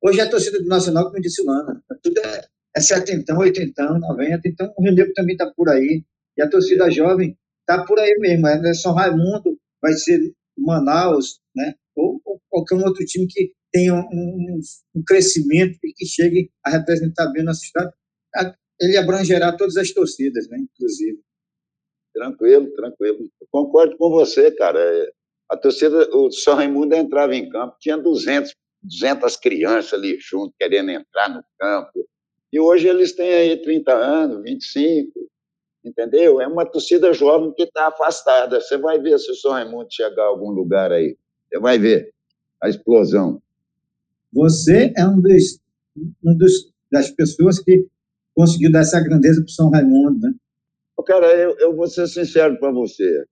Hoje 0.02 0.20
é 0.20 0.24
a 0.24 0.30
torcida 0.30 0.58
do 0.58 0.66
Nacional, 0.66 1.06
como 1.06 1.20
disse 1.20 1.42
o 1.42 1.46
Lana, 1.46 1.82
tudo 2.02 2.20
é, 2.20 2.46
é 2.76 2.80
70, 2.80 3.36
80, 3.36 3.98
90, 3.98 4.48
então 4.48 4.72
o 4.76 4.82
Rio 4.82 4.94
Negro 4.94 5.12
também 5.14 5.34
está 5.34 5.50
por 5.50 5.68
aí, 5.68 6.04
e 6.36 6.42
a 6.42 6.48
torcida 6.48 6.90
jovem 6.90 7.36
está 7.60 7.84
por 7.84 7.98
aí 7.98 8.14
mesmo, 8.18 8.46
é 8.46 8.74
São 8.74 8.92
Raimundo, 8.92 9.58
vai 9.80 9.92
ser 9.94 10.32
Manaus, 10.56 11.40
né? 11.54 11.74
ou, 11.96 12.20
ou 12.24 12.40
qualquer 12.48 12.76
outro 12.76 13.04
time 13.04 13.26
que 13.26 13.52
tenha 13.72 13.94
um, 13.94 13.98
um, 13.98 14.60
um 14.94 15.02
crescimento 15.04 15.78
e 15.82 15.92
que 15.92 16.06
chegue 16.06 16.50
a 16.64 16.70
representar 16.70 17.32
bem 17.32 17.42
a 17.42 17.46
nossa 17.46 17.60
cidade, 17.60 17.92
ele 18.80 18.96
abrangerá 18.96 19.52
todas 19.52 19.76
as 19.76 19.90
torcidas, 19.90 20.48
né, 20.48 20.58
inclusive. 20.58 21.18
Tranquilo, 22.12 22.72
tranquilo. 22.74 23.30
concordo 23.50 23.96
com 23.96 24.10
você, 24.10 24.50
cara. 24.50 24.78
É, 24.80 25.10
a 25.50 25.56
torcida, 25.56 26.08
o 26.16 26.30
São 26.30 26.54
Raimundo 26.54 26.94
entrava 26.94 27.34
em 27.34 27.48
campo, 27.48 27.76
tinha 27.80 27.96
200, 27.96 28.54
200 28.82 29.36
crianças 29.36 29.92
ali 29.92 30.18
junto, 30.18 30.54
querendo 30.58 30.90
entrar 30.90 31.28
no 31.28 31.42
campo. 31.58 32.08
E 32.52 32.58
hoje 32.58 32.88
eles 32.88 33.12
têm 33.12 33.32
aí 33.32 33.62
30 33.62 33.92
anos, 33.92 34.42
25, 34.42 35.12
entendeu? 35.84 36.40
É 36.40 36.46
uma 36.46 36.64
torcida 36.64 37.12
jovem 37.12 37.52
que 37.52 37.64
está 37.64 37.88
afastada. 37.88 38.60
Você 38.60 38.78
vai 38.78 38.98
ver 38.98 39.18
se 39.18 39.30
o 39.30 39.34
São 39.34 39.52
Raimundo 39.52 39.88
chegar 39.90 40.22
a 40.22 40.28
algum 40.28 40.50
lugar 40.50 40.90
aí. 40.90 41.16
Você 41.48 41.60
vai 41.60 41.78
ver 41.78 42.12
a 42.62 42.68
explosão. 42.68 43.42
Você 44.32 44.92
é 44.96 45.06
um 45.06 45.20
dos, 45.20 45.60
um 46.24 46.36
dos 46.36 46.72
das 46.90 47.10
pessoas 47.10 47.58
que 47.58 47.86
conseguiu 48.36 48.70
dar 48.70 48.80
essa 48.80 49.00
grandeza 49.00 49.40
para 49.40 49.46
o 49.46 49.50
São 49.50 49.70
Raimundo, 49.70 50.20
né? 50.20 50.34
Cara, 51.06 51.26
eu, 51.34 51.56
eu 51.58 51.74
vou 51.74 51.86
ser 51.86 52.06
sincero 52.08 52.58
para 52.58 52.70
você. 52.72 53.24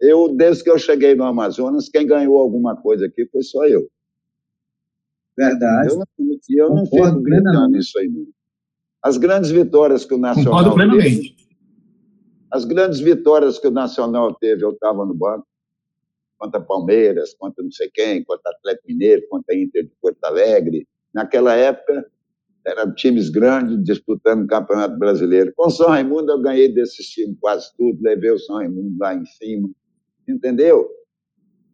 Eu, 0.00 0.34
desde 0.34 0.64
que 0.64 0.70
eu 0.70 0.78
cheguei 0.78 1.14
no 1.14 1.24
Amazonas, 1.24 1.88
quem 1.88 2.06
ganhou 2.06 2.38
alguma 2.38 2.74
coisa 2.76 3.06
aqui 3.06 3.26
foi 3.26 3.42
só 3.42 3.66
eu. 3.66 3.88
Verdade. 5.36 5.90
Eu 5.90 5.98
não, 5.98 6.06
eu 6.50 6.74
não 6.74 6.86
fico 6.86 7.20
gritando 7.20 7.76
isso 7.76 7.98
aí. 7.98 8.08
Não. 8.08 8.26
As 9.02 9.18
grandes 9.18 9.50
vitórias 9.50 10.04
que 10.04 10.14
o 10.14 10.18
Nacional 10.18 10.64
Concordo 10.64 10.74
plenamente. 10.74 11.34
Teve, 11.34 11.44
as 12.50 12.64
grandes 12.64 13.00
vitórias 13.00 13.58
que 13.58 13.66
o 13.68 13.72
Nacional 13.72 14.34
teve, 14.34 14.64
eu 14.64 14.70
estava 14.70 15.04
no 15.04 15.14
banco, 15.14 15.46
contra 16.38 16.60
Palmeiras, 16.60 17.34
contra 17.34 17.62
não 17.62 17.70
sei 17.70 17.90
quem, 17.92 18.24
contra 18.24 18.50
Atlético 18.50 18.88
Mineiro, 18.88 19.26
contra 19.28 19.56
Inter 19.56 19.84
de 19.84 19.92
Porto 20.00 20.24
Alegre. 20.24 20.86
Naquela 21.12 21.54
época, 21.54 22.10
eram 22.66 22.94
times 22.94 23.28
grandes 23.28 23.82
disputando 23.84 24.44
o 24.44 24.46
Campeonato 24.46 24.98
Brasileiro. 24.98 25.52
Com 25.56 25.66
o 25.66 25.70
São 25.70 25.88
Raimundo, 25.88 26.32
eu 26.32 26.40
ganhei 26.40 26.72
desses 26.72 27.06
times 27.08 27.36
quase 27.40 27.70
tudo, 27.76 27.98
levei 28.02 28.30
o 28.30 28.38
São 28.38 28.56
Raimundo 28.56 28.96
lá 28.98 29.14
em 29.14 29.24
cima, 29.26 29.68
entendeu? 30.26 30.88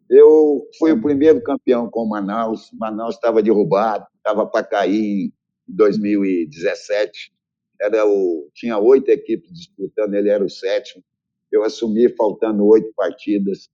Eu 0.08 0.66
fui 0.76 0.90
o 0.90 1.00
primeiro 1.00 1.40
campeão 1.42 1.88
com 1.88 2.02
o 2.02 2.08
Manaus. 2.08 2.68
Manaus 2.72 3.14
estava 3.14 3.40
derrubado, 3.40 4.04
estava 4.16 4.44
para 4.44 4.66
cair 4.66 5.26
em 5.26 5.32
2017. 5.68 7.32
Era 7.80 8.04
o, 8.04 8.50
tinha 8.52 8.76
oito 8.76 9.08
equipes 9.08 9.52
disputando, 9.52 10.14
ele 10.14 10.28
era 10.28 10.44
o 10.44 10.50
sétimo. 10.50 11.04
Eu 11.50 11.62
assumi 11.62 12.08
faltando 12.16 12.66
oito 12.66 12.92
partidas. 12.96 13.68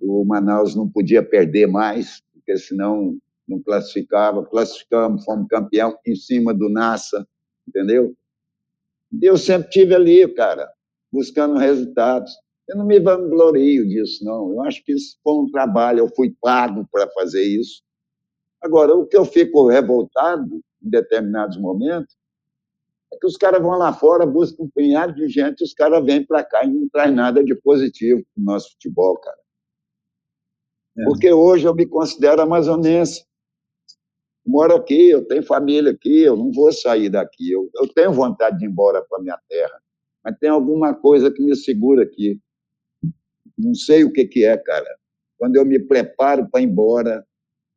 O 0.00 0.24
Manaus 0.26 0.76
não 0.76 0.88
podia 0.88 1.22
perder 1.22 1.66
mais, 1.66 2.22
porque 2.34 2.58
senão 2.58 3.18
não 3.50 3.60
classificava, 3.60 4.44
classificamos, 4.46 5.24
fomos 5.24 5.48
campeão 5.48 5.98
em 6.06 6.14
cima 6.14 6.54
do 6.54 6.68
NASA, 6.68 7.26
entendeu? 7.68 8.14
E 9.12 9.26
eu 9.26 9.36
sempre 9.36 9.68
tive 9.70 9.94
ali, 9.94 10.26
cara, 10.34 10.70
buscando 11.12 11.58
resultados. 11.58 12.32
Eu 12.68 12.76
não 12.76 12.86
me 12.86 13.00
vanglorio 13.00 13.86
disso, 13.88 14.24
não. 14.24 14.52
Eu 14.52 14.62
acho 14.62 14.82
que 14.84 14.92
isso 14.92 15.18
foi 15.22 15.34
um 15.34 15.50
trabalho, 15.50 15.98
eu 15.98 16.08
fui 16.14 16.34
pago 16.40 16.86
para 16.90 17.10
fazer 17.10 17.42
isso. 17.42 17.82
Agora, 18.62 18.94
o 18.94 19.06
que 19.06 19.16
eu 19.16 19.24
fico 19.24 19.68
revoltado 19.68 20.60
em 20.82 20.88
determinados 20.90 21.58
momentos 21.58 22.16
é 23.12 23.16
que 23.16 23.26
os 23.26 23.36
caras 23.36 23.60
vão 23.60 23.76
lá 23.76 23.92
fora, 23.92 24.24
buscam 24.24 24.62
um 24.62 24.70
punhado 24.70 25.14
de 25.14 25.28
gente, 25.28 25.64
os 25.64 25.74
caras 25.74 26.04
vêm 26.04 26.24
para 26.24 26.44
cá 26.44 26.64
e 26.64 26.72
não 26.72 26.88
traz 26.88 27.12
nada 27.12 27.42
de 27.42 27.54
positivo 27.56 28.22
para 28.32 28.40
o 28.40 28.44
nosso 28.44 28.70
futebol, 28.72 29.18
cara. 29.18 29.40
É. 30.98 31.04
Porque 31.04 31.32
hoje 31.32 31.66
eu 31.66 31.74
me 31.74 31.86
considero 31.86 32.42
amazonense. 32.42 33.24
Moro 34.50 34.74
aqui, 34.74 35.10
eu 35.10 35.24
tenho 35.24 35.44
família 35.44 35.92
aqui, 35.92 36.22
eu 36.22 36.36
não 36.36 36.50
vou 36.50 36.72
sair 36.72 37.08
daqui. 37.08 37.52
Eu, 37.52 37.70
eu 37.76 37.86
tenho 37.86 38.12
vontade 38.12 38.58
de 38.58 38.64
ir 38.64 38.68
embora 38.68 39.00
para 39.08 39.22
minha 39.22 39.38
terra, 39.48 39.80
mas 40.24 40.36
tem 40.40 40.50
alguma 40.50 40.92
coisa 40.92 41.30
que 41.30 41.40
me 41.40 41.54
segura 41.54 42.02
aqui. 42.02 42.36
Não 43.56 43.72
sei 43.74 44.02
o 44.02 44.12
que, 44.12 44.24
que 44.24 44.44
é, 44.44 44.56
cara. 44.56 44.88
Quando 45.38 45.54
eu 45.54 45.64
me 45.64 45.78
preparo 45.78 46.50
para 46.50 46.60
ir 46.60 46.64
embora, 46.64 47.24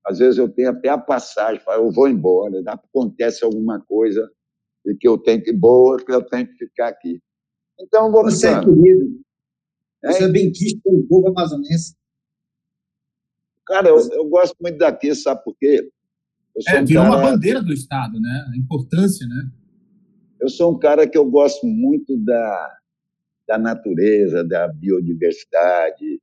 às 0.04 0.18
vezes 0.18 0.40
eu 0.40 0.50
tenho 0.50 0.72
até 0.72 0.90
a 0.90 0.98
passagem, 0.98 1.62
eu 1.68 1.92
vou 1.92 2.08
embora, 2.08 2.60
acontece 2.66 3.46
alguma 3.46 3.80
coisa 3.80 4.28
e 4.84 4.96
que 4.96 5.08
eu 5.08 5.20
tenho 5.20 5.44
que 5.44 5.54
boa, 5.54 6.04
que 6.04 6.12
eu 6.12 6.24
tenho 6.24 6.48
que 6.48 6.66
ficar 6.66 6.88
aqui. 6.88 7.22
Então 7.80 8.12
vamos 8.12 8.34
Você 8.34 8.48
é 8.48 8.60
querido. 8.60 9.22
Você 10.06 10.24
é, 10.24 10.26
é 10.26 10.32
bem 10.32 10.52
quisto 10.52 10.82
pelo 10.82 11.04
povo 11.08 11.28
amazonense. 11.28 11.96
Cara, 13.64 13.90
eu, 13.90 13.98
eu 14.12 14.26
gosto 14.26 14.56
muito 14.60 14.80
daqui, 14.80 15.14
sabe 15.14 15.44
por 15.44 15.56
quê? 15.56 15.88
É, 16.68 16.82
um 16.82 16.86
virou 16.86 17.04
cara... 17.04 17.16
uma 17.16 17.32
bandeira 17.32 17.62
do 17.62 17.74
Estado, 17.74 18.20
né? 18.20 18.46
A 18.54 18.58
importância, 18.58 19.28
né? 19.28 19.52
Eu 20.40 20.50
sou 20.50 20.76
um 20.76 20.80
cara 20.80 21.08
que 21.08 21.18
eu 21.18 21.30
gosto 21.30 21.66
muito 21.66 22.18
da, 22.18 22.78
da 23.48 23.58
natureza, 23.58 24.44
da 24.44 24.68
biodiversidade, 24.68 26.22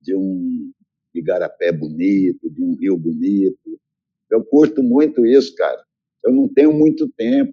de 0.00 0.14
um 0.14 0.72
igarapé 1.14 1.70
bonito, 1.70 2.50
de 2.50 2.62
um 2.62 2.74
rio 2.76 2.96
bonito. 2.96 3.78
Eu 4.30 4.44
curto 4.44 4.82
muito 4.82 5.26
isso, 5.26 5.54
cara. 5.54 5.84
Eu 6.24 6.32
não 6.32 6.48
tenho 6.48 6.72
muito 6.72 7.08
tempo. 7.10 7.52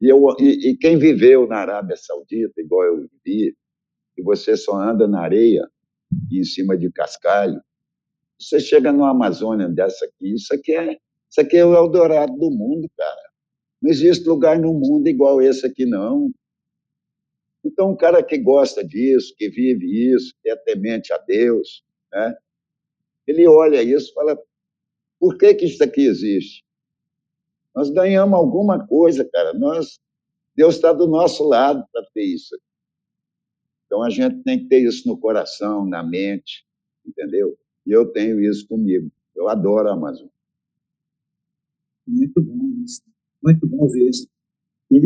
E, 0.00 0.08
eu, 0.08 0.22
e, 0.38 0.70
e 0.70 0.76
quem 0.76 0.98
viveu 0.98 1.46
na 1.46 1.56
Arábia 1.58 1.96
Saudita, 1.96 2.60
igual 2.60 2.84
eu 2.84 3.08
vivi, 3.24 3.56
e 4.16 4.22
você 4.22 4.56
só 4.56 4.80
anda 4.80 5.06
na 5.06 5.20
areia 5.20 5.68
e 6.30 6.40
em 6.40 6.44
cima 6.44 6.76
de 6.76 6.90
cascalho, 6.90 7.60
você 8.38 8.60
chega 8.60 8.92
numa 8.92 9.10
Amazônia 9.10 9.68
dessa 9.68 10.04
aqui, 10.04 10.34
isso 10.34 10.54
aqui 10.54 10.72
é, 10.74 10.98
isso 11.30 11.40
aqui 11.40 11.56
é 11.56 11.64
o 11.64 11.74
Eldorado 11.74 12.36
do 12.36 12.50
mundo, 12.50 12.88
cara. 12.96 13.30
Não 13.82 13.90
existe 13.90 14.26
lugar 14.26 14.58
no 14.58 14.72
mundo 14.72 15.06
igual 15.06 15.40
esse 15.42 15.66
aqui, 15.66 15.84
não. 15.84 16.30
Então, 17.64 17.90
um 17.90 17.96
cara 17.96 18.22
que 18.22 18.38
gosta 18.38 18.84
disso, 18.84 19.34
que 19.36 19.48
vive 19.48 20.14
isso, 20.14 20.34
que 20.42 20.48
é 20.48 20.56
temente 20.56 21.12
a 21.12 21.18
Deus, 21.18 21.84
né? 22.12 22.36
ele 23.26 23.46
olha 23.46 23.82
isso 23.82 24.10
e 24.10 24.14
fala: 24.14 24.38
por 25.18 25.36
que, 25.36 25.52
que 25.54 25.66
isso 25.66 25.82
aqui 25.82 26.06
existe? 26.06 26.64
Nós 27.74 27.90
ganhamos 27.90 28.38
alguma 28.38 28.86
coisa, 28.86 29.24
cara. 29.24 29.52
Nós, 29.52 29.98
Deus 30.54 30.76
está 30.76 30.92
do 30.92 31.06
nosso 31.06 31.46
lado 31.46 31.84
para 31.92 32.06
ter 32.14 32.22
isso. 32.22 32.56
Então 33.84 34.02
a 34.02 34.10
gente 34.10 34.42
tem 34.42 34.60
que 34.60 34.68
ter 34.68 34.80
isso 34.80 35.06
no 35.06 35.18
coração, 35.18 35.84
na 35.84 36.02
mente, 36.02 36.66
entendeu? 37.04 37.58
E 37.84 37.92
eu 37.92 38.06
tenho 38.12 38.40
isso 38.40 38.66
comigo. 38.66 39.10
Eu 39.34 39.48
adoro 39.48 39.88
a 39.88 39.92
Amazônia. 39.92 40.32
Muito 42.06 42.42
bom, 42.42 42.58
muito 43.42 43.66
bom 43.66 43.88
ver 43.88 44.10
isso. 44.10 44.28
E 44.90 45.00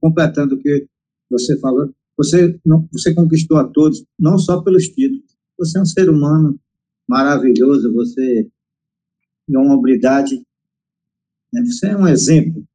completando 0.00 0.54
o 0.54 0.58
que 0.58 0.86
você 1.30 1.58
falou, 1.60 1.92
você 2.16 2.58
não, 2.64 2.88
você 2.90 3.14
conquistou 3.14 3.58
a 3.58 3.64
todos, 3.64 4.04
não 4.18 4.38
só 4.38 4.62
pelos 4.62 4.88
títulos. 4.88 5.36
Você 5.58 5.78
é 5.78 5.82
um 5.82 5.86
ser 5.86 6.08
humano 6.08 6.58
maravilhoso, 7.06 7.92
você 7.92 8.48
é 9.48 9.58
uma 9.58 9.74
habilidade, 9.74 10.42
né? 11.52 11.62
você 11.64 11.88
é 11.88 11.96
um 11.96 12.08
exemplo. 12.08 12.66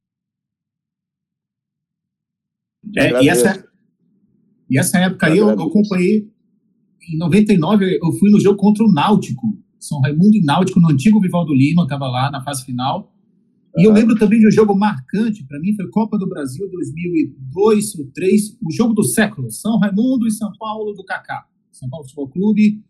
É, 2.96 3.24
e, 3.24 3.30
essa, 3.30 3.68
e 4.70 4.78
essa 4.78 5.00
época 5.00 5.28
aí 5.28 5.38
eu, 5.38 5.50
eu 5.50 5.62
acompanhei 5.62 6.30
em 7.10 7.18
99, 7.18 8.00
eu 8.02 8.12
fui 8.14 8.30
no 8.32 8.40
jogo 8.40 8.58
contra 8.58 8.84
o 8.84 8.92
Náutico, 8.92 9.58
São 9.80 10.00
Raimundo 10.02 10.36
e 10.36 10.44
Náutico, 10.44 10.80
no 10.80 10.92
antigo 10.92 11.20
Vivaldo 11.20 11.54
Lima, 11.54 11.84
estava 11.84 12.08
lá 12.08 12.30
na 12.30 12.44
fase 12.44 12.64
final. 12.64 13.11
E 13.78 13.88
eu 13.88 13.92
lembro 13.94 14.16
também 14.16 14.40
de 14.40 14.48
um 14.48 14.52
jogo 14.52 14.76
marcante 14.76 15.46
para 15.46 15.60
mim, 15.60 15.74
foi 15.74 15.90
Copa 15.90 16.18
do 16.18 16.28
Brasil 16.28 16.70
2002 16.70 17.96
ou 17.96 18.06
2003, 18.06 18.58
o 18.62 18.72
jogo 18.72 18.94
do 18.94 19.04
século, 19.04 19.50
São 19.50 19.80
Raimundo 19.80 20.28
e 20.28 20.32
São 20.32 20.52
Paulo 20.60 20.94
do 20.94 21.04
Kaká. 21.06 21.46
São 21.72 21.90
Paulo 21.90 22.06
Futebol 22.06 22.30
Clube. 22.30 22.84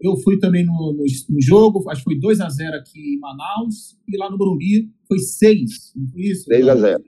Eu 0.00 0.16
fui 0.18 0.38
também 0.38 0.64
no, 0.64 0.72
no, 0.72 1.04
no 1.30 1.40
jogo, 1.40 1.88
acho 1.90 2.02
que 2.02 2.10
foi 2.10 2.20
2 2.20 2.40
a 2.40 2.48
0 2.48 2.76
aqui 2.76 3.14
em 3.14 3.18
Manaus, 3.18 3.98
e 4.06 4.16
lá 4.16 4.30
no 4.30 4.36
Morumbi 4.36 4.92
foi 5.08 5.18
6, 5.18 5.94
não 5.96 6.08
foi 6.08 6.22
isso? 6.22 6.44
6 6.44 6.68
a 6.68 6.76
0 6.76 7.04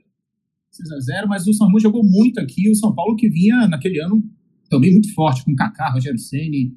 6 0.71 0.91
a 0.91 0.99
0 0.99 1.27
mas 1.27 1.47
o 1.47 1.53
São 1.53 1.67
Raimundo 1.67 1.83
jogou 1.83 2.03
muito 2.03 2.39
aqui, 2.39 2.69
o 2.69 2.75
São 2.75 2.93
Paulo 2.93 3.15
que 3.15 3.29
vinha 3.29 3.67
naquele 3.67 4.01
ano 4.01 4.23
também 4.69 4.91
muito 4.91 5.13
forte, 5.13 5.45
com 5.45 5.55
Kaká, 5.55 5.91
Rogério 5.91 6.19
Ceni. 6.19 6.75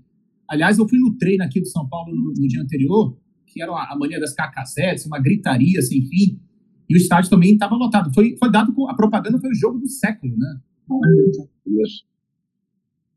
Aliás, 0.48 0.78
eu 0.78 0.88
fui 0.88 0.98
no 0.98 1.16
treino 1.16 1.42
aqui 1.42 1.60
do 1.60 1.66
São 1.66 1.88
Paulo 1.88 2.14
no, 2.14 2.32
no 2.36 2.48
dia 2.48 2.62
anterior, 2.62 3.16
que 3.52 3.62
era 3.62 3.72
a 3.72 3.96
mania 3.98 4.20
das 4.20 4.34
cacacetes, 4.34 5.06
uma 5.06 5.20
gritaria 5.20 5.82
sem 5.82 6.02
fim, 6.06 6.40
e 6.88 6.94
o 6.94 6.96
estádio 6.96 7.30
também 7.30 7.52
estava 7.52 7.74
lotado. 7.74 8.12
Foi, 8.14 8.36
foi 8.36 8.50
dado, 8.50 8.72
a 8.88 8.94
propaganda 8.94 9.38
foi 9.38 9.50
o 9.50 9.54
jogo 9.54 9.78
do 9.78 9.88
século, 9.88 10.36
né? 10.36 10.60
Isso. 11.84 12.04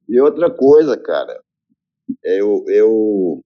E 0.07 0.19
outra 0.19 0.51
coisa, 0.51 0.95
cara, 0.97 1.41
eu, 2.23 2.63
eu, 2.67 3.43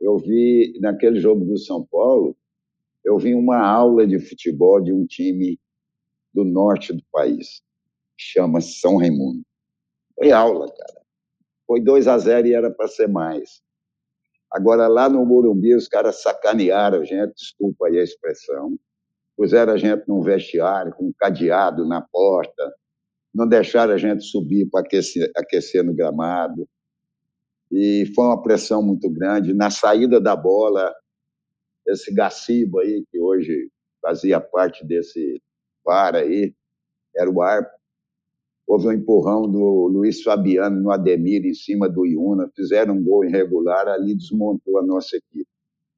eu 0.00 0.18
vi 0.18 0.78
naquele 0.80 1.20
jogo 1.20 1.44
do 1.44 1.58
São 1.58 1.86
Paulo, 1.90 2.36
eu 3.04 3.18
vi 3.18 3.34
uma 3.34 3.58
aula 3.58 4.06
de 4.06 4.18
futebol 4.18 4.82
de 4.82 4.92
um 4.92 5.04
time 5.04 5.58
do 6.32 6.44
norte 6.44 6.92
do 6.92 7.02
país, 7.12 7.62
chama 8.18 8.60
São 8.60 8.96
Raimundo. 8.96 9.42
Foi 10.14 10.32
aula, 10.32 10.66
cara. 10.66 11.04
Foi 11.66 11.82
2 11.82 12.08
a 12.08 12.18
0 12.18 12.46
e 12.46 12.54
era 12.54 12.70
para 12.70 12.88
ser 12.88 13.08
mais. 13.08 13.62
Agora, 14.54 14.86
lá 14.86 15.08
no 15.08 15.26
Morumbi, 15.26 15.74
os 15.74 15.88
caras 15.88 16.22
sacanearam 16.22 17.00
a 17.00 17.04
gente, 17.04 17.34
desculpa 17.34 17.88
aí 17.88 17.98
a 17.98 18.04
expressão, 18.04 18.78
puseram 19.36 19.72
a 19.72 19.76
gente 19.76 20.04
num 20.06 20.22
vestiário 20.22 20.94
com 20.94 21.06
um 21.06 21.12
cadeado 21.18 21.84
na 21.84 22.00
porta, 22.00 22.72
não 23.34 23.48
deixaram 23.48 23.92
a 23.92 23.98
gente 23.98 24.22
subir 24.22 24.68
para 24.70 24.82
aquecer, 24.82 25.28
aquecer 25.36 25.82
no 25.82 25.92
gramado. 25.92 26.68
E 27.72 28.04
foi 28.14 28.26
uma 28.26 28.40
pressão 28.40 28.80
muito 28.80 29.10
grande. 29.10 29.52
Na 29.52 29.70
saída 29.70 30.20
da 30.20 30.36
bola, 30.36 30.94
esse 31.88 32.14
Gacibo 32.14 32.78
aí, 32.78 33.04
que 33.10 33.18
hoje 33.18 33.68
fazia 34.00 34.40
parte 34.40 34.86
desse 34.86 35.42
par 35.82 36.14
aí, 36.14 36.54
era 37.16 37.28
o 37.28 37.42
árbitro, 37.42 37.76
houve 38.66 38.88
um 38.88 38.92
empurrão 38.92 39.42
do 39.50 39.86
Luiz 39.88 40.22
Fabiano 40.22 40.80
no 40.80 40.90
Ademir 40.90 41.44
em 41.44 41.54
cima 41.54 41.88
do 41.88 42.06
Iuna, 42.06 42.50
fizeram 42.54 42.94
um 42.94 43.04
gol 43.04 43.24
irregular, 43.24 43.88
ali 43.88 44.14
desmontou 44.14 44.78
a 44.78 44.82
nossa 44.82 45.16
equipe. 45.16 45.48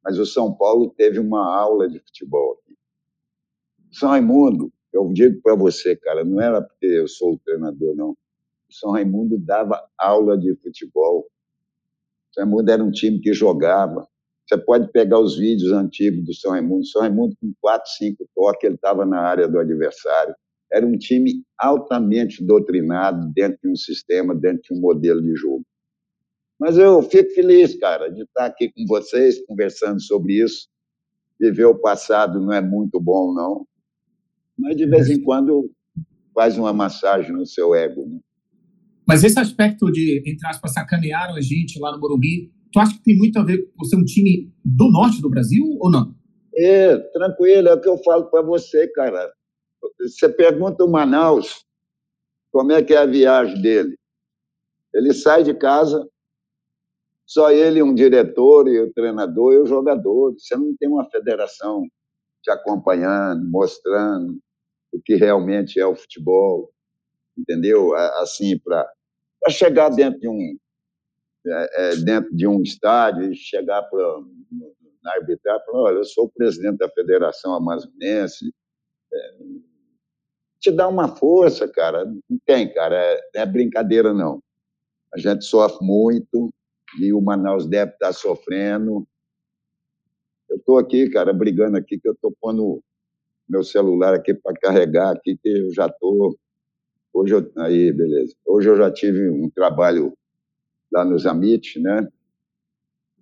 Mas 0.04 0.18
o 0.18 0.26
São 0.26 0.52
Paulo 0.52 0.90
teve 0.96 1.18
uma 1.18 1.44
aula 1.56 1.88
de 1.88 1.98
futebol 2.00 2.52
aqui. 2.52 2.76
São 3.92 4.10
Raimundo, 4.10 4.72
eu 4.92 5.10
digo 5.12 5.40
para 5.42 5.54
você, 5.54 5.96
cara, 5.96 6.24
não 6.24 6.40
era 6.40 6.60
porque 6.60 6.86
eu 6.86 7.08
sou 7.08 7.34
o 7.34 7.38
treinador, 7.38 7.94
não. 7.94 8.10
O 8.10 8.72
São 8.72 8.90
Raimundo 8.90 9.38
dava 9.38 9.82
aula 9.96 10.36
de 10.36 10.54
futebol. 10.56 11.20
O 11.20 12.34
São 12.34 12.44
Raimundo 12.44 12.70
era 12.70 12.82
um 12.82 12.90
time 12.90 13.20
que 13.20 13.32
jogava. 13.32 14.06
Você 14.46 14.58
pode 14.58 14.90
pegar 14.92 15.18
os 15.18 15.36
vídeos 15.36 15.72
antigos 15.72 16.24
do 16.24 16.34
São 16.34 16.52
Raimundo. 16.52 16.82
O 16.82 16.86
São 16.86 17.02
Raimundo, 17.02 17.36
com 17.40 17.52
quatro, 17.60 17.90
cinco 17.92 18.28
toques, 18.34 18.64
ele 18.64 18.74
estava 18.74 19.04
na 19.04 19.20
área 19.20 19.48
do 19.48 19.58
adversário 19.58 20.34
era 20.72 20.86
um 20.86 20.96
time 20.96 21.44
altamente 21.58 22.44
doutrinado 22.44 23.32
dentro 23.32 23.58
de 23.62 23.70
um 23.70 23.76
sistema, 23.76 24.34
dentro 24.34 24.62
de 24.62 24.74
um 24.74 24.80
modelo 24.80 25.22
de 25.22 25.34
jogo. 25.34 25.64
Mas 26.58 26.78
eu 26.78 27.02
fico 27.02 27.30
feliz, 27.34 27.78
cara, 27.78 28.08
de 28.08 28.22
estar 28.22 28.46
aqui 28.46 28.72
com 28.72 28.86
vocês, 28.86 29.44
conversando 29.46 30.00
sobre 30.00 30.42
isso. 30.42 30.68
Viver 31.38 31.66
o 31.66 31.78
passado 31.78 32.40
não 32.40 32.52
é 32.52 32.62
muito 32.62 32.98
bom, 32.98 33.32
não. 33.34 33.66
Mas 34.58 34.76
de 34.76 34.86
vez 34.86 35.10
em 35.10 35.22
quando 35.22 35.70
faz 36.34 36.56
uma 36.56 36.72
massagem 36.72 37.32
no 37.32 37.46
seu 37.46 37.74
ego. 37.74 38.06
Né? 38.06 38.18
Mas 39.06 39.22
esse 39.22 39.38
aspecto 39.38 39.90
de, 39.92 40.22
entre 40.26 40.46
aspas, 40.46 40.72
sacanearam 40.72 41.34
a 41.34 41.40
gente 41.40 41.78
lá 41.78 41.92
no 41.92 42.00
Morumbi, 42.00 42.50
tu 42.72 42.80
acha 42.80 42.94
que 42.94 43.02
tem 43.02 43.16
muito 43.16 43.38
a 43.38 43.44
ver 43.44 43.70
com 43.76 43.84
ser 43.84 43.96
um 43.96 44.04
time 44.04 44.52
do 44.64 44.90
norte 44.90 45.20
do 45.20 45.30
Brasil 45.30 45.64
ou 45.78 45.90
não? 45.90 46.14
É, 46.58 46.96
tranquilo, 46.96 47.68
é 47.68 47.74
o 47.74 47.80
que 47.80 47.88
eu 47.88 47.98
falo 47.98 48.30
para 48.30 48.42
você, 48.42 48.88
cara. 48.88 49.30
Você 49.98 50.28
pergunta 50.28 50.84
o 50.84 50.90
Manaus 50.90 51.64
como 52.52 52.72
é 52.72 52.82
que 52.82 52.94
é 52.94 52.98
a 52.98 53.06
viagem 53.06 53.60
dele. 53.60 53.98
Ele 54.94 55.12
sai 55.12 55.42
de 55.42 55.54
casa, 55.54 56.08
só 57.26 57.50
ele, 57.50 57.82
um 57.82 57.94
diretor 57.94 58.68
e 58.68 58.80
o 58.80 58.92
treinador 58.92 59.52
e 59.52 59.58
o 59.58 59.66
jogador. 59.66 60.32
Você 60.34 60.56
não 60.56 60.74
tem 60.76 60.88
uma 60.88 61.08
federação 61.10 61.86
te 62.42 62.50
acompanhando, 62.50 63.44
mostrando 63.50 64.38
o 64.92 65.00
que 65.02 65.16
realmente 65.16 65.78
é 65.80 65.86
o 65.86 65.96
futebol, 65.96 66.72
entendeu? 67.36 67.94
Assim, 67.94 68.58
para 68.58 68.88
chegar 69.50 69.90
dentro 69.90 70.20
de 70.20 70.28
um 70.28 70.56
é, 71.48 71.92
é, 71.92 71.96
dentro 71.96 72.34
de 72.34 72.46
um 72.46 72.60
estádio 72.60 73.32
e 73.32 73.36
chegar 73.36 73.82
para 73.82 74.20
na 75.02 75.12
arbitragem 75.12 75.64
falar, 75.64 75.82
olha, 75.82 75.98
eu 75.98 76.04
sou 76.04 76.24
o 76.24 76.28
presidente 76.28 76.78
da 76.78 76.88
Federação 76.88 77.54
Amazonense, 77.54 78.52
é, 79.12 79.36
te 80.60 80.70
dá 80.70 80.88
uma 80.88 81.08
força, 81.16 81.68
cara. 81.68 82.04
Não 82.04 82.38
tem, 82.44 82.72
cara. 82.72 82.96
É, 82.96 83.20
é 83.36 83.46
brincadeira, 83.46 84.12
não. 84.12 84.42
A 85.14 85.18
gente 85.18 85.44
sofre 85.44 85.84
muito, 85.86 86.50
e 86.98 87.12
o 87.12 87.20
Manaus 87.20 87.66
deve 87.66 87.92
estar 87.92 88.12
sofrendo. 88.12 89.06
Eu 90.48 90.56
estou 90.56 90.78
aqui, 90.78 91.08
cara, 91.10 91.32
brigando 91.32 91.76
aqui, 91.76 91.98
que 91.98 92.08
eu 92.08 92.12
estou 92.12 92.32
pondo 92.40 92.82
meu 93.48 93.62
celular 93.62 94.14
aqui 94.14 94.34
para 94.34 94.54
carregar 94.54 95.12
aqui, 95.12 95.36
que 95.36 95.48
eu 95.48 95.72
já 95.72 95.86
estou... 95.86 96.36
Hoje 97.12 97.34
eu... 97.34 97.52
Aí, 97.58 97.92
beleza. 97.92 98.34
Hoje 98.46 98.68
eu 98.68 98.76
já 98.76 98.90
tive 98.90 99.28
um 99.28 99.48
trabalho 99.50 100.12
lá 100.92 101.04
nos 101.04 101.26
Amit, 101.26 101.80
né? 101.80 102.06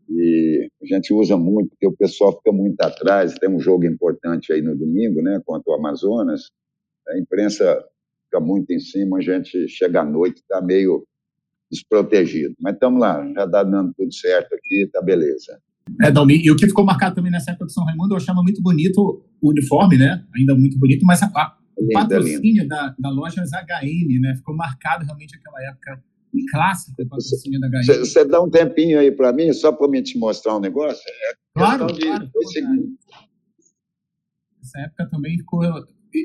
E 0.08 0.68
a 0.82 0.86
gente 0.86 1.12
usa 1.14 1.36
muito, 1.36 1.70
porque 1.70 1.86
o 1.86 1.96
pessoal 1.96 2.36
fica 2.36 2.52
muito 2.52 2.80
atrás. 2.80 3.34
Tem 3.38 3.48
um 3.48 3.60
jogo 3.60 3.86
importante 3.86 4.52
aí 4.52 4.60
no 4.60 4.76
domingo, 4.76 5.22
né? 5.22 5.40
Contra 5.44 5.72
o 5.72 5.76
Amazonas. 5.76 6.50
A 7.08 7.18
imprensa 7.18 7.84
fica 8.24 8.40
muito 8.40 8.72
em 8.72 8.78
cima, 8.78 9.18
a 9.18 9.20
gente 9.20 9.68
chega 9.68 10.00
à 10.00 10.04
noite, 10.04 10.38
está 10.38 10.60
meio 10.60 11.06
desprotegido. 11.70 12.54
Mas 12.60 12.74
estamos 12.74 13.00
lá, 13.00 13.24
já 13.32 13.44
está 13.44 13.62
dando 13.62 13.92
tudo 13.94 14.12
certo 14.12 14.54
aqui, 14.54 14.84
está 14.84 15.02
beleza. 15.02 15.60
É, 16.02 16.10
Dalmi, 16.10 16.40
e 16.42 16.50
o 16.50 16.56
que 16.56 16.66
ficou 16.66 16.84
marcado 16.84 17.14
também 17.14 17.30
nessa 17.30 17.50
época 17.50 17.66
de 17.66 17.72
São 17.72 17.84
Raimundo, 17.84 18.14
eu 18.14 18.16
achava 18.16 18.42
muito 18.42 18.62
bonito 18.62 19.22
o 19.40 19.50
uniforme, 19.50 19.98
né? 19.98 20.24
Ainda 20.34 20.54
muito 20.54 20.78
bonito, 20.78 21.04
mas 21.04 21.22
a, 21.22 21.26
a, 21.26 21.58
o 21.76 21.86
patrocínio 21.92 22.66
da, 22.66 22.94
da 22.98 23.10
loja 23.10 23.42
HM, 23.42 24.20
né? 24.20 24.34
Ficou 24.36 24.56
marcado 24.56 25.04
realmente 25.04 25.36
aquela 25.36 25.62
época 25.68 26.02
clássica 26.50 27.02
do 27.02 27.08
patrocínio 27.08 27.60
da 27.60 27.68
HM. 27.68 27.98
Você 28.00 28.24
dá 28.24 28.42
um 28.42 28.50
tempinho 28.50 28.98
aí 28.98 29.12
para 29.12 29.32
mim, 29.32 29.52
só 29.52 29.70
para 29.70 29.88
me 29.88 30.02
te 30.02 30.18
mostrar 30.18 30.56
um 30.56 30.60
negócio? 30.60 31.02
É 31.06 31.34
claro, 31.54 31.86
de 31.86 32.00
claro. 32.00 32.30
Essa 34.62 34.80
época 34.80 35.06
também 35.10 35.36
ficou 35.36 35.62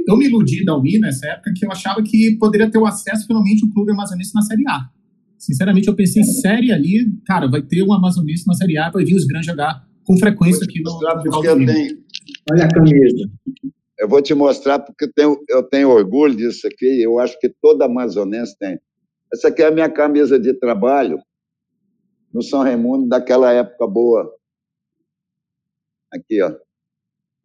eu 0.08 0.18
me 0.18 0.26
iludi 0.26 0.64
da 0.64 0.78
Ui 0.78 1.00
nessa 1.00 1.28
época 1.28 1.52
que 1.56 1.66
eu 1.66 1.72
achava 1.72 2.02
que 2.04 2.38
poderia 2.38 2.70
ter 2.70 2.78
o 2.78 2.86
acesso 2.86 3.26
finalmente 3.26 3.66
o 3.66 3.74
clube 3.74 3.92
amazonense 3.92 4.34
na 4.34 4.42
Série 4.42 4.68
A. 4.68 4.90
Sinceramente, 5.38 5.88
eu 5.88 5.96
pensei 5.96 6.22
em 6.22 6.26
série 6.26 6.72
ali, 6.72 7.10
cara, 7.26 7.48
vai 7.48 7.62
ter 7.62 7.82
um 7.82 7.94
amazonense 7.94 8.46
na 8.46 8.54
Série 8.54 8.78
A, 8.78 8.90
vai 8.90 9.06
vir 9.06 9.16
os 9.16 9.26
grandes 9.26 9.48
jogar 9.48 9.88
com 10.04 10.18
frequência 10.18 10.66
aqui 10.66 10.82
no, 10.82 11.00
no 11.00 11.46
eu 11.46 11.66
tenho. 11.66 12.04
Olha 12.52 12.66
a 12.66 12.68
camisa. 12.68 13.30
Eu 13.98 14.10
vou 14.10 14.22
te 14.22 14.34
mostrar 14.34 14.80
porque 14.80 15.06
eu 15.06 15.14
tenho, 15.14 15.38
eu 15.50 15.64
tenho 15.64 15.90
orgulho 15.90 16.36
disso 16.36 16.68
aqui, 16.68 17.02
eu 17.02 17.20
acho 17.20 17.40
que 17.40 17.50
todo 17.62 17.82
amazonense 17.82 18.58
tem. 18.58 18.80
Essa 19.32 19.48
aqui 19.48 19.62
é 19.62 19.68
a 19.68 19.72
minha 19.72 19.90
camisa 19.90 20.40
de 20.40 20.54
trabalho 20.54 21.20
no 22.34 22.42
São 22.42 22.62
Raimundo 22.62 23.08
daquela 23.08 23.52
época 23.54 23.88
boa. 23.88 24.30
Aqui, 26.12 26.42
ó. 26.42 26.54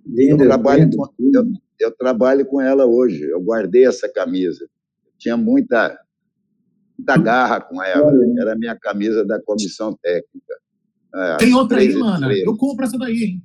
Lindo, 0.07 0.42
eu, 0.42 0.49
trabalho 0.49 0.84
lindo. 0.84 0.97
Com, 0.97 1.05
eu, 1.18 1.45
eu 1.81 1.91
trabalho 1.91 2.47
com 2.47 2.61
ela 2.61 2.87
hoje. 2.87 3.22
Eu 3.22 3.41
guardei 3.41 3.87
essa 3.87 4.09
camisa. 4.09 4.68
tinha 5.18 5.37
muita, 5.37 5.99
muita 6.99 7.16
garra 7.16 7.61
com 7.61 7.83
ela. 7.83 8.12
Era 8.41 8.53
a 8.53 8.57
minha 8.57 8.77
camisa 8.77 9.25
da 9.25 9.41
comissão 9.41 9.97
técnica. 10.03 10.55
É, 11.14 11.37
Tem 11.37 11.55
outra 11.55 11.79
aí, 11.79 11.95
mano. 11.95 12.31
Eu 12.33 12.57
compro 12.57 12.85
essa 12.85 12.99
daí, 12.99 13.22
hein? 13.22 13.43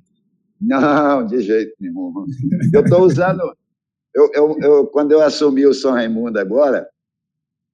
Não, 0.60 1.24
de 1.24 1.40
jeito 1.40 1.74
nenhum. 1.80 2.12
Eu 2.74 2.82
estou 2.82 3.02
usando. 3.02 3.40
Eu, 4.14 4.30
eu, 4.34 4.58
eu, 4.60 4.86
quando 4.88 5.12
eu 5.12 5.22
assumi 5.22 5.64
o 5.66 5.72
São 5.72 5.92
Raimundo 5.92 6.38
agora, 6.38 6.88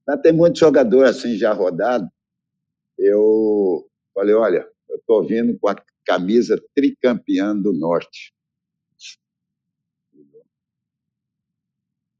já 0.07 0.17
tem 0.17 0.31
muito 0.31 0.59
jogador 0.59 1.03
assim 1.05 1.35
já 1.35 1.51
rodado. 1.51 2.07
Eu 2.97 3.85
falei: 4.13 4.35
olha, 4.35 4.67
eu 4.89 4.97
estou 4.97 5.25
vindo 5.25 5.57
com 5.59 5.67
a 5.67 5.75
camisa 6.05 6.61
tricampeã 6.73 7.55
do 7.55 7.73
Norte. 7.73 8.33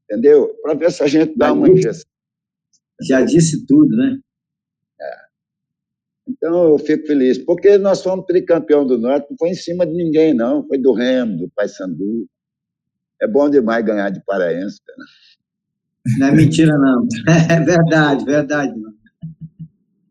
Entendeu? 0.08 0.54
Para 0.62 0.74
ver 0.74 0.90
se 0.90 1.02
a 1.02 1.06
gente 1.06 1.36
dá 1.36 1.52
uma 1.52 1.68
injeção. 1.68 2.08
Já 3.02 3.20
disse 3.20 3.66
tudo, 3.66 3.94
né? 3.94 4.18
É. 5.00 5.16
Então, 6.28 6.70
eu 6.70 6.78
fico 6.78 7.06
feliz, 7.06 7.38
porque 7.38 7.78
nós 7.78 8.02
fomos 8.02 8.26
tricampeão 8.26 8.86
do 8.86 8.98
Norte, 8.98 9.28
não 9.30 9.36
foi 9.38 9.50
em 9.50 9.54
cima 9.54 9.86
de 9.86 9.92
ninguém, 9.92 10.34
não, 10.34 10.66
foi 10.66 10.78
do 10.78 10.92
Remo, 10.92 11.36
do 11.36 11.50
Paysandu. 11.50 12.26
É 13.20 13.26
bom 13.26 13.48
demais 13.50 13.84
ganhar 13.84 14.10
de 14.10 14.22
paraense, 14.24 14.80
cara. 14.84 14.98
Não 16.18 16.26
é 16.28 16.32
mentira, 16.32 16.76
não. 16.76 17.06
É 17.50 17.60
verdade, 17.60 18.24
verdade. 18.24 18.74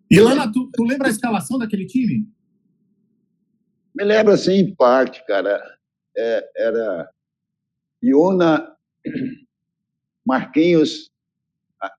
E, 0.10 0.20
Lana, 0.20 0.52
tu, 0.52 0.70
tu 0.72 0.84
lembra 0.84 1.08
a 1.08 1.12
escalação 1.12 1.58
daquele 1.58 1.86
time? 1.86 2.28
Me 3.96 4.04
lembro, 4.04 4.34
assim, 4.34 4.54
em 4.54 4.76
parte, 4.76 5.26
cara. 5.26 5.60
É, 6.16 6.50
era 6.56 7.10
Iuna, 8.04 8.76
Marquinhos, 10.28 11.10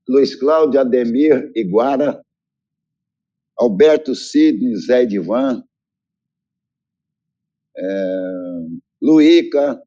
Luiz 0.06 0.36
Cláudio, 0.36 0.78
Ademir 0.78 1.50
Iguara, 1.56 2.22
Alberto 3.56 4.14
Sidney, 4.14 4.76
Zé 4.76 5.06
Divan, 5.06 5.64
é, 7.74 8.66
Luíca, 9.00 9.82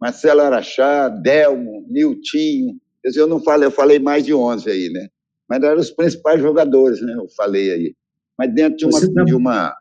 Marcelo 0.00 0.40
Araxá, 0.40 1.08
Delmo, 1.08 1.86
Niltinho. 1.88 2.76
Quer 3.02 3.10
dizer, 3.10 3.20
eu 3.20 3.28
não 3.28 3.40
falei, 3.40 3.68
eu 3.68 3.72
falei 3.72 4.00
mais 4.00 4.24
de 4.24 4.34
11 4.34 4.68
aí, 4.68 4.90
né? 4.90 5.08
Mas 5.48 5.62
eram 5.62 5.80
os 5.80 5.90
principais 5.90 6.40
jogadores, 6.40 7.00
né? 7.00 7.14
Eu 7.14 7.28
falei 7.36 7.72
aí. 7.72 7.96
Mas 8.36 8.52
dentro 8.52 8.76
de 8.76 8.84
uma, 8.84 9.14
tá 9.14 9.24
de 9.24 9.34
uma 9.34 9.76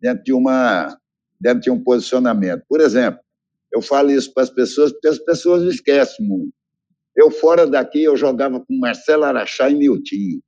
dentro 0.00 0.24
de 0.24 0.32
uma 0.34 0.98
dentro 1.40 1.60
de 1.60 1.70
um 1.70 1.82
posicionamento. 1.82 2.62
Por 2.68 2.80
exemplo, 2.80 3.20
eu 3.72 3.82
falo 3.82 4.10
isso 4.10 4.32
para 4.32 4.44
as 4.44 4.50
pessoas 4.50 4.92
porque 4.92 5.08
as 5.08 5.18
pessoas 5.18 5.62
esquecem 5.62 6.26
muito. 6.26 6.54
Eu, 7.16 7.30
fora 7.30 7.66
daqui, 7.66 8.02
eu 8.02 8.16
jogava 8.16 8.60
com 8.60 8.78
Marcelo 8.78 9.24
Araxá 9.24 9.70
e 9.70 9.74
Niltinho, 9.74 10.42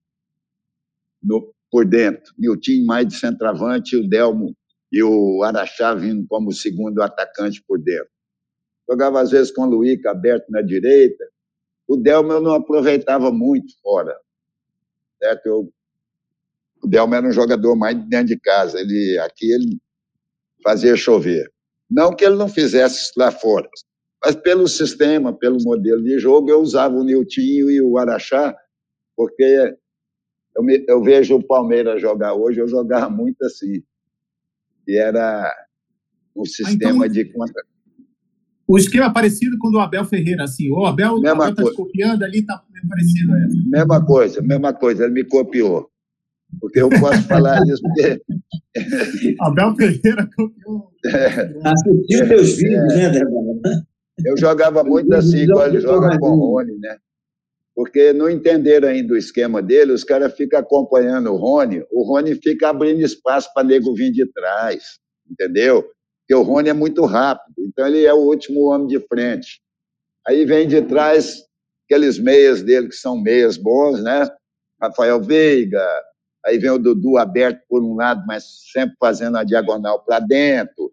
no, 1.22 1.54
por 1.70 1.86
dentro. 1.86 2.32
Niltinho 2.38 2.84
mais 2.86 3.08
de 3.08 3.14
centroavante, 3.14 3.96
o 3.96 4.06
Delmo 4.06 4.54
e 4.92 5.02
o 5.02 5.42
Araxá 5.42 5.94
vindo 5.94 6.26
como 6.28 6.52
segundo 6.52 7.02
atacante 7.02 7.62
por 7.66 7.78
dentro. 7.80 8.10
Jogava, 8.88 9.20
às 9.20 9.30
vezes, 9.30 9.50
com 9.50 9.62
o 9.62 9.70
Luiz 9.70 10.04
aberto 10.06 10.48
na 10.50 10.62
direita. 10.62 11.24
O 11.86 11.96
Delmo 11.96 12.32
eu 12.32 12.40
não 12.40 12.52
aproveitava 12.52 13.30
muito 13.30 13.72
fora. 13.82 14.14
Certo? 15.22 15.46
Eu, 15.46 15.72
o 16.82 16.86
Delmo 16.86 17.14
era 17.14 17.26
um 17.26 17.32
jogador 17.32 17.76
mais 17.76 17.96
dentro 18.08 18.28
de 18.28 18.38
casa. 18.38 18.80
Ele, 18.80 19.18
aqui 19.18 19.50
ele 19.52 19.78
fazia 20.62 20.96
chover. 20.96 21.50
Não 21.90 22.14
que 22.14 22.24
ele 22.24 22.36
não 22.36 22.48
fizesse 22.48 23.12
lá 23.16 23.30
fora, 23.30 23.68
mas 24.22 24.34
pelo 24.36 24.66
sistema, 24.68 25.32
pelo 25.32 25.62
modelo 25.62 26.02
de 26.02 26.18
jogo, 26.18 26.50
eu 26.50 26.60
usava 26.60 26.94
o 26.94 27.04
Niltinho 27.04 27.70
e 27.70 27.80
o 27.80 27.96
Araxá, 27.98 28.54
porque 29.16 29.76
eu, 30.56 30.62
me, 30.62 30.84
eu 30.88 31.02
vejo 31.02 31.36
o 31.36 31.42
Palmeiras 31.42 32.00
jogar 32.00 32.34
hoje, 32.34 32.60
eu 32.60 32.68
jogava 32.68 33.08
muito 33.08 33.42
assim. 33.44 33.82
E 34.86 34.96
era 34.96 35.54
o 36.34 36.46
sistema 36.46 37.04
ah, 37.04 37.06
então, 37.06 37.08
de 37.08 37.24
contra. 37.26 37.62
O 38.66 38.76
esquema 38.76 39.12
parecido 39.12 39.56
com 39.58 39.68
o 39.68 39.70
do 39.70 39.78
Abel 39.78 40.04
Ferreira, 40.04 40.44
assim. 40.44 40.70
O 40.70 40.84
Abel 40.84 41.18
está 41.18 41.72
copiando 41.74 42.22
ali, 42.22 42.40
está 42.40 42.62
parecido. 42.88 43.34
É. 43.34 43.78
Mesma 43.78 44.04
coisa, 44.04 44.42
mesma 44.42 44.74
coisa, 44.74 45.04
ele 45.04 45.14
me 45.14 45.24
copiou. 45.24 45.90
Porque 46.60 46.80
eu 46.80 46.88
posso 46.88 47.22
falar 47.24 47.60
isso 47.68 47.82
porque. 47.82 48.22
Abel 49.40 49.74
Ferreira 49.76 50.28
campeão. 50.30 50.88
É, 51.06 51.68
Assistiu 51.68 52.22
é, 52.22 52.28
teus 52.28 52.56
vídeos, 52.56 52.94
né, 52.94 53.10
Débora? 53.10 53.86
Eu 54.24 54.36
jogava 54.36 54.82
muito 54.82 55.14
assim, 55.14 55.38
igual 55.38 55.66
ele 55.66 55.80
joga 55.80 56.18
com 56.18 56.30
o 56.30 56.54
Rony, 56.54 56.76
né? 56.78 56.96
Porque 57.74 58.12
não 58.12 58.28
entenderam 58.28 58.88
ainda 58.88 59.14
o 59.14 59.16
esquema 59.16 59.62
dele, 59.62 59.92
os 59.92 60.02
caras 60.02 60.34
ficam 60.34 60.58
acompanhando 60.58 61.32
o 61.32 61.36
Rony, 61.36 61.84
o 61.92 62.02
Rony 62.02 62.34
fica 62.34 62.68
abrindo 62.70 63.00
espaço 63.00 63.48
para 63.54 63.62
nego 63.62 63.94
vir 63.94 64.10
de 64.10 64.26
trás, 64.32 64.98
entendeu? 65.30 65.84
Porque 66.20 66.34
o 66.34 66.42
Rony 66.42 66.70
é 66.70 66.72
muito 66.72 67.04
rápido, 67.04 67.54
então 67.60 67.86
ele 67.86 68.04
é 68.04 68.12
o 68.12 68.18
último 68.18 68.68
homem 68.70 68.88
de 68.88 68.98
frente. 69.06 69.60
Aí 70.26 70.44
vem 70.44 70.66
de 70.66 70.82
trás 70.82 71.44
aqueles 71.84 72.18
meias 72.18 72.62
dele 72.62 72.88
que 72.88 72.96
são 72.96 73.20
meias 73.20 73.56
bons, 73.56 74.02
né? 74.02 74.28
Rafael 74.80 75.22
Veiga, 75.22 75.86
aí 76.48 76.58
vem 76.58 76.70
o 76.70 76.78
Dudu 76.78 77.18
aberto 77.18 77.62
por 77.68 77.82
um 77.82 77.94
lado, 77.94 78.24
mas 78.26 78.44
sempre 78.72 78.96
fazendo 78.98 79.36
a 79.36 79.44
diagonal 79.44 80.02
para 80.02 80.18
dentro. 80.18 80.92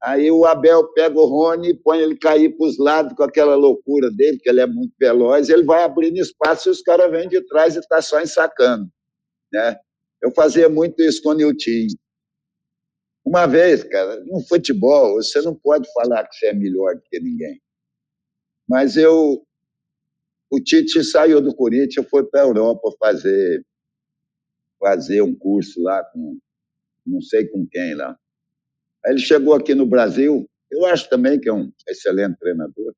Aí 0.00 0.30
o 0.30 0.44
Abel 0.44 0.92
pega 0.92 1.18
o 1.18 1.24
Rony 1.24 1.70
e 1.70 1.74
põe 1.74 1.98
ele 1.98 2.16
cair 2.16 2.54
para 2.56 2.66
os 2.66 2.78
lados 2.78 3.14
com 3.16 3.22
aquela 3.22 3.54
loucura 3.54 4.10
dele, 4.10 4.38
que 4.38 4.48
ele 4.48 4.60
é 4.60 4.66
muito 4.66 4.92
veloz, 5.00 5.48
ele 5.48 5.64
vai 5.64 5.82
abrindo 5.82 6.18
espaço 6.18 6.68
e 6.68 6.72
os 6.72 6.82
caras 6.82 7.10
vêm 7.10 7.28
de 7.28 7.40
trás 7.46 7.74
e 7.74 7.78
está 7.78 8.02
só 8.02 8.20
ensacando. 8.20 8.86
Né? 9.52 9.76
Eu 10.22 10.30
fazia 10.30 10.68
muito 10.68 11.02
isso 11.02 11.22
com 11.22 11.30
o 11.30 11.34
Nilton. 11.34 11.88
Uma 13.24 13.46
vez, 13.46 13.82
cara, 13.82 14.22
no 14.24 14.40
futebol, 14.46 15.14
você 15.14 15.40
não 15.40 15.54
pode 15.54 15.90
falar 15.92 16.28
que 16.28 16.36
você 16.36 16.46
é 16.48 16.52
melhor 16.52 16.94
do 16.94 17.02
que 17.10 17.18
ninguém. 17.18 17.60
Mas 18.68 18.96
eu. 18.96 19.42
O 20.50 20.60
Tite 20.60 21.02
saiu 21.02 21.40
do 21.40 21.54
Corinthians, 21.54 22.06
foi 22.08 22.24
para 22.24 22.42
a 22.42 22.44
Europa 22.44 22.94
fazer 23.00 23.64
fazer 24.84 25.22
um 25.22 25.34
curso 25.34 25.82
lá 25.82 26.04
com 26.04 26.38
não 27.06 27.20
sei 27.22 27.46
com 27.48 27.66
quem 27.66 27.94
lá. 27.94 28.18
Aí 29.04 29.12
ele 29.12 29.20
chegou 29.20 29.54
aqui 29.54 29.74
no 29.74 29.86
Brasil, 29.86 30.46
eu 30.70 30.84
acho 30.86 31.08
também 31.08 31.40
que 31.40 31.48
é 31.48 31.52
um 31.52 31.72
excelente 31.88 32.38
treinador, 32.38 32.94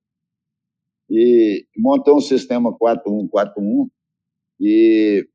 e 1.08 1.64
montou 1.76 2.16
um 2.16 2.20
sistema 2.20 2.76
4-1-4-1 2.76 3.88
e 4.60 5.28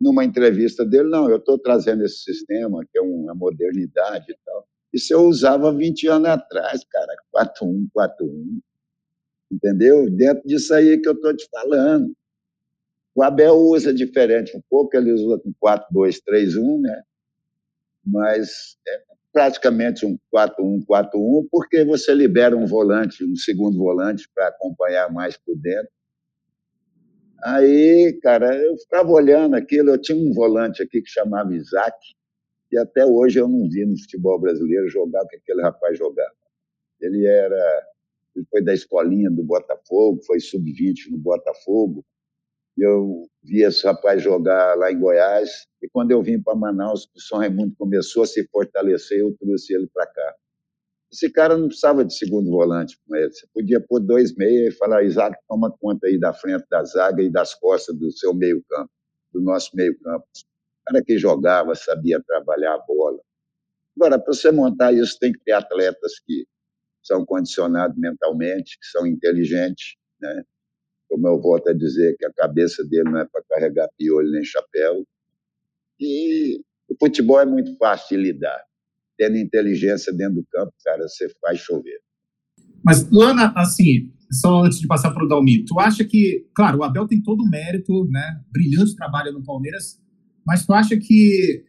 numa 0.00 0.24
entrevista 0.24 0.84
dele, 0.84 1.08
não, 1.08 1.28
eu 1.28 1.38
estou 1.38 1.58
trazendo 1.58 2.04
esse 2.04 2.22
sistema, 2.22 2.84
que 2.88 2.98
é 2.98 3.02
uma 3.02 3.34
modernidade 3.34 4.26
e 4.30 4.36
tal. 4.44 4.68
Isso 4.92 5.12
eu 5.12 5.22
usava 5.22 5.72
20 5.72 6.06
anos 6.06 6.28
atrás, 6.28 6.84
cara, 6.84 7.16
4-1, 7.34 7.88
4-1. 7.92 8.60
Entendeu? 9.50 10.08
Dentro 10.10 10.46
disso 10.46 10.72
aí 10.72 11.00
que 11.00 11.08
eu 11.08 11.14
estou 11.14 11.36
te 11.36 11.48
falando. 11.50 12.14
O 13.18 13.22
Abel 13.24 13.56
usa 13.56 13.92
diferente 13.92 14.56
um 14.56 14.60
pouco, 14.70 14.96
ele 14.96 15.10
usa 15.10 15.42
com 15.42 15.52
4-2-3-1, 15.60 16.82
né? 16.82 17.02
Mas 18.06 18.76
é 18.86 19.02
praticamente 19.32 20.06
um 20.06 20.16
4-1-4-1, 20.32 21.48
porque 21.50 21.84
você 21.84 22.14
libera 22.14 22.56
um 22.56 22.64
volante, 22.64 23.24
um 23.24 23.34
segundo 23.34 23.76
volante, 23.76 24.30
para 24.32 24.46
acompanhar 24.46 25.12
mais 25.12 25.36
por 25.36 25.56
dentro. 25.56 25.90
Aí, 27.42 28.16
cara, 28.22 28.54
eu 28.56 28.76
ficava 28.78 29.10
olhando 29.10 29.56
aquilo, 29.56 29.90
eu 29.90 30.00
tinha 30.00 30.16
um 30.16 30.32
volante 30.32 30.80
aqui 30.80 31.02
que 31.02 31.10
chamava 31.10 31.52
Isaac, 31.52 31.98
e 32.70 32.78
até 32.78 33.04
hoje 33.04 33.40
eu 33.40 33.48
não 33.48 33.68
vi 33.68 33.84
no 33.84 33.98
futebol 33.98 34.38
brasileiro 34.38 34.88
jogar 34.88 35.24
o 35.24 35.26
que 35.26 35.38
aquele 35.38 35.62
rapaz 35.62 35.98
jogava. 35.98 36.36
Ele 37.00 37.26
era, 37.26 37.82
ele 38.36 38.46
foi 38.48 38.62
da 38.62 38.72
escolinha 38.72 39.28
do 39.28 39.42
Botafogo, 39.42 40.22
foi 40.24 40.38
sub-20 40.38 41.10
no 41.10 41.18
Botafogo. 41.18 42.06
Eu 42.78 43.28
vi 43.42 43.62
esse 43.62 43.84
rapaz 43.84 44.22
jogar 44.22 44.76
lá 44.76 44.92
em 44.92 44.98
Goiás, 44.98 45.66
e 45.82 45.88
quando 45.88 46.12
eu 46.12 46.22
vim 46.22 46.40
para 46.40 46.54
Manaus, 46.54 47.08
o 47.14 47.20
São 47.20 47.38
Raimundo 47.38 47.74
começou 47.76 48.22
a 48.22 48.26
se 48.26 48.46
fortalecer, 48.48 49.18
eu 49.18 49.36
trouxe 49.38 49.74
ele 49.74 49.88
para 49.92 50.06
cá. 50.06 50.34
Esse 51.10 51.32
cara 51.32 51.56
não 51.56 51.68
precisava 51.68 52.04
de 52.04 52.14
segundo 52.14 52.50
volante 52.50 52.98
com 53.06 53.16
ele. 53.16 53.32
Você 53.32 53.46
podia 53.52 53.80
pôr 53.80 53.98
dois 54.00 54.34
meias 54.36 54.74
e 54.74 54.76
falar, 54.76 55.02
Isaac, 55.02 55.36
toma 55.48 55.74
conta 55.80 56.06
aí 56.06 56.20
da 56.20 56.32
frente 56.32 56.64
da 56.70 56.84
zaga 56.84 57.22
e 57.22 57.30
das 57.30 57.54
costas 57.54 57.96
do 57.98 58.12
seu 58.12 58.34
meio-campo, 58.34 58.90
do 59.32 59.40
nosso 59.40 59.70
meio-campo. 59.74 60.26
O 60.36 60.92
cara 60.92 61.04
que 61.04 61.18
jogava, 61.18 61.74
sabia 61.74 62.22
trabalhar 62.26 62.74
a 62.74 62.78
bola. 62.78 63.18
Agora, 63.96 64.18
para 64.18 64.32
você 64.32 64.52
montar 64.52 64.92
isso, 64.92 65.18
tem 65.18 65.32
que 65.32 65.40
ter 65.40 65.52
atletas 65.52 66.20
que 66.24 66.46
são 67.02 67.24
condicionados 67.24 67.96
mentalmente, 67.98 68.78
que 68.78 68.86
são 68.86 69.06
inteligentes, 69.06 69.96
né? 70.20 70.44
Como 71.08 71.26
eu 71.26 71.40
volto 71.40 71.68
a 71.68 71.72
dizer, 71.72 72.16
que 72.18 72.26
a 72.26 72.32
cabeça 72.32 72.84
dele 72.84 73.10
não 73.10 73.18
é 73.18 73.24
para 73.24 73.42
carregar 73.48 73.88
piolho 73.96 74.30
nem 74.30 74.44
chapéu. 74.44 75.04
E 75.98 76.60
o 76.88 76.94
futebol 76.98 77.40
é 77.40 77.46
muito 77.46 77.76
fácil 77.76 78.16
de 78.16 78.24
lidar 78.24 78.68
tendo 79.18 79.36
inteligência 79.36 80.12
dentro 80.12 80.36
do 80.36 80.46
campo, 80.46 80.72
cara, 80.84 81.02
você 81.02 81.28
faz 81.40 81.58
chover. 81.58 81.98
Mas, 82.84 83.10
Lana, 83.10 83.52
assim, 83.56 84.12
só 84.30 84.64
antes 84.64 84.78
de 84.78 84.86
passar 84.86 85.10
para 85.10 85.24
o 85.24 85.28
Dalmi, 85.28 85.64
tu 85.64 85.78
acha 85.80 86.04
que, 86.04 86.46
claro, 86.54 86.78
o 86.78 86.84
Abel 86.84 87.08
tem 87.08 87.20
todo 87.20 87.42
o 87.42 87.50
mérito, 87.50 88.06
né? 88.08 88.40
Brilhante 88.52 88.94
trabalho 88.94 89.32
no 89.32 89.42
Palmeiras, 89.42 90.00
mas 90.46 90.64
tu 90.64 90.72
acha 90.72 90.96
que 90.96 91.64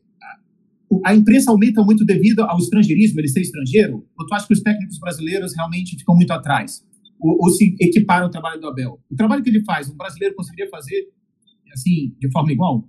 a 1.04 1.16
imprensa 1.16 1.50
aumenta 1.52 1.84
muito 1.84 2.06
devido 2.06 2.42
ao 2.42 2.58
estrangeirismo, 2.58 3.20
ele 3.20 3.28
ser 3.28 3.42
estrangeiro? 3.42 4.08
Ou 4.18 4.26
tu 4.28 4.34
acha 4.34 4.48
que 4.48 4.54
os 4.54 4.62
técnicos 4.62 5.00
brasileiros 5.00 5.56
realmente 5.56 5.98
ficam 5.98 6.16
muito 6.16 6.32
atrás? 6.32 6.86
Ou, 7.20 7.38
ou 7.40 7.50
se 7.50 7.76
equiparam 7.80 8.28
o 8.28 8.32
trabalho 8.32 8.62
do 8.62 8.68
Abel? 8.68 9.00
O 9.12 9.16
trabalho 9.16 9.44
que 9.44 9.50
ele 9.50 9.64
faz, 9.64 9.90
um 9.90 9.98
brasileiro 9.98 10.36
conseguiria 10.36 10.70
fazer, 10.70 11.10
assim, 11.74 12.16
de 12.18 12.32
forma 12.32 12.52
igual? 12.52 12.88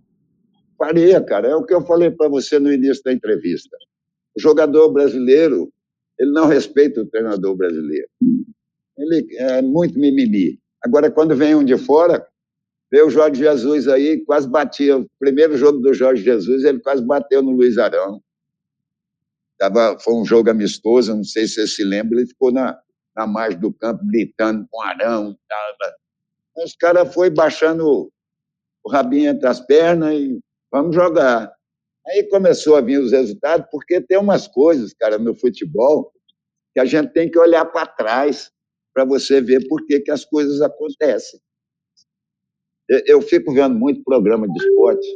Faria, 0.79 1.21
cara. 1.21 1.49
É 1.49 1.55
o 1.55 1.65
que 1.65 1.75
eu 1.75 1.83
falei 1.83 2.11
para 2.11 2.29
você 2.29 2.59
no 2.59 2.73
início 2.73 3.03
da 3.05 3.13
entrevista. 3.13 3.77
O 4.37 4.41
jogador 4.41 4.93
brasileiro, 4.93 5.73
ele 6.19 6.33
não 6.33 6.47
respeita 6.47 7.03
o 7.03 7.07
treinador 7.07 7.57
brasileiro. 7.57 8.09
Ele 8.97 9.27
é 9.37 9.63
muito 9.63 9.99
mimimi. 9.99 10.59
Agora, 10.83 11.11
quando 11.11 11.37
vem 11.37 11.55
um 11.55 11.65
de 11.65 11.77
fora, 11.77 12.27
vê 12.91 13.03
o 13.03 13.11
Jorge 13.11 13.41
Jesus 13.41 13.89
aí, 13.89 14.25
quase 14.25 14.49
batia. 14.49 14.99
O 14.99 15.07
primeiro 15.19 15.57
jogo 15.57 15.81
do 15.81 15.93
Jorge 15.93 16.23
Jesus, 16.23 16.65
ele 16.65 16.81
quase 16.81 17.05
bateu 17.05 17.43
no 17.43 17.51
Luiz 17.51 17.77
Arão. 17.77 18.23
Tava, 19.59 19.99
foi 20.01 20.15
um 20.15 20.25
jogo 20.25 20.49
amistoso, 20.49 21.15
não 21.15 21.25
sei 21.25 21.47
se 21.47 21.55
você 21.55 21.67
se 21.67 21.85
lembra, 21.85 22.19
ele 22.19 22.27
ficou 22.27 22.51
na, 22.51 22.79
na 23.21 23.27
margem 23.27 23.61
do 23.61 23.73
campo 23.73 24.05
gritando 24.07 24.67
com 24.71 24.81
Arão. 24.81 25.37
Tava. 25.47 25.95
Os 26.65 26.75
caras 26.75 27.13
foi 27.13 27.29
baixando 27.29 28.11
o 28.83 28.91
rabinho 28.91 29.31
entre 29.31 29.47
as 29.47 29.61
pernas 29.61 30.15
e 30.15 30.41
vamos 30.73 30.95
jogar. 30.95 31.53
Aí 32.07 32.25
começou 32.25 32.77
a 32.77 32.81
vir 32.81 32.99
os 32.99 33.13
resultados, 33.13 33.67
porque 33.71 34.01
tem 34.01 34.19
umas 34.19 34.49
coisas, 34.49 34.95
cara, 34.95 35.19
no 35.19 35.35
futebol, 35.35 36.11
que 36.73 36.81
a 36.81 36.85
gente 36.85 37.13
tem 37.13 37.31
que 37.31 37.39
olhar 37.39 37.67
para 37.67 37.87
trás 37.87 38.51
para 38.95 39.05
você 39.05 39.41
ver 39.41 39.69
por 39.69 39.85
que, 39.87 40.01
que 40.01 40.11
as 40.11 40.25
coisas 40.25 40.63
acontecem. 40.63 41.39
Eu 43.07 43.21
fico 43.21 43.53
vendo 43.53 43.79
muito 43.79 44.03
programa 44.03 44.49
de 44.49 44.59
esporte, 44.59 45.07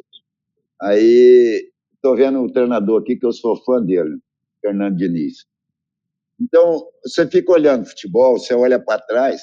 aí 0.81 1.73
estou 1.95 2.15
vendo 2.15 2.39
um 2.39 2.53
treinador 2.53 3.01
aqui 3.01 3.17
que 3.17 3.27
eu 3.27 3.33
sou 3.33 3.57
fã 3.65 3.83
dele, 3.83 4.19
Fernando 4.61 4.97
Diniz. 4.97 5.45
Então, 6.41 6.85
você 7.05 7.27
fica 7.27 7.53
olhando 7.53 7.87
futebol, 7.87 8.39
você 8.39 8.55
olha 8.55 8.79
para 8.79 9.01
trás, 9.01 9.41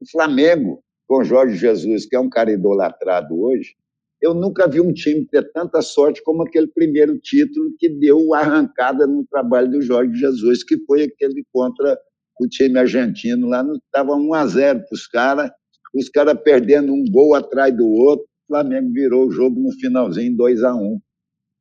o 0.00 0.10
Flamengo, 0.10 0.82
com 1.08 1.24
Jorge 1.24 1.56
Jesus, 1.56 2.06
que 2.06 2.16
é 2.16 2.20
um 2.20 2.28
cara 2.28 2.52
idolatrado 2.52 3.40
hoje, 3.40 3.74
eu 4.20 4.34
nunca 4.34 4.66
vi 4.66 4.80
um 4.80 4.92
time 4.92 5.26
ter 5.26 5.50
tanta 5.52 5.82
sorte 5.82 6.22
como 6.22 6.42
aquele 6.42 6.68
primeiro 6.68 7.18
título 7.18 7.74
que 7.78 7.88
deu 7.88 8.34
arrancada 8.34 9.06
no 9.06 9.26
trabalho 9.26 9.70
do 9.70 9.82
Jorge 9.82 10.14
Jesus, 10.14 10.64
que 10.64 10.76
foi 10.84 11.04
aquele 11.04 11.44
contra 11.52 11.98
o 12.40 12.46
time 12.48 12.78
argentino 12.78 13.48
lá, 13.48 13.64
estava 13.86 14.14
1 14.14 14.34
a 14.34 14.46
0 14.46 14.78
para 14.80 14.94
os 14.94 15.06
caras, 15.06 15.50
os 15.94 16.08
caras 16.08 16.38
perdendo 16.42 16.92
um 16.92 17.04
gol 17.10 17.34
atrás 17.34 17.74
do 17.74 17.86
outro, 17.86 18.24
o 18.24 18.46
Flamengo 18.48 18.92
virou 18.92 19.26
o 19.26 19.30
jogo 19.30 19.58
no 19.58 19.72
finalzinho 19.72 20.36
2 20.36 20.62
a 20.62 20.74
1 20.74 21.00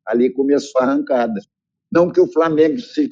Ali 0.08 0.32
começou 0.32 0.82
a 0.82 0.86
arrancada. 0.86 1.40
Não 1.92 2.12
que 2.12 2.20
o 2.20 2.32
Flamengo 2.32 2.80
se 2.80 3.10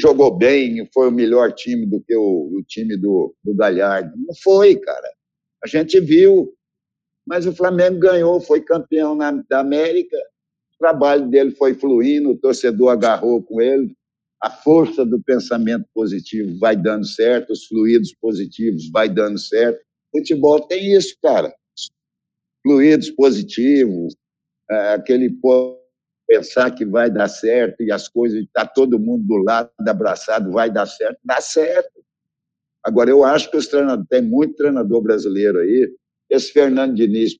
jogou 0.00 0.36
bem, 0.36 0.88
foi 0.92 1.08
o 1.08 1.12
melhor 1.12 1.52
time 1.52 1.86
do 1.86 2.00
que 2.00 2.16
o, 2.16 2.58
o 2.58 2.62
time 2.66 2.96
do, 2.96 3.34
do 3.44 3.54
Galhardo. 3.54 4.12
Não 4.16 4.34
foi, 4.42 4.76
cara. 4.76 5.10
A 5.62 5.68
gente 5.68 6.00
viu 6.00 6.52
mas 7.30 7.46
o 7.46 7.54
Flamengo 7.54 8.00
ganhou, 8.00 8.40
foi 8.40 8.60
campeão 8.60 9.14
na, 9.14 9.30
da 9.30 9.60
América, 9.60 10.16
o 10.74 10.78
trabalho 10.80 11.28
dele 11.28 11.52
foi 11.52 11.74
fluindo, 11.74 12.30
o 12.30 12.36
torcedor 12.36 12.90
agarrou 12.90 13.40
com 13.40 13.60
ele, 13.60 13.94
a 14.42 14.50
força 14.50 15.04
do 15.04 15.22
pensamento 15.22 15.86
positivo 15.94 16.58
vai 16.58 16.74
dando 16.74 17.06
certo, 17.06 17.52
os 17.52 17.66
fluidos 17.66 18.12
positivos 18.20 18.90
vai 18.90 19.08
dando 19.08 19.38
certo. 19.38 19.80
Futebol 20.10 20.60
tem 20.66 20.92
isso, 20.96 21.14
cara. 21.22 21.54
Fluidos 22.66 23.10
positivos, 23.10 24.16
é, 24.68 24.94
aquele 24.94 25.30
pensar 26.30 26.70
que 26.70 26.86
vai 26.86 27.10
dar 27.10 27.26
certo 27.26 27.82
e 27.82 27.90
as 27.90 28.06
coisas, 28.06 28.40
está 28.40 28.64
todo 28.64 29.00
mundo 29.00 29.26
do 29.26 29.36
lado, 29.38 29.68
abraçado, 29.84 30.52
vai 30.52 30.70
dar 30.70 30.86
certo, 30.86 31.18
dá 31.24 31.40
certo. 31.40 32.04
Agora, 32.84 33.10
eu 33.10 33.24
acho 33.24 33.50
que 33.50 33.56
os 33.56 33.66
treinadores, 33.66 34.06
tem 34.08 34.22
muito 34.22 34.54
treinador 34.54 35.02
brasileiro 35.02 35.58
aí 35.58 35.92
esse 36.30 36.52
Fernando 36.52 36.94
Diniz, 36.94 37.36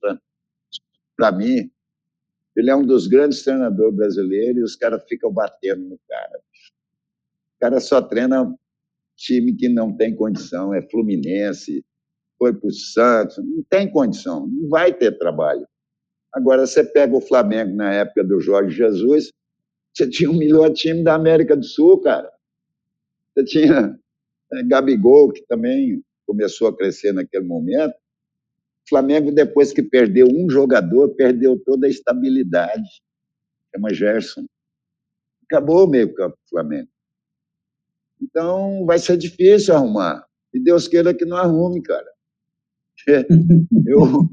para 1.16 1.30
mim, 1.30 1.70
ele 2.56 2.70
é 2.70 2.74
um 2.74 2.84
dos 2.84 3.06
grandes 3.06 3.44
treinadores 3.44 3.94
brasileiros 3.94 4.58
e 4.58 4.64
os 4.64 4.74
caras 4.74 5.04
ficam 5.08 5.32
batendo 5.32 5.88
no 5.88 6.00
cara. 6.08 6.38
O 6.38 7.60
cara 7.60 7.80
só 7.80 8.02
treina 8.02 8.52
time 9.16 9.54
que 9.54 9.68
não 9.68 9.96
tem 9.96 10.16
condição, 10.16 10.74
é 10.74 10.82
Fluminense, 10.90 11.84
foi 12.36 12.52
para 12.52 12.66
o 12.66 12.72
Santos, 12.72 13.36
não 13.38 13.62
tem 13.68 13.88
condição, 13.88 14.48
não 14.48 14.68
vai 14.68 14.92
ter 14.92 15.16
trabalho. 15.16 15.64
Agora, 16.32 16.66
você 16.66 16.84
pega 16.84 17.16
o 17.16 17.20
Flamengo 17.20 17.74
na 17.74 17.92
época 17.92 18.22
do 18.22 18.40
Jorge 18.40 18.76
Jesus, 18.76 19.32
você 19.92 20.08
tinha 20.08 20.30
o 20.30 20.36
melhor 20.36 20.72
time 20.72 21.02
da 21.02 21.14
América 21.14 21.56
do 21.56 21.64
Sul, 21.64 22.00
cara. 22.00 22.30
Você 23.34 23.44
tinha 23.44 23.98
é, 24.52 24.62
Gabigol, 24.64 25.32
que 25.32 25.42
também 25.46 26.02
começou 26.26 26.68
a 26.68 26.76
crescer 26.76 27.12
naquele 27.12 27.44
momento. 27.44 27.94
Flamengo, 28.88 29.32
depois 29.32 29.72
que 29.72 29.82
perdeu 29.82 30.26
um 30.26 30.48
jogador, 30.48 31.14
perdeu 31.14 31.58
toda 31.64 31.86
a 31.86 31.90
estabilidade. 31.90 33.02
Chama 33.74 33.92
Gerson. 33.92 34.46
Acabou 35.44 35.86
o 35.86 35.90
meio-campo 35.90 36.36
do 36.36 36.48
Flamengo. 36.48 36.88
Então, 38.20 38.84
vai 38.84 38.98
ser 38.98 39.16
difícil 39.16 39.74
arrumar. 39.74 40.24
E 40.52 40.60
Deus 40.60 40.88
queira 40.88 41.14
que 41.14 41.24
não 41.24 41.36
arrume, 41.36 41.82
cara. 41.82 42.10
Eu, 43.86 44.28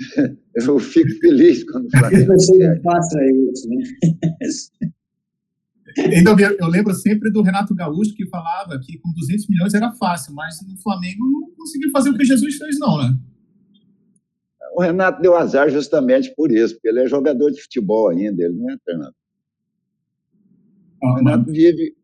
eu 0.56 0.78
fico 0.78 1.10
feliz 1.20 1.64
quando 1.64 1.86
o 1.86 1.90
Flamengo. 1.90 2.34
Faça 2.82 3.18
isso, 3.52 3.68
né? 3.68 4.90
Então, 5.98 6.36
eu 6.38 6.68
lembro 6.68 6.94
sempre 6.94 7.32
do 7.32 7.42
Renato 7.42 7.74
Gaúcho 7.74 8.14
que 8.14 8.24
falava 8.28 8.78
que 8.78 8.98
com 8.98 9.12
200 9.12 9.48
milhões 9.48 9.74
era 9.74 9.92
fácil, 9.92 10.32
mas 10.34 10.56
no 10.66 10.76
Flamengo 10.78 11.24
não 11.24 11.50
conseguiu 11.56 11.90
fazer 11.90 12.10
o 12.10 12.16
que 12.16 12.24
Jesus 12.24 12.56
fez, 12.56 12.78
não, 12.78 12.96
né? 12.98 13.18
O 14.76 14.82
Renato 14.82 15.20
deu 15.20 15.36
azar 15.36 15.68
justamente 15.68 16.32
por 16.36 16.52
isso, 16.52 16.74
porque 16.74 16.88
ele 16.88 17.00
é 17.00 17.08
jogador 17.08 17.50
de 17.50 17.60
futebol 17.60 18.08
ainda, 18.08 18.42
ele 18.44 18.54
não 18.54 18.70
é 18.70 18.76
treinador. 18.84 19.14
Ah, 21.02 21.12
o 21.12 21.14
Renato 21.16 21.50
vive. 21.50 21.96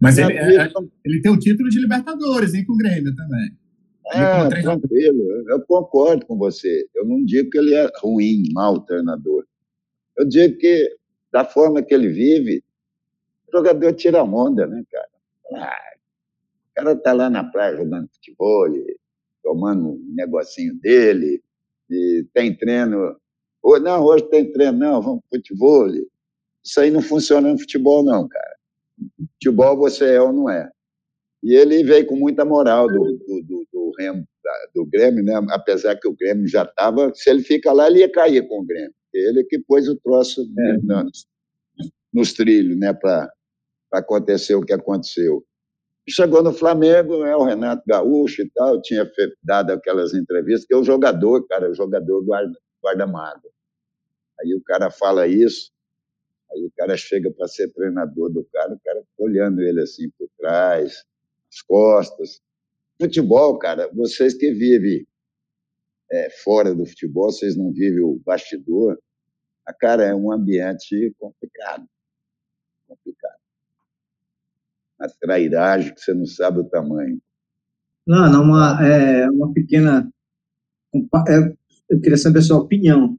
Mas 0.00 0.16
ele, 0.16 0.32
vive... 0.32 0.56
É, 0.56 0.72
ele, 1.04 1.20
tem 1.20 1.30
o 1.30 1.38
título 1.38 1.68
de 1.68 1.80
Libertadores, 1.80 2.54
hein, 2.54 2.64
com 2.64 2.72
o 2.72 2.76
Grêmio 2.76 3.14
também. 3.14 3.50
É, 4.10 4.62
tranquilo, 4.62 5.48
eu 5.48 5.60
concordo 5.66 6.24
com 6.26 6.36
você. 6.38 6.88
Eu 6.94 7.04
não 7.04 7.24
digo 7.24 7.50
que 7.50 7.58
ele 7.58 7.74
é 7.74 7.90
ruim, 8.00 8.44
mau 8.52 8.80
treinador. 8.80 9.46
Eu 10.16 10.26
digo 10.26 10.56
que, 10.58 10.96
da 11.30 11.44
forma 11.44 11.82
que 11.82 11.94
ele 11.94 12.08
vive, 12.08 12.64
o 13.48 13.56
jogador 13.56 13.92
tira 13.94 14.22
onda, 14.22 14.66
né, 14.66 14.82
cara? 14.90 15.08
Ah, 15.54 15.94
o 16.70 16.74
cara 16.74 16.96
tá 16.96 17.12
lá 17.12 17.30
na 17.30 17.44
praia 17.44 17.76
jogando 17.76 18.08
futebol, 18.14 18.68
tomando 19.42 19.90
um 19.90 20.14
negocinho 20.14 20.74
dele, 20.80 21.42
e 21.90 22.26
tem 22.34 22.54
treino. 22.56 23.16
Ou, 23.62 23.80
não, 23.80 24.04
hoje 24.04 24.24
tem 24.28 24.50
treino, 24.52 24.78
não, 24.78 25.02
vamos 25.02 25.22
pro 25.28 25.38
futebol. 25.38 25.88
Isso 26.64 26.80
aí 26.80 26.90
não 26.90 27.02
funciona 27.02 27.50
no 27.50 27.58
futebol, 27.58 28.04
não, 28.04 28.28
cara. 28.28 28.56
Futebol 29.34 29.76
você 29.76 30.14
é 30.14 30.20
ou 30.20 30.32
não 30.32 30.50
é. 30.50 30.70
E 31.42 31.54
ele 31.54 31.84
veio 31.84 32.06
com 32.06 32.16
muita 32.16 32.44
moral 32.44 32.88
do, 32.88 33.04
do, 33.04 33.42
do, 33.42 33.68
do 33.72 33.92
Remo, 33.98 34.26
do 34.74 34.84
Grêmio, 34.86 35.24
né? 35.24 35.34
apesar 35.50 35.96
que 35.96 36.08
o 36.08 36.16
Grêmio 36.16 36.48
já 36.48 36.62
estava. 36.64 37.12
Se 37.14 37.30
ele 37.30 37.42
fica 37.42 37.72
lá, 37.72 37.86
ele 37.86 38.00
ia 38.00 38.10
cair 38.10 38.46
com 38.48 38.60
o 38.60 38.64
Grêmio. 38.64 38.94
Ele 39.14 39.44
que 39.44 39.58
pôs 39.58 39.88
o 39.88 39.96
troço 39.96 40.42
é. 40.42 40.72
nos, 40.82 41.26
nos 42.12 42.32
trilhos 42.32 42.78
né? 42.78 42.92
para 42.92 43.30
acontecer 43.92 44.54
o 44.54 44.64
que 44.64 44.72
aconteceu. 44.72 45.44
Chegou 46.08 46.42
no 46.42 46.52
Flamengo, 46.52 47.24
é 47.24 47.36
o 47.36 47.44
Renato 47.44 47.82
Gaúcho 47.86 48.42
e 48.42 48.50
tal, 48.50 48.80
tinha 48.80 49.08
dado 49.42 49.72
aquelas 49.72 50.14
entrevistas, 50.14 50.64
que 50.66 50.72
é 50.72 50.76
o 50.76 50.84
jogador, 50.84 51.46
cara, 51.46 51.70
o 51.70 51.74
jogador 51.74 52.24
guarda, 52.24 52.58
guarda 52.82 53.06
mágoa. 53.06 53.50
Aí 54.40 54.54
o 54.54 54.62
cara 54.62 54.90
fala 54.90 55.26
isso, 55.26 55.70
aí 56.50 56.64
o 56.64 56.72
cara 56.76 56.96
chega 56.96 57.30
para 57.30 57.46
ser 57.46 57.70
treinador 57.74 58.30
do 58.30 58.42
cara, 58.44 58.72
o 58.72 58.80
cara 58.82 59.02
olhando 59.18 59.60
ele 59.60 59.82
assim 59.82 60.08
por 60.18 60.28
trás, 60.38 61.04
as 61.52 61.62
costas. 61.62 62.40
Futebol, 63.00 63.58
cara, 63.58 63.90
vocês 63.94 64.34
que 64.34 64.52
vivem 64.52 65.06
é, 66.10 66.30
fora 66.42 66.74
do 66.74 66.84
futebol, 66.84 67.30
vocês 67.30 67.56
não 67.56 67.72
vivem 67.72 68.00
o 68.00 68.20
bastidor, 68.24 68.98
a 69.66 69.72
cara 69.72 70.04
é 70.04 70.14
um 70.14 70.32
ambiente 70.32 71.14
complicado. 71.18 71.86
Complicado. 72.86 73.38
A 74.98 75.08
trairagem 75.08 75.94
que 75.94 76.00
você 76.00 76.14
não 76.14 76.26
sabe 76.26 76.60
o 76.60 76.64
tamanho. 76.64 77.20
Não, 78.06 78.32
não, 78.32 78.42
uma, 78.42 78.78
é, 78.84 79.30
uma 79.30 79.52
pequena. 79.52 80.10
É, 81.28 81.54
eu 81.90 82.00
queria 82.00 82.16
saber 82.16 82.38
a 82.38 82.42
sua 82.42 82.58
opinião. 82.58 83.18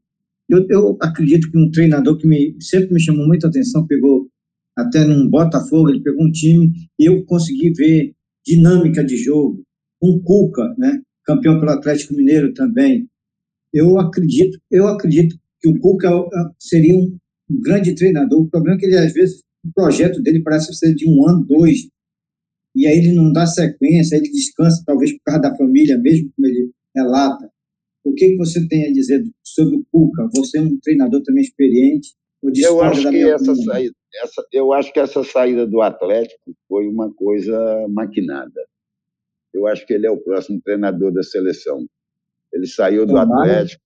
Eu, 0.50 0.66
eu 0.70 0.98
acredito 1.00 1.52
que 1.52 1.58
um 1.58 1.70
treinador 1.70 2.18
que 2.18 2.28
me, 2.28 2.58
sempre 2.60 2.92
me 2.92 3.00
chamou 3.00 3.28
muita 3.28 3.48
atenção, 3.48 3.86
pegou 3.86 4.28
até 4.76 5.06
num 5.06 5.30
Botafogo, 5.30 5.90
ele 5.90 6.02
pegou 6.02 6.26
um 6.26 6.32
time 6.32 6.72
eu 6.98 7.24
consegui 7.26 7.72
ver 7.74 8.16
dinâmica 8.50 9.04
de 9.04 9.18
jogo. 9.18 9.64
Um 10.02 10.20
Cuca, 10.22 10.74
né? 10.78 11.02
campeão 11.30 11.60
pelo 11.60 11.72
Atlético 11.72 12.16
Mineiro 12.16 12.54
também. 12.54 13.08
Eu 13.72 14.00
acredito, 14.00 14.60
eu 14.72 14.88
acredito 14.88 15.38
que 15.62 15.70
o 15.70 15.80
Cuca 15.80 16.08
é 16.08 16.43
seria 16.58 16.95
um 16.95 17.18
grande 17.62 17.93
treinador. 17.93 18.41
O 18.41 18.50
problema 18.50 18.78
é 18.78 18.80
que 18.80 18.86
ele 18.88 18.97
às 18.97 19.14
vezes 19.14 19.43
o 19.64 19.72
projeto 19.74 20.22
dele 20.22 20.41
parece 20.41 20.74
ser 20.74 20.95
de 20.95 21.08
um 21.08 21.28
ano, 21.30 21.45
dois, 21.45 21.88
e 22.76 22.88
aí 22.88 22.97
ele 22.97 23.14
não 23.14 23.32
dá 23.32 23.45
sequência, 23.45 24.16
ele 24.16 24.32
descansa 24.32 24.82
talvez 24.86 25.12
por 25.12 25.24
causa 25.26 25.41
da 25.41 25.56
família, 25.56 25.97
mesmo 25.97 26.32
como 26.36 26.47
ele 26.47 26.72
relata. 26.95 27.52
O 28.04 28.14
que, 28.14 28.30
que 28.30 28.38
você 28.38 28.66
tem 28.68 28.88
a 28.88 28.91
dizer 28.91 29.24
sobre 29.43 29.78
o 29.78 29.86
Cuca? 29.91 30.30
Você 30.36 30.58
é 30.58 30.62
um 30.62 30.80
treinador 30.80 31.22
também 31.22 31.43
experiente. 31.43 32.14
Eu 32.41 32.82
acho 32.82 33.10
que 33.10 33.18
essa 33.18 33.54
saída, 33.54 33.93
essa, 34.16 34.45
eu 34.51 34.74
acho 34.74 34.91
que 34.91 34.99
essa 34.99 35.24
saída 35.24 35.66
do 35.66 35.82
Atlético 35.82 36.53
foi 36.68 36.88
uma 36.88 37.14
coisa 37.14 37.88
maquinada. 37.89 38.66
Eu 39.53 39.68
acho 39.68 39.86
que 39.86 39.93
ele 39.93 40.07
é 40.07 40.12
o 40.12 40.22
próximo 40.22 40.62
treinador 40.62 41.12
da 41.12 41.24
seleção. 41.24 41.86
Ele 42.53 42.68
saiu 42.68 43.05
do 43.05 43.18
Atlético 43.18 43.82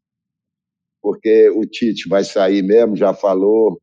porque 1.03 1.49
o 1.49 1.65
Tite 1.65 2.07
vai 2.07 2.24
sair 2.24 2.63
mesmo, 2.63 2.95
já 2.95 3.13
falou. 3.13 3.78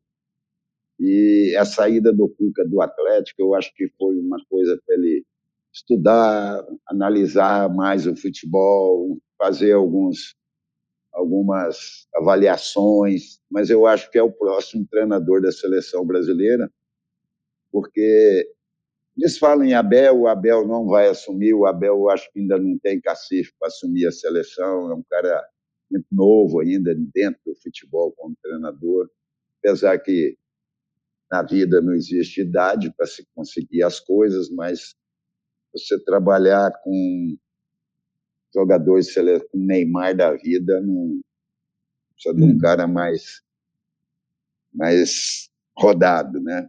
E 0.99 1.55
a 1.55 1.63
saída 1.65 2.11
do 2.11 2.27
Cuca 2.27 2.67
do 2.67 2.81
Atlético, 2.81 3.43
eu 3.43 3.55
acho 3.55 3.71
que 3.75 3.87
foi 3.97 4.17
uma 4.17 4.37
coisa 4.49 4.79
para 4.85 4.95
ele 4.95 5.23
estudar, 5.71 6.65
analisar 6.87 7.73
mais 7.73 8.07
o 8.07 8.15
futebol, 8.15 9.17
fazer 9.37 9.73
alguns 9.73 10.35
algumas 11.13 12.07
avaliações, 12.15 13.39
mas 13.49 13.69
eu 13.69 13.85
acho 13.85 14.09
que 14.11 14.17
é 14.17 14.23
o 14.23 14.31
próximo 14.31 14.85
treinador 14.89 15.41
da 15.41 15.51
seleção 15.51 16.05
brasileira, 16.05 16.71
porque 17.71 18.49
eles 19.17 19.37
falam 19.37 19.65
em 19.65 19.73
Abel, 19.73 20.21
o 20.21 20.27
Abel 20.27 20.67
não 20.67 20.87
vai 20.87 21.09
assumir, 21.09 21.53
o 21.53 21.65
Abel 21.65 21.95
eu 21.95 22.09
acho 22.09 22.31
que 22.31 22.39
ainda 22.39 22.57
não 22.57 22.77
tem 22.79 22.99
cacife 22.99 23.53
para 23.59 23.67
assumir 23.67 24.07
a 24.07 24.11
seleção, 24.11 24.91
é 24.91 24.95
um 24.95 25.03
cara 25.09 25.45
muito 25.89 26.07
novo 26.11 26.61
ainda 26.61 26.95
dentro 27.13 27.41
do 27.45 27.55
futebol 27.61 28.13
como 28.13 28.35
treinador, 28.41 29.09
apesar 29.59 29.99
que 29.99 30.37
na 31.29 31.43
vida 31.43 31.81
não 31.81 31.93
existe 31.93 32.41
idade 32.41 32.93
para 32.95 33.05
se 33.05 33.25
conseguir 33.35 33.83
as 33.83 33.99
coisas, 33.99 34.49
mas 34.49 34.95
você 35.73 36.01
trabalhar 36.03 36.71
com 36.83 37.37
jogadores 38.53 39.13
com 39.13 39.57
Neymar 39.57 40.15
da 40.15 40.33
vida 40.33 40.81
não 40.81 41.21
precisa 42.13 42.35
de 42.35 42.43
um 42.43 42.55
hum. 42.55 42.57
cara 42.57 42.87
mais 42.87 43.41
mais 44.73 45.49
rodado, 45.77 46.39
né? 46.41 46.67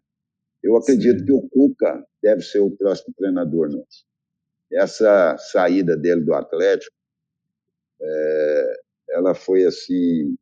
Eu 0.62 0.76
acredito 0.76 1.20
Sim. 1.20 1.24
que 1.26 1.32
o 1.32 1.48
Cuca 1.48 2.04
deve 2.22 2.42
ser 2.42 2.60
o 2.60 2.70
próximo 2.70 3.14
treinador 3.16 3.70
nosso. 3.70 4.04
Essa 4.72 5.36
saída 5.38 5.96
dele 5.96 6.22
do 6.22 6.34
Atlético, 6.34 6.94
é, 8.00 8.80
ela 9.10 9.34
foi 9.34 9.64
assim. 9.64 10.36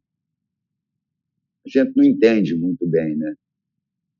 A 1.66 1.68
gente 1.68 1.96
não 1.96 2.04
entende 2.04 2.54
muito 2.54 2.86
bem, 2.86 3.16
né? 3.16 3.34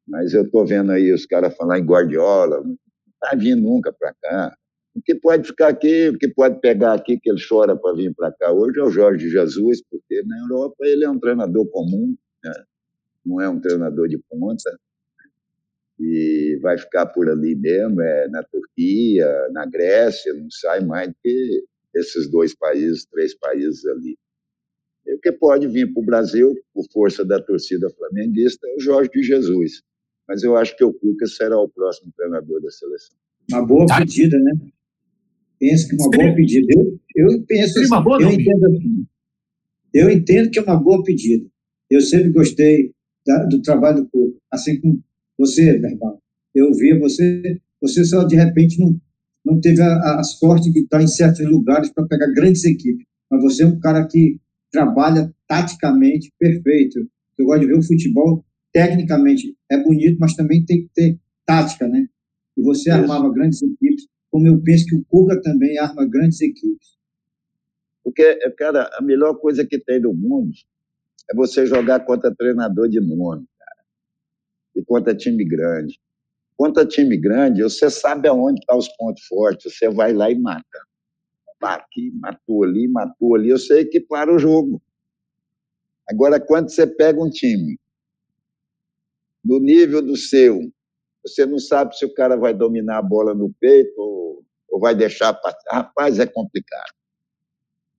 Mas 0.06 0.34
eu 0.34 0.44
estou 0.44 0.66
vendo 0.66 0.90
aí 0.90 1.12
os 1.12 1.24
caras 1.26 1.56
falar 1.56 1.78
em 1.78 1.84
Guardiola, 1.84 2.62
não 2.62 2.76
está 3.14 3.36
vindo 3.36 3.62
nunca 3.62 3.92
para 3.92 4.14
cá. 4.14 4.58
O 4.94 5.00
que 5.02 5.14
pode 5.14 5.46
ficar 5.46 5.68
aqui, 5.68 6.08
o 6.08 6.18
que 6.18 6.28
pode 6.28 6.60
pegar 6.60 6.94
aqui, 6.94 7.18
que 7.18 7.30
ele 7.30 7.40
chora 7.46 7.76
para 7.76 7.94
vir 7.94 8.12
para 8.14 8.32
cá 8.32 8.52
hoje, 8.52 8.80
é 8.80 8.82
o 8.82 8.90
Jorge 8.90 9.28
Jesus, 9.28 9.82
porque 9.88 10.22
na 10.24 10.38
Europa 10.40 10.76
ele 10.80 11.04
é 11.04 11.10
um 11.10 11.18
treinador 11.18 11.66
comum, 11.70 12.16
né? 12.44 12.52
não 13.24 13.40
é 13.40 13.48
um 13.48 13.60
treinador 13.60 14.08
de 14.08 14.18
ponta 14.18 14.78
e 16.00 16.58
vai 16.62 16.78
ficar 16.78 17.06
por 17.06 17.28
ali 17.28 17.54
mesmo, 17.54 18.00
é 18.00 18.26
na 18.28 18.42
Turquia, 18.42 19.48
na 19.52 19.66
Grécia, 19.66 20.32
não 20.32 20.50
sai 20.50 20.80
mais 20.80 21.08
do 21.08 21.14
que 21.22 21.64
esses 21.94 22.30
dois 22.30 22.54
países, 22.54 23.04
três 23.04 23.34
países 23.38 23.84
ali. 23.86 24.16
E 25.06 25.14
o 25.14 25.20
que 25.20 25.30
pode 25.30 25.68
vir 25.68 25.92
para 25.92 26.02
o 26.02 26.06
Brasil, 26.06 26.54
por 26.72 26.86
força 26.90 27.22
da 27.22 27.40
torcida 27.40 27.90
flamenguista, 27.90 28.66
é 28.66 28.76
o 28.76 28.80
Jorge 28.80 29.10
de 29.10 29.22
Jesus. 29.22 29.82
Mas 30.26 30.42
eu 30.42 30.56
acho 30.56 30.74
que 30.76 30.84
o 30.84 30.92
Cuca 30.92 31.26
será 31.26 31.58
o 31.58 31.68
próximo 31.68 32.12
treinador 32.16 32.62
da 32.62 32.70
seleção. 32.70 33.16
Uma 33.50 33.66
boa 33.66 33.86
tá. 33.86 33.98
pedida, 33.98 34.38
né? 34.38 34.52
Penso 35.60 35.88
que 35.88 35.94
uma 35.96 36.10
boa 36.10 36.34
pedida. 36.34 36.66
Eu, 37.14 37.28
eu 37.28 37.42
penso 37.42 37.78
assim, 37.78 37.86
uma 37.88 38.00
boa, 38.00 38.20
eu, 38.20 38.32
entendo, 38.32 38.66
assim, 38.66 39.06
eu 39.92 40.10
entendo 40.10 40.50
que 40.50 40.58
é 40.58 40.62
uma 40.62 40.82
boa 40.82 41.04
pedida. 41.04 41.46
Eu 41.90 42.00
sempre 42.00 42.30
gostei 42.30 42.94
da, 43.26 43.44
do 43.44 43.60
trabalho 43.60 44.02
do 44.02 44.08
Cuca, 44.08 44.38
assim 44.50 44.80
como 44.80 45.02
você, 45.38 45.78
Verbal, 45.78 46.20
eu 46.54 46.72
via 46.72 46.98
você, 46.98 47.60
você 47.80 48.04
só 48.04 48.24
de 48.24 48.36
repente 48.36 48.80
não, 48.80 48.98
não 49.44 49.60
teve 49.60 49.80
a, 49.82 50.20
a 50.20 50.22
sorte 50.22 50.70
de 50.72 50.80
estar 50.80 51.02
em 51.02 51.06
certos 51.06 51.44
lugares 51.46 51.92
para 51.92 52.06
pegar 52.06 52.32
grandes 52.32 52.64
equipes, 52.64 53.04
mas 53.30 53.42
você 53.42 53.62
é 53.62 53.66
um 53.66 53.78
cara 53.78 54.06
que 54.06 54.38
trabalha 54.72 55.32
taticamente 55.46 56.32
perfeito. 56.38 57.00
Eu 57.38 57.46
gosto 57.46 57.60
de 57.60 57.66
ver 57.66 57.78
o 57.78 57.82
futebol 57.82 58.44
tecnicamente 58.72 59.56
é 59.70 59.82
bonito, 59.82 60.18
mas 60.20 60.34
também 60.34 60.64
tem 60.64 60.82
que 60.82 60.90
ter 60.94 61.18
tática, 61.44 61.88
né? 61.88 62.06
E 62.56 62.62
você 62.62 62.90
Isso. 62.90 62.98
armava 62.98 63.32
grandes 63.32 63.60
equipes, 63.62 64.06
como 64.30 64.46
eu 64.46 64.62
penso 64.62 64.86
que 64.86 64.96
o 64.96 65.04
Cuca 65.04 65.40
também 65.42 65.78
arma 65.78 66.06
grandes 66.06 66.40
equipes. 66.40 66.98
Porque, 68.02 68.36
cara, 68.52 68.88
a 68.94 69.02
melhor 69.02 69.34
coisa 69.34 69.66
que 69.66 69.78
tem 69.78 70.00
no 70.00 70.14
mundo 70.14 70.52
é 71.30 71.34
você 71.34 71.66
jogar 71.66 72.00
contra 72.04 72.34
treinador 72.34 72.88
de 72.88 73.00
nome 73.00 73.46
e 74.74 74.82
contra 74.84 75.14
time 75.14 75.44
grande. 75.44 76.00
Contra 76.56 76.86
time 76.86 77.16
grande, 77.16 77.62
você 77.62 77.90
sabe 77.90 78.28
aonde 78.28 78.60
estão 78.60 78.76
tá 78.76 78.78
os 78.78 78.88
pontos 78.96 79.24
fortes, 79.26 79.76
você 79.76 79.88
vai 79.88 80.12
lá 80.12 80.30
e 80.30 80.38
mata. 80.38 80.64
Aqui, 81.62 82.10
matou 82.14 82.64
ali, 82.64 82.88
matou 82.88 83.34
ali, 83.34 83.50
eu 83.50 83.58
sei 83.58 83.84
que 83.84 84.00
para 84.00 84.34
o 84.34 84.38
jogo. 84.38 84.80
Agora, 86.08 86.40
quando 86.40 86.70
você 86.70 86.86
pega 86.86 87.22
um 87.22 87.30
time 87.30 87.78
no 89.44 89.58
nível 89.58 90.02
do 90.02 90.16
seu, 90.16 90.70
você 91.24 91.44
não 91.44 91.58
sabe 91.58 91.96
se 91.96 92.04
o 92.04 92.14
cara 92.14 92.36
vai 92.36 92.54
dominar 92.54 92.98
a 92.98 93.02
bola 93.02 93.34
no 93.34 93.52
peito 93.60 93.94
ou, 94.00 94.44
ou 94.68 94.80
vai 94.80 94.94
deixar 94.94 95.34
passar. 95.34 95.70
Rapaz, 95.70 96.18
é 96.18 96.26
complicado. 96.26 96.92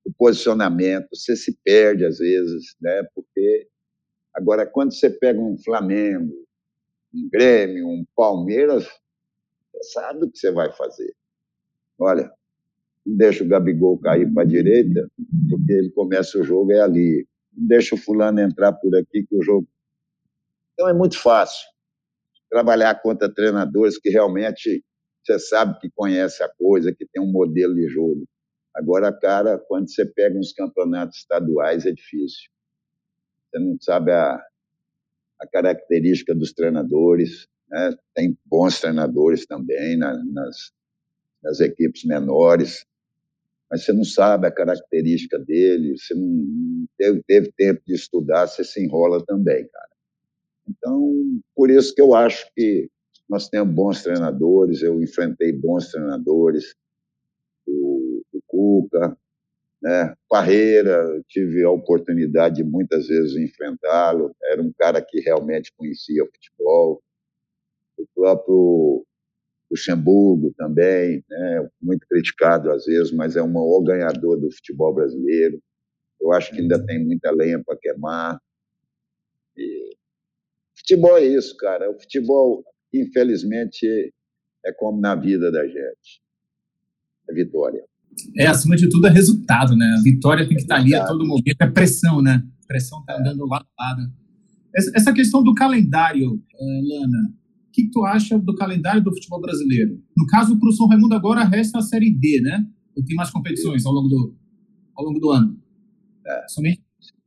O 0.04 0.12
posicionamento, 0.14 1.08
você 1.14 1.36
se 1.36 1.58
perde 1.64 2.06
às 2.06 2.18
vezes, 2.18 2.76
né? 2.82 3.04
Porque 3.14 3.68
agora 4.34 4.66
quando 4.66 4.94
você 4.94 5.10
pega 5.10 5.40
um 5.40 5.58
Flamengo, 5.58 6.34
um 7.14 7.30
Grêmio, 7.32 7.88
um 7.88 8.06
Palmeiras, 8.16 8.86
você 9.72 9.84
sabe 9.94 10.26
o 10.26 10.32
que 10.32 10.38
você 10.38 10.52
vai 10.52 10.72
fazer. 10.72 11.14
Olha, 12.00 12.32
não 13.06 13.16
deixa 13.16 13.44
o 13.44 13.48
Gabigol 13.48 14.00
cair 14.00 14.32
para 14.34 14.44
a 14.44 14.46
direita, 14.46 15.08
porque 15.50 15.72
ele 15.72 15.92
começa 15.92 16.40
o 16.40 16.44
jogo, 16.44 16.72
é 16.72 16.82
ali. 16.82 17.28
Não 17.56 17.68
deixa 17.68 17.94
o 17.94 17.98
fulano 17.98 18.40
entrar 18.40 18.74
por 18.74 18.96
aqui, 18.96 19.24
que 19.24 19.36
o 19.36 19.44
jogo... 19.44 19.68
Então 20.74 20.90
é 20.90 20.94
muito 20.94 21.20
fácil 21.20 21.71
trabalhar 22.52 23.02
contra 23.02 23.34
treinadores 23.34 23.98
que 23.98 24.10
realmente 24.10 24.84
você 25.24 25.40
sabe 25.40 25.80
que 25.80 25.90
conhece 25.96 26.44
a 26.44 26.50
coisa, 26.50 26.94
que 26.94 27.08
tem 27.08 27.24
um 27.24 27.32
modelo 27.32 27.74
de 27.74 27.88
jogo. 27.88 28.28
Agora, 28.76 29.12
cara, 29.14 29.58
quando 29.58 29.90
você 29.90 30.06
pega 30.06 30.38
uns 30.38 30.52
campeonatos 30.52 31.20
estaduais, 31.20 31.86
é 31.86 31.92
difícil. 31.92 32.50
Você 33.50 33.60
não 33.60 33.78
sabe 33.80 34.12
a, 34.12 34.36
a 35.40 35.48
característica 35.48 36.36
dos 36.36 36.52
treinadores. 36.54 37.48
Né? 37.70 37.96
Tem 38.14 38.38
bons 38.46 38.80
treinadores 38.80 39.46
também 39.46 39.98
na, 39.98 40.22
nas, 40.26 40.72
nas 41.44 41.60
equipes 41.60 42.04
menores, 42.04 42.86
mas 43.70 43.86
você 43.86 43.94
não 43.94 44.04
sabe 44.04 44.48
a 44.48 44.52
característica 44.52 45.40
dele, 45.40 45.98
você 45.98 46.14
não 46.14 46.86
teve, 46.98 47.24
teve 47.24 47.52
tempo 47.54 47.82
de 47.86 47.94
estudar, 47.94 48.48
você 48.48 48.64
se 48.64 48.84
enrola 48.84 49.24
também, 49.26 49.68
cara. 49.68 49.91
Então, 50.68 51.42
por 51.56 51.70
isso 51.70 51.94
que 51.94 52.02
eu 52.02 52.14
acho 52.14 52.46
que 52.56 52.90
nós 53.30 53.50
temos 53.50 53.74
bons 53.74 54.04
treinadores, 54.04 54.82
eu 54.82 55.02
enfrentei 55.02 55.52
bons 55.52 55.90
treinadores, 55.90 56.76
o, 57.66 58.22
o 58.34 58.42
Cuca, 58.46 59.18
né? 59.82 60.14
Parreira, 60.30 61.24
tive 61.28 61.64
a 61.64 61.70
oportunidade 61.72 62.58
de 62.58 62.64
muitas 62.64 63.08
vezes 63.08 63.36
enfrentá-lo, 63.36 64.36
era 64.44 64.62
um 64.62 64.72
cara 64.78 65.02
que 65.02 65.20
realmente 65.22 65.74
conhecia 65.76 66.24
o 66.24 66.28
futebol. 66.28 67.02
O 67.98 68.06
próprio 68.14 69.06
Luxemburgo 69.72 70.54
também, 70.58 71.24
né? 71.30 71.70
muito 71.82 72.06
criticado 72.08 72.72
às 72.72 72.86
vezes, 72.86 73.12
mas 73.12 73.36
é 73.36 73.42
o 73.42 73.48
maior 73.48 73.82
ganhador 73.82 74.40
do 74.40 74.52
futebol 74.52 74.94
brasileiro. 74.94 75.60
Eu 76.20 76.32
acho 76.34 76.52
que 76.52 76.60
ainda 76.60 76.84
tem 76.86 77.04
muita 77.04 77.32
lenha 77.32 77.62
para 77.64 77.78
queimar. 77.78 78.40
Futebol 80.92 81.18
é 81.18 81.26
isso, 81.26 81.56
cara. 81.58 81.90
O 81.90 82.00
futebol 82.00 82.64
infelizmente, 82.94 83.86
é 84.66 84.74
como 84.74 85.00
na 85.00 85.16
vida 85.16 85.52
da 85.52 85.66
gente. 85.66 86.22
É 87.30 87.34
vitória. 87.34 87.82
É, 88.38 88.48
acima 88.48 88.76
de 88.76 88.90
tudo, 88.90 89.08
é 89.08 89.10
resultado, 89.10 89.76
né? 89.76 89.86
A 89.98 90.04
vitória 90.04 90.46
tem 90.46 90.58
que 90.58 90.64
estar 90.64 90.76
ali 90.76 90.94
a 90.94 91.06
todo 91.06 91.26
momento. 91.26 91.62
É 91.62 91.68
pressão, 91.68 92.22
né? 92.22 92.44
A 92.64 92.68
pressão 92.68 93.00
está 93.00 93.18
andando 93.18 93.46
lado 93.46 93.66
a 93.78 93.84
lado. 93.84 94.12
Essa 94.76 95.14
questão 95.14 95.44
do 95.44 95.54
calendário, 95.54 96.42
eh, 96.54 96.82
Lana, 96.84 97.34
o 97.68 97.72
que 97.72 97.90
tu 97.90 98.06
acha 98.06 98.38
do 98.38 98.54
calendário 98.56 99.02
do 99.02 99.14
futebol 99.14 99.40
brasileiro? 99.40 100.02
No 100.16 100.26
caso, 100.28 100.58
para 100.60 100.70
o 100.70 100.74
São 100.74 100.88
Raimundo 100.88 101.16
agora 101.16 101.44
resta 101.44 101.80
a 101.80 101.82
Série 101.82 102.12
D, 102.12 102.42
né? 102.42 102.66
Tem 103.06 103.16
mais 103.16 103.30
competições 103.30 103.86
ao 103.86 103.94
longo 103.94 104.10
do, 104.10 104.36
ao 104.96 105.06
longo 105.06 105.20
do 105.20 105.32
ano? 105.32 105.58
É. 106.26 106.48
Somente 106.50 106.82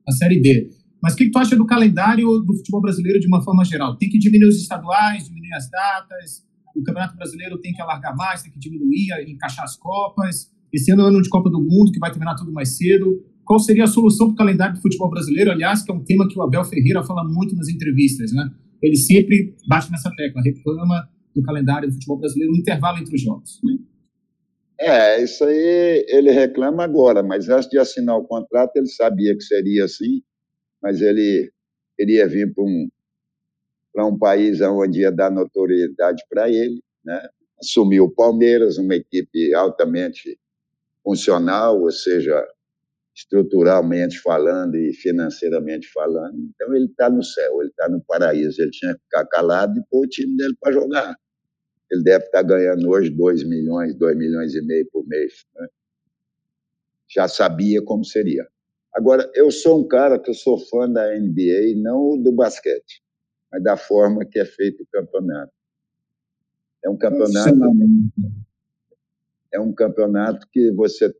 a 0.07 0.13
Série 0.13 0.41
D. 0.41 0.71
Mas 1.05 1.13
o 1.13 1.17
que, 1.19 1.31
tu 1.31 1.39
acha 1.39 1.55
do 1.55 1.67
calendário 1.67 2.27
do 2.41 2.57
futebol 2.57 2.81
brasileiro 2.81 3.21
de 3.21 3.27
uma 3.27 3.43
forma 3.43 3.63
geral? 3.63 3.95
Tem 3.99 4.09
que 4.09 4.19
diminuir 4.19 4.49
os 4.49 4.57
estaduais, 4.57 5.27
diminuir 5.27 5.53
as 5.53 5.69
datas, 5.69 6.43
o 6.75 6.83
Campeonato 6.83 7.15
Brasileiro 7.15 7.59
tem 7.59 7.75
que 7.75 7.83
alargar 7.83 8.17
mais, 8.17 8.43
tem 8.43 8.51
que 8.51 8.59
diminuir, 8.59 9.11
encaixar 9.29 9.67
as 9.67 9.77
Copas. 9.77 10.51
Esse 10.73 10.91
ano 10.93 11.03
é 11.03 11.05
o 11.05 11.09
ano 11.09 11.21
de 11.21 11.29
Copa 11.29 11.51
do 11.51 11.61
Mundo, 11.61 11.93
que 11.93 11.99
vai 11.99 12.11
terminar 12.11 12.37
tudo 12.37 12.51
mais 12.51 12.79
cedo. 12.79 13.23
Qual 13.45 13.59
seria 13.59 13.85
a 13.85 13.87
solução 13.87 14.29
para 14.29 14.33
o 14.33 14.37
calendário 14.37 14.77
do 14.77 14.81
futebol 14.81 15.11
brasileiro? 15.11 15.51
Aliás, 15.51 15.83
que 15.83 15.93
é 15.93 15.95
um 15.95 16.03
tema 16.03 16.27
que 16.27 16.39
o 16.39 16.43
Abel 16.43 16.65
Ferreira 16.65 17.05
fala 17.05 17.23
muito 17.23 17.55
nas 17.55 17.69
entrevistas, 17.69 18.33
né? 18.33 18.51
Ele 18.83 18.97
sempre 18.97 19.55
bate 19.69 19.91
nessa 19.91 20.11
tecla, 20.17 20.41
reclama 20.41 21.07
do 21.37 21.43
calendário 21.43 21.87
do 21.87 21.93
futebol 21.93 22.19
brasileiro, 22.19 22.51
um 22.51 22.57
intervalo 22.57 22.97
entre 22.97 23.15
os 23.15 23.21
jogos. 23.21 23.61
Né? 23.63 23.77
É, 24.81 25.23
isso 25.23 25.45
aí 25.45 26.07
ele 26.09 26.31
reclama 26.31 26.83
agora, 26.83 27.23
mas 27.23 27.51
antes 27.51 27.69
de 27.69 27.79
assinar 27.79 28.17
o 28.17 28.25
contrato 28.25 28.75
ele 28.77 28.87
sabia 28.87 29.37
que 29.37 29.43
seria 29.43 29.85
assim 29.85 30.23
mas 30.85 31.01
ele 31.01 31.51
queria 31.97 32.29
vir 32.29 32.53
para 32.53 32.63
um, 32.63 32.89
para 33.91 34.05
um 34.05 34.19
país 34.19 34.61
onde 34.61 35.01
ia 35.01 35.11
dar 35.11 35.31
notoriedade 35.31 36.23
para 36.29 36.51
ele, 36.51 36.83
né? 37.03 37.27
assumiu 37.59 38.05
o 38.05 38.15
Palmeiras, 38.15 38.77
uma 38.77 38.95
equipe 38.95 39.55
altamente 39.55 40.39
funcional, 41.03 41.81
ou 41.81 41.91
seja, 41.91 42.47
estruturalmente 43.17 44.21
falando 44.21 44.77
e 44.77 44.93
financeiramente 44.93 45.91
falando. 45.91 46.37
Então 46.55 46.77
ele 46.77 46.85
está 46.85 47.09
no 47.09 47.23
céu, 47.23 47.63
ele 47.63 47.71
está 47.71 47.89
no 47.89 48.05
paraíso. 48.05 48.61
Ele 48.61 48.71
tinha 48.71 48.93
que 48.93 49.01
ficar 49.05 49.25
calado 49.27 49.79
e 49.79 49.85
pôr 49.91 50.05
o 50.05 50.09
time 50.09 50.37
dele 50.37 50.55
para 50.61 50.71
jogar. 50.71 51.17
Ele 51.91 52.03
deve 52.03 52.27
estar 52.27 52.43
tá 52.43 52.47
ganhando 52.47 52.91
hoje 52.91 53.09
2 53.09 53.45
milhões, 53.45 53.95
2 53.95 54.19
milhões 54.19 54.55
e 54.55 54.61
meio 54.61 54.87
por 54.93 55.07
mês. 55.07 55.47
Né? 55.55 55.67
Já 57.09 57.27
sabia 57.27 57.83
como 57.83 58.05
seria. 58.05 58.47
Agora, 58.95 59.31
eu 59.35 59.51
sou 59.51 59.81
um 59.81 59.89
cara 59.89 60.19
que 60.19 60.31
eu 60.31 60.35
sou 60.35 60.59
fã 60.59 60.89
da 60.89 61.19
NBA, 61.19 61.75
não 61.77 62.17
do 62.17 62.31
basquete, 62.31 63.03
mas 63.51 63.63
da 63.63 63.77
forma 63.77 64.25
que 64.25 64.39
é 64.39 64.45
feito 64.45 64.83
o 64.83 64.87
campeonato. 64.87 65.53
É 66.85 66.89
um 66.89 66.97
campeonato. 66.97 67.59
É 69.53 69.61
um 69.61 69.73
campeonato 69.73 70.47
que 70.53 70.71
você 70.73 71.13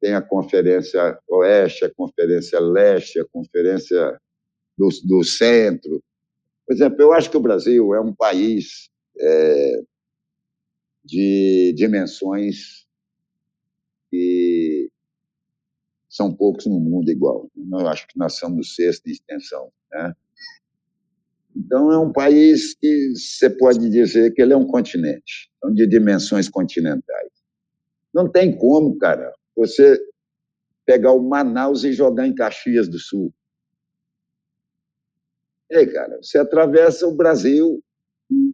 tem 0.00 0.14
a 0.14 0.22
Conferência 0.22 1.18
Oeste, 1.28 1.84
a 1.84 1.94
Conferência 1.94 2.60
Leste, 2.60 3.18
a 3.18 3.24
Conferência 3.24 4.20
do, 4.76 4.88
do 5.04 5.24
Centro. 5.24 6.02
Por 6.66 6.74
exemplo, 6.74 7.02
eu 7.02 7.12
acho 7.12 7.30
que 7.30 7.36
o 7.36 7.40
Brasil 7.40 7.94
é 7.94 8.00
um 8.00 8.14
país 8.14 8.90
é, 9.18 9.82
de 11.04 11.72
dimensões 11.76 12.86
que 14.10 14.47
são 16.18 16.34
poucos 16.34 16.66
no 16.66 16.80
mundo 16.80 17.08
igual. 17.12 17.48
Eu 17.56 17.86
acho 17.86 18.08
que 18.08 18.18
nós 18.18 18.34
somos 18.34 18.74
sexta 18.74 19.08
extensão. 19.08 19.70
Né? 19.92 20.12
Então, 21.56 21.92
é 21.92 21.98
um 21.98 22.12
país 22.12 22.74
que 22.74 23.14
você 23.14 23.48
pode 23.48 23.88
dizer 23.88 24.34
que 24.34 24.42
ele 24.42 24.52
é 24.52 24.56
um 24.56 24.66
continente, 24.66 25.48
de 25.74 25.86
dimensões 25.86 26.48
continentais. 26.48 27.30
Não 28.12 28.28
tem 28.28 28.56
como, 28.56 28.98
cara, 28.98 29.32
você 29.56 29.96
pegar 30.84 31.12
o 31.12 31.22
Manaus 31.22 31.84
e 31.84 31.92
jogar 31.92 32.26
em 32.26 32.34
Caxias 32.34 32.88
do 32.88 32.98
Sul. 32.98 33.32
Ei, 35.70 35.86
cara, 35.86 36.18
você 36.20 36.38
atravessa 36.38 37.06
o 37.06 37.14
Brasil, 37.14 37.80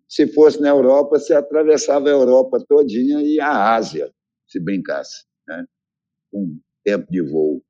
se 0.07 0.27
fosse 0.27 0.61
na 0.61 0.69
Europa, 0.69 1.19
você 1.19 1.33
atravessava 1.33 2.09
a 2.09 2.13
Europa 2.13 2.63
todinha 2.69 3.23
e 3.23 3.41
a 3.41 3.75
Ásia, 3.75 4.13
se 4.49 4.61
brincasse, 4.61 5.25
né? 5.49 5.65
com 6.31 6.59
tempo 6.85 7.11
de 7.11 7.23
voo. 7.23 7.63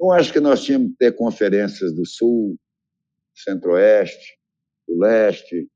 Eu 0.00 0.10
acho 0.10 0.32
que 0.32 0.40
nós 0.40 0.64
tínhamos 0.64 0.92
que 0.92 0.96
ter 0.96 1.12
conferências 1.12 1.92
do 1.92 2.06
Sul, 2.06 2.58
Centro-Oeste, 3.34 4.38
do 4.88 4.98
Leste, 4.98 5.70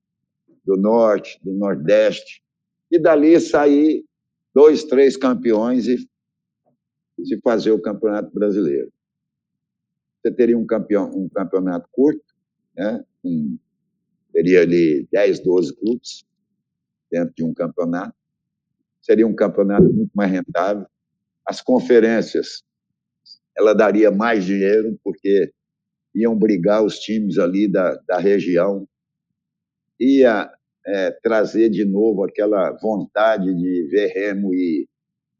do 0.64 0.76
Norte, 0.76 1.38
do 1.44 1.52
Nordeste, 1.52 2.42
e 2.90 2.98
dali 2.98 3.38
sair 3.38 4.04
dois, 4.54 4.84
três 4.84 5.16
campeões 5.16 5.86
e 5.86 5.98
se 7.22 7.40
fazer 7.42 7.70
o 7.70 7.80
Campeonato 7.80 8.32
Brasileiro. 8.32 8.90
Você 10.22 10.32
teria 10.32 10.56
um, 10.56 10.64
campeão, 10.64 11.10
um 11.10 11.28
campeonato 11.28 11.86
curto, 11.92 12.34
né? 12.74 13.04
Um, 13.22 13.58
teria 14.32 14.62
ali 14.62 15.06
10, 15.12 15.40
12 15.40 15.76
clubes 15.76 16.24
dentro 17.10 17.34
de 17.34 17.44
um 17.44 17.52
campeonato. 17.52 18.16
Seria 19.02 19.26
um 19.26 19.34
campeonato 19.34 19.84
muito 19.84 20.12
mais 20.14 20.30
rentável 20.30 20.86
as 21.46 21.60
conferências, 21.60 22.62
ela 23.56 23.74
daria 23.74 24.10
mais 24.10 24.44
dinheiro, 24.44 24.98
porque 25.02 25.52
iam 26.14 26.36
brigar 26.36 26.84
os 26.84 26.98
times 26.98 27.38
ali 27.38 27.70
da, 27.70 27.94
da 28.06 28.18
região, 28.18 28.86
ia 29.98 30.50
é, 30.86 31.10
trazer 31.22 31.70
de 31.70 31.84
novo 31.84 32.24
aquela 32.24 32.72
vontade 32.80 33.54
de 33.54 33.88
ver 33.90 34.08
Remo 34.08 34.54
e, 34.54 34.88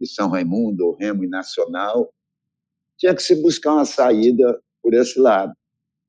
e 0.01 0.07
São 0.07 0.29
Raimundo, 0.29 0.97
Remo 0.97 1.25
e 1.25 1.29
Nacional. 1.29 2.13
Tinha 2.99 3.15
que 3.15 3.23
se 3.23 3.41
buscar 3.41 3.75
uma 3.75 3.85
saída 3.85 4.61
por 4.83 4.95
esse 4.95 5.19
lado. 5.19 5.53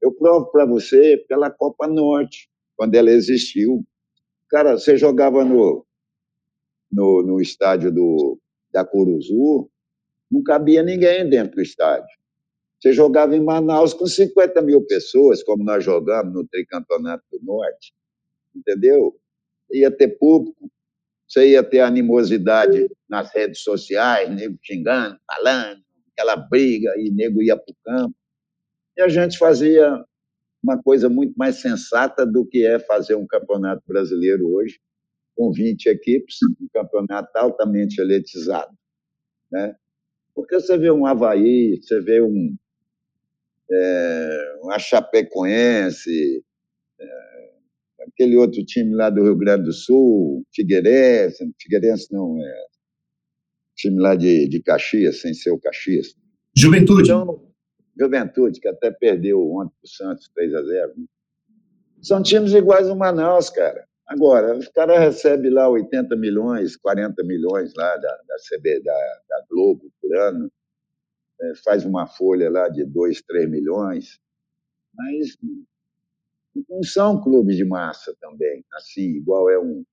Eu 0.01 0.11
provo 0.13 0.51
para 0.51 0.65
você 0.65 1.23
pela 1.27 1.49
Copa 1.49 1.87
Norte, 1.87 2.49
quando 2.75 2.95
ela 2.95 3.09
existiu. 3.09 3.83
Cara, 4.49 4.73
você 4.73 4.97
jogava 4.97 5.43
no, 5.43 5.85
no, 6.91 7.23
no 7.23 7.41
estádio 7.41 7.91
do, 7.91 8.39
da 8.71 8.85
Curuzu, 8.85 9.69
não 10.35 10.43
cabia 10.43 10.83
ninguém 10.83 11.27
dentro 11.29 11.55
do 11.55 11.61
estádio. 11.61 12.09
Você 12.79 12.91
jogava 12.91 13.35
em 13.35 13.43
Manaus 13.43 13.93
com 13.93 14.05
50 14.05 14.61
mil 14.61 14.85
pessoas, 14.85 15.41
como 15.41 15.63
nós 15.63 15.83
jogamos 15.83 16.33
no 16.33 16.45
Tricampeonato 16.45 17.23
do 17.31 17.39
Norte, 17.43 17.93
entendeu? 18.53 19.15
Ia 19.71 19.89
ter 19.89 20.09
público, 20.19 20.69
você 21.27 21.51
ia 21.51 21.63
ter 21.63 21.79
animosidade 21.79 22.87
nas 23.09 23.33
redes 23.33 23.61
sociais, 23.61 24.29
nego 24.29 24.57
xingando, 24.61 25.17
falando, 25.25 25.81
aquela 26.11 26.35
briga, 26.35 26.93
e 26.97 27.09
nego 27.09 27.41
ia 27.41 27.55
para 27.55 27.71
o 27.71 27.75
campo. 27.83 28.15
E 28.97 29.01
a 29.01 29.07
gente 29.07 29.37
fazia 29.37 30.03
uma 30.61 30.81
coisa 30.81 31.09
muito 31.09 31.33
mais 31.35 31.55
sensata 31.55 32.25
do 32.25 32.45
que 32.45 32.65
é 32.65 32.77
fazer 32.79 33.15
um 33.15 33.25
campeonato 33.25 33.81
brasileiro 33.87 34.47
hoje, 34.53 34.79
com 35.35 35.51
20 35.51 35.87
equipes, 35.87 36.37
um 36.61 36.67
campeonato 36.71 37.29
altamente 37.35 37.99
elitizado 37.99 38.75
né? 39.51 39.75
Porque 40.35 40.55
você 40.55 40.77
vê 40.77 40.91
um 40.91 41.05
Havaí, 41.05 41.81
você 41.81 42.01
vê 42.01 42.21
um, 42.21 42.55
é, 43.71 44.59
uma 44.61 44.77
Chapecoense, 44.77 46.43
é, 46.99 47.51
aquele 48.07 48.35
outro 48.35 48.63
time 48.65 48.93
lá 48.93 49.09
do 49.09 49.23
Rio 49.23 49.37
Grande 49.37 49.63
do 49.63 49.73
Sul, 49.73 50.45
Figueirense, 50.53 51.49
Figueirense 51.59 52.11
não, 52.11 52.37
é 52.45 52.65
time 53.75 53.99
lá 53.99 54.15
de, 54.15 54.47
de 54.47 54.61
Caxias, 54.61 55.21
sem 55.21 55.33
ser 55.33 55.51
o 55.51 55.59
Caxias. 55.59 56.15
Juventude. 56.55 57.03
Então, 57.03 57.45
Juventude, 57.97 58.59
que 58.59 58.67
até 58.67 58.91
perdeu 58.91 59.39
ontem 59.39 59.73
para 59.81 59.85
o 59.85 59.87
Santos 59.87 60.29
3 60.33 60.53
a 60.53 60.63
0 60.63 60.93
né? 60.97 61.05
São 62.01 62.21
times 62.21 62.53
iguais 62.53 62.87
ao 62.87 62.95
Manaus, 62.95 63.49
cara. 63.49 63.87
Agora, 64.07 64.55
os 64.55 64.67
caras 64.67 64.99
recebem 64.99 65.51
lá 65.51 65.67
80 65.67 66.15
milhões, 66.15 66.77
40 66.77 67.23
milhões 67.23 67.73
lá 67.75 67.97
da, 67.97 68.15
da 68.27 68.35
CB, 68.49 68.83
da, 68.83 69.21
da 69.29 69.45
Globo 69.49 69.91
por 69.99 70.15
ano, 70.15 70.51
é, 71.41 71.55
faz 71.63 71.85
uma 71.85 72.05
folha 72.07 72.49
lá 72.49 72.69
de 72.69 72.85
2, 72.85 73.21
3 73.23 73.49
milhões, 73.49 74.19
mas 74.93 75.35
não 76.69 76.83
são 76.83 77.21
clubes 77.21 77.57
de 77.57 77.65
massa 77.65 78.15
também, 78.21 78.63
assim, 78.73 79.17
igual 79.17 79.49
é 79.49 79.59
um 79.59 79.83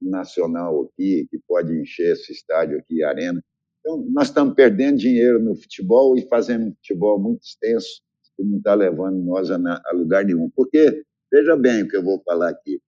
nacional 0.00 0.82
aqui, 0.84 1.26
que 1.28 1.38
pode 1.46 1.74
encher 1.74 2.12
esse 2.12 2.32
estádio 2.32 2.78
aqui, 2.78 3.02
arena. 3.02 3.42
Então, 3.80 4.06
nós 4.10 4.28
estamos 4.28 4.54
perdendo 4.54 4.98
dinheiro 4.98 5.42
no 5.42 5.56
futebol 5.56 6.16
e 6.16 6.26
fazendo 6.28 6.68
um 6.68 6.74
futebol 6.76 7.18
muito 7.18 7.42
extenso, 7.42 8.00
que 8.36 8.44
não 8.44 8.58
está 8.58 8.74
levando 8.74 9.18
nós 9.24 9.50
a, 9.50 9.56
a 9.56 9.92
lugar 9.92 10.24
nenhum. 10.24 10.48
Porque, 10.54 11.02
veja 11.30 11.56
bem 11.56 11.82
o 11.82 11.88
que 11.88 11.96
eu 11.96 12.04
vou 12.04 12.22
falar 12.24 12.50
aqui, 12.50 12.80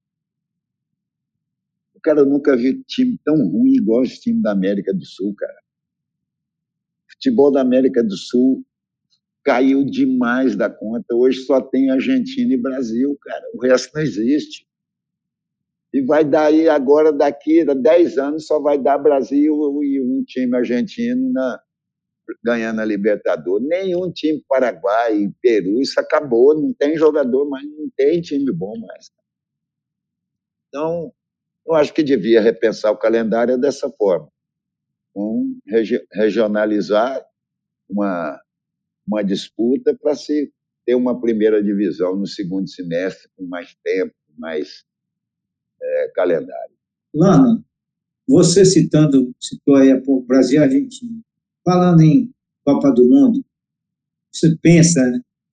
cara 2.01 2.25
nunca 2.25 2.57
viu 2.57 2.83
time 2.85 3.19
tão 3.25 3.37
ruim 3.49 3.75
igual 3.75 4.03
esse 4.03 4.21
time 4.21 4.43
da 4.43 4.53
América 4.53 4.93
do 4.93 5.05
Sul, 5.05 5.35
cara. 5.35 5.59
Futebol 7.13 7.51
da 7.53 7.61
América 7.61 8.03
do 8.03 8.17
Sul 8.17 8.65
caiu 9.45 9.85
demais 9.85 10.57
da 10.57 10.69
conta. 10.71 11.15
Hoje 11.15 11.41
só 11.41 11.61
tem 11.61 11.91
Argentina 11.91 12.53
e 12.55 12.61
Brasil, 12.61 13.17
cara. 13.21 13.45
O 13.55 13.63
resto 13.63 13.91
não 13.95 14.03
existe. 14.03 14.67
E 15.93 16.03
vai 16.03 16.25
dar 16.25 16.47
aí 16.47 16.69
agora, 16.69 17.13
daqui 17.13 17.69
a 17.69 17.75
10 17.75 18.19
anos, 18.19 18.47
só 18.47 18.61
vai 18.61 18.79
dar 18.79 18.99
Brasil 18.99 19.55
e 19.83 20.01
um 20.01 20.23
time 20.25 20.57
argentino 20.57 21.33
na, 21.33 21.61
ganhando 22.45 22.81
a 22.81 22.85
Libertadores. 22.85 23.67
Nenhum 23.67 24.11
time 24.13 24.45
Paraguai, 24.49 25.33
Peru, 25.43 25.81
isso 25.81 25.99
acabou. 25.99 26.55
Não 26.55 26.73
tem 26.75 26.97
jogador, 26.97 27.49
mas 27.49 27.65
não 27.65 27.91
tem 27.97 28.21
time 28.21 28.53
bom 28.53 28.79
mais. 28.79 29.11
Então, 30.69 31.13
eu 31.67 31.75
acho 31.75 31.93
que 31.93 32.03
devia 32.03 32.41
repensar 32.41 32.91
o 32.91 32.99
calendário 32.99 33.59
dessa 33.59 33.91
forma. 33.91 34.29
Um, 35.15 35.59
regi 35.67 36.01
regionalizar 36.13 37.25
uma, 37.89 38.41
uma 39.07 39.23
disputa 39.23 39.97
para 40.01 40.15
se 40.15 40.53
ter 40.87 40.95
uma 40.95 41.21
primeira 41.21 41.63
divisão 41.63 42.17
no 42.17 42.27
segundo 42.27 42.69
semestre 42.69 43.29
com 43.37 43.45
mais 43.47 43.75
tempo, 43.83 44.15
mais 44.39 44.85
é, 45.83 46.09
calendário. 46.15 46.75
Lana, 47.15 47.65
você 48.29 48.65
citando, 48.65 49.35
citou 49.41 49.77
aí 49.77 49.91
a 49.91 50.01
pouco 50.01 50.27
Brasil 50.27 50.61
e 50.61 50.65
Argentina, 50.65 51.21
falando 51.65 52.01
em 52.03 52.33
Copa 52.65 52.93
do 52.93 53.09
Mundo, 53.09 53.45
você 54.33 54.57
pensa 54.63 55.01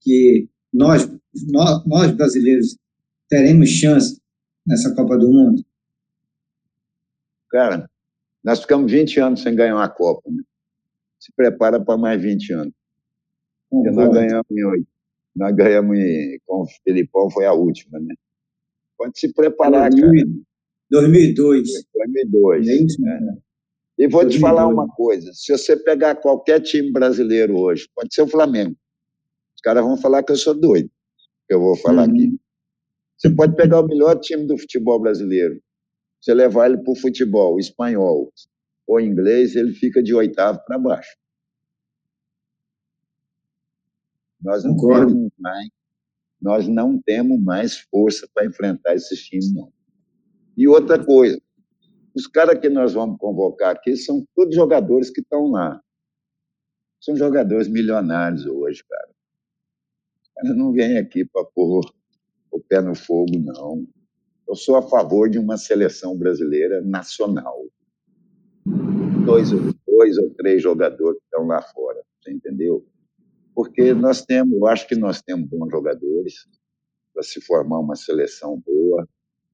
que 0.00 0.48
nós, 0.72 1.08
nós, 1.50 1.84
nós 1.86 2.12
brasileiros 2.12 2.76
teremos 3.28 3.68
chance 3.68 4.20
nessa 4.66 4.94
Copa 4.94 5.18
do 5.18 5.28
Mundo? 5.28 5.64
Cara, 7.50 7.88
nós 8.44 8.60
ficamos 8.60 8.90
20 8.90 9.20
anos 9.20 9.42
sem 9.42 9.54
ganhar 9.54 9.76
uma 9.76 9.88
Copa. 9.88 10.30
Né? 10.30 10.42
Se 11.18 11.32
prepara 11.34 11.82
para 11.82 11.96
mais 11.96 12.20
20 12.20 12.52
anos. 12.52 12.74
Porque 13.70 13.90
nós 13.90 14.10
ganhamos 14.12 14.46
em 14.50 14.64
oito. 14.64 14.88
Nós 15.36 15.54
ganhamos 15.54 15.98
em, 15.98 16.38
com 16.46 16.62
o 16.62 16.66
Filipão, 16.84 17.30
foi 17.30 17.46
a 17.46 17.52
última, 17.52 17.98
né? 18.00 18.14
Pode 18.96 19.18
se 19.18 19.32
preparar, 19.32 19.90
2000, 19.90 20.24
cara. 20.24 20.38
2002. 20.90 21.68
2002. 21.94 22.68
É 22.68 22.72
isso, 22.72 23.00
né? 23.00 23.20
E 23.98 24.08
vou 24.08 24.22
2002. 24.22 24.34
te 24.34 24.40
falar 24.40 24.66
uma 24.66 24.88
coisa: 24.88 25.30
se 25.32 25.52
você 25.52 25.76
pegar 25.76 26.16
qualquer 26.16 26.60
time 26.60 26.90
brasileiro 26.90 27.56
hoje, 27.56 27.88
pode 27.94 28.12
ser 28.14 28.22
o 28.22 28.28
Flamengo, 28.28 28.76
os 29.54 29.60
caras 29.60 29.84
vão 29.84 29.96
falar 29.96 30.22
que 30.22 30.32
eu 30.32 30.36
sou 30.36 30.54
doido, 30.54 30.90
que 31.46 31.54
eu 31.54 31.60
vou 31.60 31.76
falar 31.76 32.08
uhum. 32.08 32.14
aqui. 32.14 32.40
Você 33.16 33.30
pode 33.30 33.56
pegar 33.56 33.80
o 33.80 33.86
melhor 33.86 34.18
time 34.18 34.46
do 34.46 34.56
futebol 34.56 35.00
brasileiro, 35.00 35.60
você 36.20 36.34
levar 36.34 36.66
ele 36.68 36.78
para 36.78 36.92
o 36.92 36.96
futebol 36.96 37.58
espanhol 37.58 38.32
ou 38.86 39.00
inglês, 39.00 39.54
ele 39.54 39.72
fica 39.74 40.02
de 40.02 40.14
oitavo 40.14 40.60
para 40.66 40.78
baixo. 40.78 41.16
Nós 44.40 44.64
não 44.64 44.76
temos 44.76 45.32
mais, 45.38 45.68
nós 46.40 46.68
não 46.68 47.00
temos 47.02 47.40
mais 47.42 47.78
força 47.78 48.28
para 48.32 48.46
enfrentar 48.46 48.94
esses 48.94 49.20
times, 49.24 49.52
não. 49.52 49.72
E 50.56 50.66
outra 50.66 51.04
coisa, 51.04 51.40
os 52.14 52.26
caras 52.26 52.58
que 52.58 52.68
nós 52.68 52.94
vamos 52.94 53.18
convocar 53.18 53.74
aqui 53.74 53.96
são 53.96 54.26
todos 54.34 54.54
jogadores 54.54 55.10
que 55.10 55.20
estão 55.20 55.50
lá. 55.50 55.80
São 57.00 57.14
jogadores 57.16 57.68
milionários 57.68 58.44
hoje, 58.46 58.82
cara. 58.88 59.10
Os 60.22 60.28
caras 60.34 60.56
não 60.56 60.72
vêm 60.72 60.98
aqui 60.98 61.24
para 61.24 61.44
pôr 61.44 61.84
o 62.50 62.60
pé 62.60 62.80
no 62.80 62.94
fogo, 62.94 63.38
não. 63.38 63.86
Eu 64.48 64.54
sou 64.54 64.76
a 64.76 64.82
favor 64.82 65.28
de 65.28 65.38
uma 65.38 65.58
seleção 65.58 66.16
brasileira 66.16 66.80
nacional. 66.80 67.66
Dois, 69.26 69.50
dois 69.86 70.16
ou 70.16 70.30
três 70.30 70.62
jogadores 70.62 71.18
que 71.18 71.24
estão 71.24 71.46
lá 71.46 71.60
fora, 71.60 72.02
você 72.18 72.32
entendeu? 72.32 72.86
Porque 73.54 73.92
nós 73.92 74.24
temos, 74.24 74.54
eu 74.54 74.66
acho 74.66 74.88
que 74.88 74.96
nós 74.96 75.20
temos 75.20 75.46
bons 75.50 75.68
jogadores 75.70 76.46
para 77.12 77.22
se 77.22 77.40
formar 77.42 77.80
uma 77.80 77.94
seleção 77.94 78.62
boa, 78.64 79.06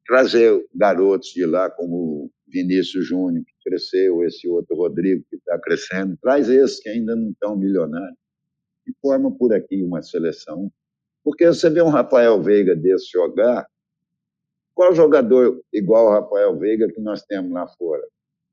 trazer 0.06 0.64
garotos 0.72 1.30
de 1.30 1.44
lá 1.44 1.68
como 1.70 2.30
Vinícius 2.46 3.06
Júnior, 3.06 3.44
que 3.44 3.68
cresceu, 3.68 4.22
esse 4.22 4.46
outro 4.46 4.76
Rodrigo, 4.76 5.24
que 5.28 5.36
está 5.36 5.58
crescendo, 5.58 6.16
traz 6.22 6.48
esses 6.48 6.78
que 6.78 6.88
ainda 6.88 7.16
não 7.16 7.30
estão 7.30 7.56
milionários 7.56 8.18
e 8.86 8.92
forma 9.00 9.34
por 9.36 9.52
aqui 9.52 9.82
uma 9.82 10.02
seleção. 10.02 10.70
Porque 11.24 11.46
você 11.46 11.68
vê 11.70 11.82
um 11.82 11.88
Rafael 11.88 12.40
Veiga 12.40 12.76
desse 12.76 13.10
jogar, 13.10 13.66
qual 14.74 14.94
jogador 14.94 15.62
igual 15.72 16.08
ao 16.08 16.22
Rafael 16.22 16.58
Veiga 16.58 16.88
que 16.88 17.00
nós 17.00 17.22
temos 17.22 17.52
lá 17.52 17.66
fora 17.66 18.02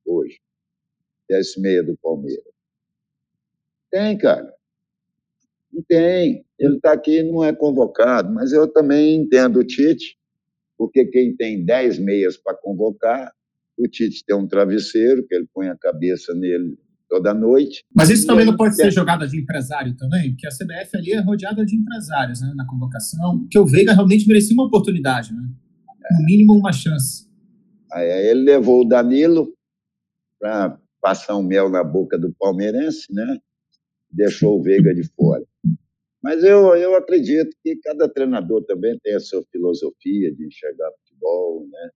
hoje? 0.06 0.40
Que 1.28 1.36
é 1.36 1.40
esse 1.40 1.60
meia 1.60 1.84
do 1.84 1.98
Palmeiras. 2.02 2.46
Tem, 3.92 4.18
cara. 4.18 4.54
Não 5.72 5.84
tem. 5.88 6.46
Ele 6.60 6.76
está 6.76 6.94
aqui 6.94 7.20
e 7.20 7.24
não 7.24 7.44
é 7.44 7.54
convocado, 7.54 8.32
mas 8.34 8.52
eu 8.52 8.72
também 8.72 9.16
entendo 9.16 9.60
o 9.60 9.64
Tite, 9.66 10.18
porque 10.78 11.06
quem 11.06 11.36
tem 11.36 11.66
10 11.66 12.00
meias 12.00 12.38
para 12.38 12.56
convocar, 12.56 13.32
o 13.78 13.88
Tite 13.88 14.24
tem 14.26 14.36
um 14.36 14.48
travesseiro, 14.48 15.26
que 15.26 15.34
ele 15.34 15.48
põe 15.54 15.70
a 15.70 15.78
cabeça 15.78 16.34
nele 16.34 16.78
toda 17.10 17.34
noite. 17.34 17.84
Mas 17.94 18.10
isso 18.10 18.26
também 18.26 18.46
não 18.46 18.56
pode 18.56 18.76
ser 18.76 18.92
jogada 18.92 19.28
de 19.28 19.38
empresário 19.38 19.96
também, 19.98 20.32
porque 20.32 20.48
a 20.48 20.52
CBF 20.52 20.96
ali 20.96 21.12
é 21.12 21.20
rodeada 21.20 21.66
de 21.66 21.76
empresários 21.76 22.42
né, 22.42 22.54
na 22.56 22.66
convocação, 22.66 23.40
porque 23.40 23.60
o 23.60 23.66
Veiga 23.66 23.94
realmente 23.94 24.26
merecia 24.28 24.54
uma 24.54 24.66
oportunidade, 24.66 25.34
né? 25.34 25.42
No 26.10 26.26
mínimo 26.26 26.54
uma 26.58 26.72
chance. 26.72 27.30
Aí 27.92 28.10
ele 28.30 28.44
levou 28.44 28.82
o 28.82 28.88
Danilo 28.88 29.54
para 30.40 30.80
passar 31.02 31.36
um 31.36 31.44
mel 31.44 31.70
na 31.70 31.84
boca 31.84 32.18
do 32.18 32.34
palmeirense, 32.34 33.12
né? 33.14 33.38
Deixou 34.10 34.60
o 34.60 34.64
Veiga 34.64 34.94
de 34.94 35.04
fora. 35.16 35.44
Mas 36.22 36.44
eu, 36.44 36.76
eu 36.76 36.96
acredito 36.96 37.56
que 37.64 37.76
cada 37.78 38.08
treinador 38.08 38.64
também 38.66 38.98
tem 39.00 39.16
a 39.16 39.20
sua 39.20 39.44
filosofia 39.52 40.34
de 40.34 40.46
enxergar 40.46 40.92
futebol, 41.00 41.68
né? 41.68 41.90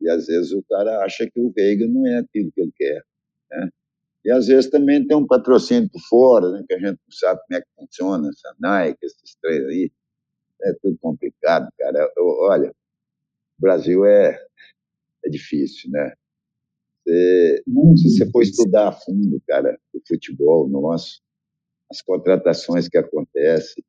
E 0.00 0.08
às 0.08 0.26
vezes 0.26 0.52
o 0.52 0.62
cara 0.64 1.04
acha 1.04 1.28
que 1.30 1.40
o 1.40 1.50
Veiga 1.50 1.86
não 1.86 2.06
é 2.06 2.18
aquilo 2.18 2.50
que 2.52 2.60
ele 2.60 2.72
quer, 2.76 3.02
né? 3.50 3.68
E 4.24 4.30
às 4.30 4.48
vezes 4.48 4.68
também 4.68 5.06
tem 5.06 5.16
um 5.16 5.26
patrocínio 5.26 5.88
por 5.90 6.00
fora, 6.02 6.50
né? 6.50 6.64
Que 6.68 6.74
a 6.74 6.78
gente 6.78 6.98
não 6.98 7.12
sabe 7.12 7.40
como 7.46 7.58
é 7.58 7.62
que 7.62 7.68
funciona, 7.76 8.28
essa 8.28 8.54
Nike, 8.60 8.98
esses 9.02 9.36
três 9.40 9.64
aí. 9.66 9.92
É 10.60 10.72
tudo 10.82 10.98
complicado, 10.98 11.68
cara. 11.78 12.12
Eu, 12.16 12.26
olha, 12.26 12.74
o 13.58 13.62
Brasil 13.62 14.04
é, 14.04 14.38
é 15.24 15.28
difícil, 15.28 15.90
né? 15.90 16.12
Se 17.06 17.62
você 17.64 18.30
for 18.30 18.42
estudar 18.42 18.88
a 18.88 18.92
fundo, 18.92 19.42
cara, 19.48 19.78
o 19.94 20.00
futebol 20.06 20.68
nosso, 20.68 21.22
as 21.90 22.02
contratações 22.02 22.86
que 22.86 22.98
acontecem, 22.98 23.82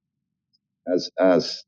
as, 0.88 1.12
as, 1.18 1.66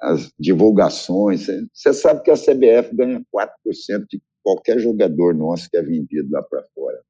as 0.00 0.32
divulgações, 0.38 1.46
você 1.72 1.92
sabe 1.92 2.22
que 2.22 2.30
a 2.30 2.34
CBF 2.34 2.94
ganha 2.96 3.22
4% 3.34 4.06
de 4.08 4.22
qualquer 4.42 4.78
jogador 4.78 5.34
nosso 5.34 5.68
que 5.68 5.76
é 5.76 5.82
vendido 5.82 6.30
lá 6.30 6.42
para 6.42 6.64
fora. 6.74 7.02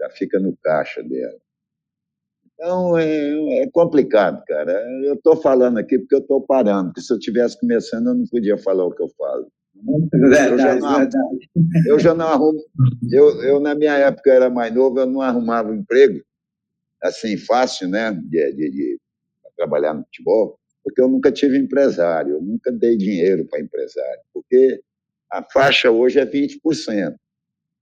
Já 0.00 0.10
fica 0.10 0.38
no 0.38 0.56
caixa 0.58 1.02
dela. 1.02 1.40
Então, 2.62 2.96
é, 2.96 3.62
é 3.64 3.70
complicado, 3.72 4.40
cara. 4.46 4.72
Eu 5.04 5.14
estou 5.14 5.34
falando 5.34 5.78
aqui 5.78 5.98
porque 5.98 6.14
eu 6.14 6.20
estou 6.20 6.40
parando, 6.40 6.90
porque 6.90 7.00
se 7.00 7.12
eu 7.12 7.18
estivesse 7.18 7.58
começando, 7.58 8.06
eu 8.06 8.14
não 8.14 8.24
podia 8.28 8.56
falar 8.56 8.84
o 8.84 8.92
que 8.92 9.02
eu 9.02 9.08
falo. 9.18 9.48
Verdade, 10.12 10.52
eu 10.52 10.58
já 10.58 10.74
não, 10.76 10.96
verdade. 10.98 11.50
Eu 11.88 11.98
já 11.98 12.14
não 12.14 12.26
arrumo. 12.28 12.60
Eu, 13.10 13.42
eu, 13.42 13.58
na 13.58 13.74
minha 13.74 13.94
época, 13.94 14.30
era 14.30 14.48
mais 14.48 14.72
novo, 14.72 15.00
eu 15.00 15.06
não 15.06 15.20
arrumava 15.20 15.70
um 15.70 15.74
emprego 15.74 16.22
assim, 17.02 17.36
fácil, 17.36 17.88
né, 17.88 18.12
de, 18.12 18.52
de, 18.52 18.70
de 18.70 18.98
trabalhar 19.56 19.92
no 19.92 20.04
futebol, 20.04 20.56
porque 20.84 21.02
eu 21.02 21.08
nunca 21.08 21.32
tive 21.32 21.58
empresário, 21.58 22.34
eu 22.34 22.40
nunca 22.40 22.70
dei 22.70 22.96
dinheiro 22.96 23.44
para 23.50 23.60
empresário, 23.60 24.20
porque 24.32 24.80
a 25.32 25.42
faixa 25.42 25.90
hoje 25.90 26.20
é 26.20 26.24
20%. 26.24 26.60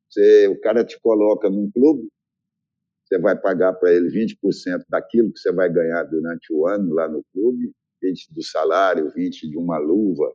Você, 0.09 0.49
o 0.49 0.59
cara 0.59 0.83
te 0.83 0.99
coloca 1.03 1.51
num 1.51 1.71
clube, 1.71 2.09
você 3.11 3.19
vai 3.19 3.37
pagar 3.37 3.73
para 3.73 3.93
ele 3.93 4.09
20% 4.09 4.85
daquilo 4.89 5.33
que 5.33 5.41
você 5.41 5.53
vai 5.53 5.69
ganhar 5.69 6.05
durante 6.05 6.53
o 6.53 6.67
ano 6.67 6.95
lá 6.95 7.09
no 7.09 7.25
clube, 7.33 7.73
20% 8.03 8.33
do 8.33 8.43
salário, 8.43 9.13
20% 9.13 9.51
de 9.51 9.59
uma 9.59 9.79
luva, 9.79 10.33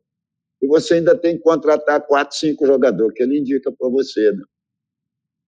e 0.62 0.68
você 0.68 0.96
ainda 0.96 1.18
tem 1.18 1.38
que 1.38 1.44
contratar 1.44 2.06
quatro, 2.06 2.36
cinco 2.36 2.66
jogadores 2.66 3.14
que 3.16 3.24
ele 3.24 3.40
indica 3.40 3.72
para 3.72 3.88
você. 3.88 4.32
Né? 4.32 4.44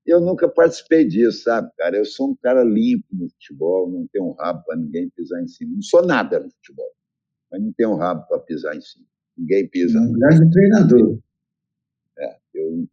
Eu 0.05 0.21
nunca 0.21 0.47
participei 0.47 1.05
disso, 1.05 1.43
sabe, 1.43 1.71
cara? 1.75 1.97
Eu 1.97 2.05
sou 2.05 2.29
um 2.29 2.35
cara 2.35 2.63
limpo 2.63 3.07
no 3.11 3.29
futebol, 3.29 3.89
não 3.89 4.07
tenho 4.07 4.25
um 4.25 4.33
rabo 4.33 4.63
para 4.65 4.77
ninguém 4.77 5.09
pisar 5.09 5.41
em 5.41 5.47
cima. 5.47 5.73
Não 5.73 5.81
sou 5.81 6.05
nada 6.05 6.39
no 6.39 6.51
futebol, 6.51 6.91
mas 7.51 7.61
não 7.61 7.73
tenho 7.73 7.91
um 7.91 7.97
rabo 7.97 8.27
para 8.27 8.39
pisar 8.39 8.75
em 8.75 8.81
cima. 8.81 9.05
Ninguém 9.37 9.67
pisa. 9.67 9.99
Um 9.99 10.13
grande 10.13 10.51
treinador. 10.51 11.19
É, 12.19 12.37
eu 12.53 12.87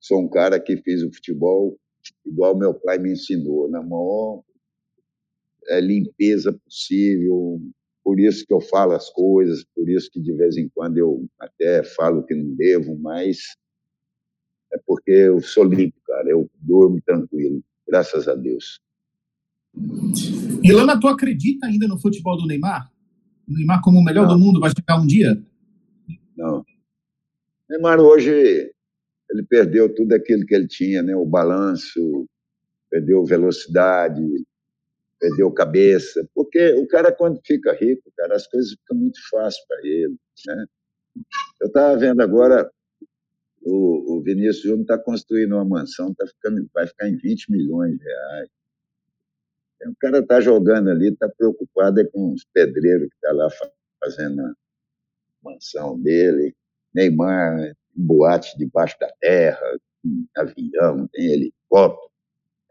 sou 0.00 0.20
um 0.20 0.28
cara 0.28 0.60
que 0.60 0.76
fiz 0.76 1.02
o 1.02 1.12
futebol 1.12 1.78
igual 2.26 2.56
meu 2.56 2.74
pai 2.74 2.98
me 2.98 3.12
ensinou, 3.12 3.68
na 3.70 3.82
maior 3.82 4.42
é, 5.68 5.80
limpeza 5.80 6.52
possível. 6.52 7.60
Por 8.02 8.20
isso 8.20 8.44
que 8.46 8.52
eu 8.52 8.60
falo 8.60 8.92
as 8.92 9.08
coisas, 9.10 9.64
por 9.74 9.88
isso 9.88 10.10
que 10.10 10.20
de 10.20 10.32
vez 10.34 10.56
em 10.56 10.68
quando 10.68 10.98
eu 10.98 11.26
até 11.38 11.82
falo 11.82 12.24
que 12.24 12.34
não 12.34 12.54
devo, 12.54 12.98
mas 12.98 13.38
é 14.72 14.78
porque 14.86 15.10
eu 15.10 15.40
sou 15.40 15.64
limpo, 15.64 15.96
cara. 16.06 16.28
Eu 16.28 16.50
durmo 16.60 17.00
tranquilo, 17.00 17.62
graças 17.86 18.28
a 18.28 18.34
Deus. 18.34 18.80
E 20.62 20.72
Lana, 20.72 21.00
tu 21.00 21.08
acredita 21.08 21.66
ainda 21.66 21.88
no 21.88 21.98
futebol 21.98 22.36
do 22.36 22.46
Neymar? 22.46 22.90
O 23.48 23.52
Neymar 23.52 23.80
como 23.82 23.98
o 23.98 24.04
melhor 24.04 24.26
não. 24.26 24.34
do 24.34 24.44
mundo 24.44 24.60
vai 24.60 24.70
chegar 24.70 25.00
um 25.00 25.06
dia? 25.06 25.42
Não. 26.36 26.64
Neymar 27.68 28.00
hoje 28.00 28.73
ele 29.34 29.44
perdeu 29.44 29.92
tudo 29.92 30.14
aquilo 30.14 30.46
que 30.46 30.54
ele 30.54 30.68
tinha, 30.68 31.02
né? 31.02 31.14
O 31.16 31.26
balanço, 31.26 32.26
perdeu 32.88 33.24
velocidade, 33.24 34.22
perdeu 35.18 35.50
cabeça, 35.52 36.26
porque 36.34 36.72
o 36.74 36.86
cara 36.86 37.10
quando 37.10 37.40
fica 37.44 37.72
rico, 37.72 38.12
cara, 38.16 38.36
as 38.36 38.46
coisas 38.46 38.72
ficam 38.72 38.96
muito 38.96 39.18
fáceis 39.30 39.66
para 39.66 39.78
ele, 39.82 40.16
né? 40.46 40.66
Eu 41.60 41.68
estava 41.68 41.96
vendo 41.96 42.20
agora 42.20 42.70
o, 43.62 44.16
o 44.16 44.22
Vinícius 44.22 44.62
Júnior 44.62 44.82
está 44.82 44.98
construindo 44.98 45.52
uma 45.52 45.64
mansão, 45.64 46.14
tá 46.14 46.26
ficando, 46.26 46.68
vai 46.72 46.86
ficar 46.86 47.08
em 47.08 47.16
20 47.16 47.50
milhões 47.50 47.98
de 47.98 48.04
reais. 48.04 48.48
O 49.86 49.96
cara 50.00 50.18
está 50.20 50.40
jogando 50.40 50.90
ali, 50.90 51.08
está 51.08 51.28
preocupado 51.28 52.00
é 52.00 52.04
com 52.04 52.32
os 52.32 52.44
pedreiros 52.52 53.08
que 53.08 53.14
estão 53.16 53.30
tá 53.30 53.44
lá 53.44 53.50
fazendo 54.02 54.40
a 54.40 54.54
mansão 55.42 56.00
dele. 56.00 56.54
Neymar, 56.94 57.74
um 57.96 58.06
boate 58.06 58.56
debaixo 58.58 58.96
da 59.00 59.08
terra, 59.20 59.78
um 60.04 60.26
avião, 60.36 61.08
tem 61.12 61.32
helicóptero. 61.32 62.10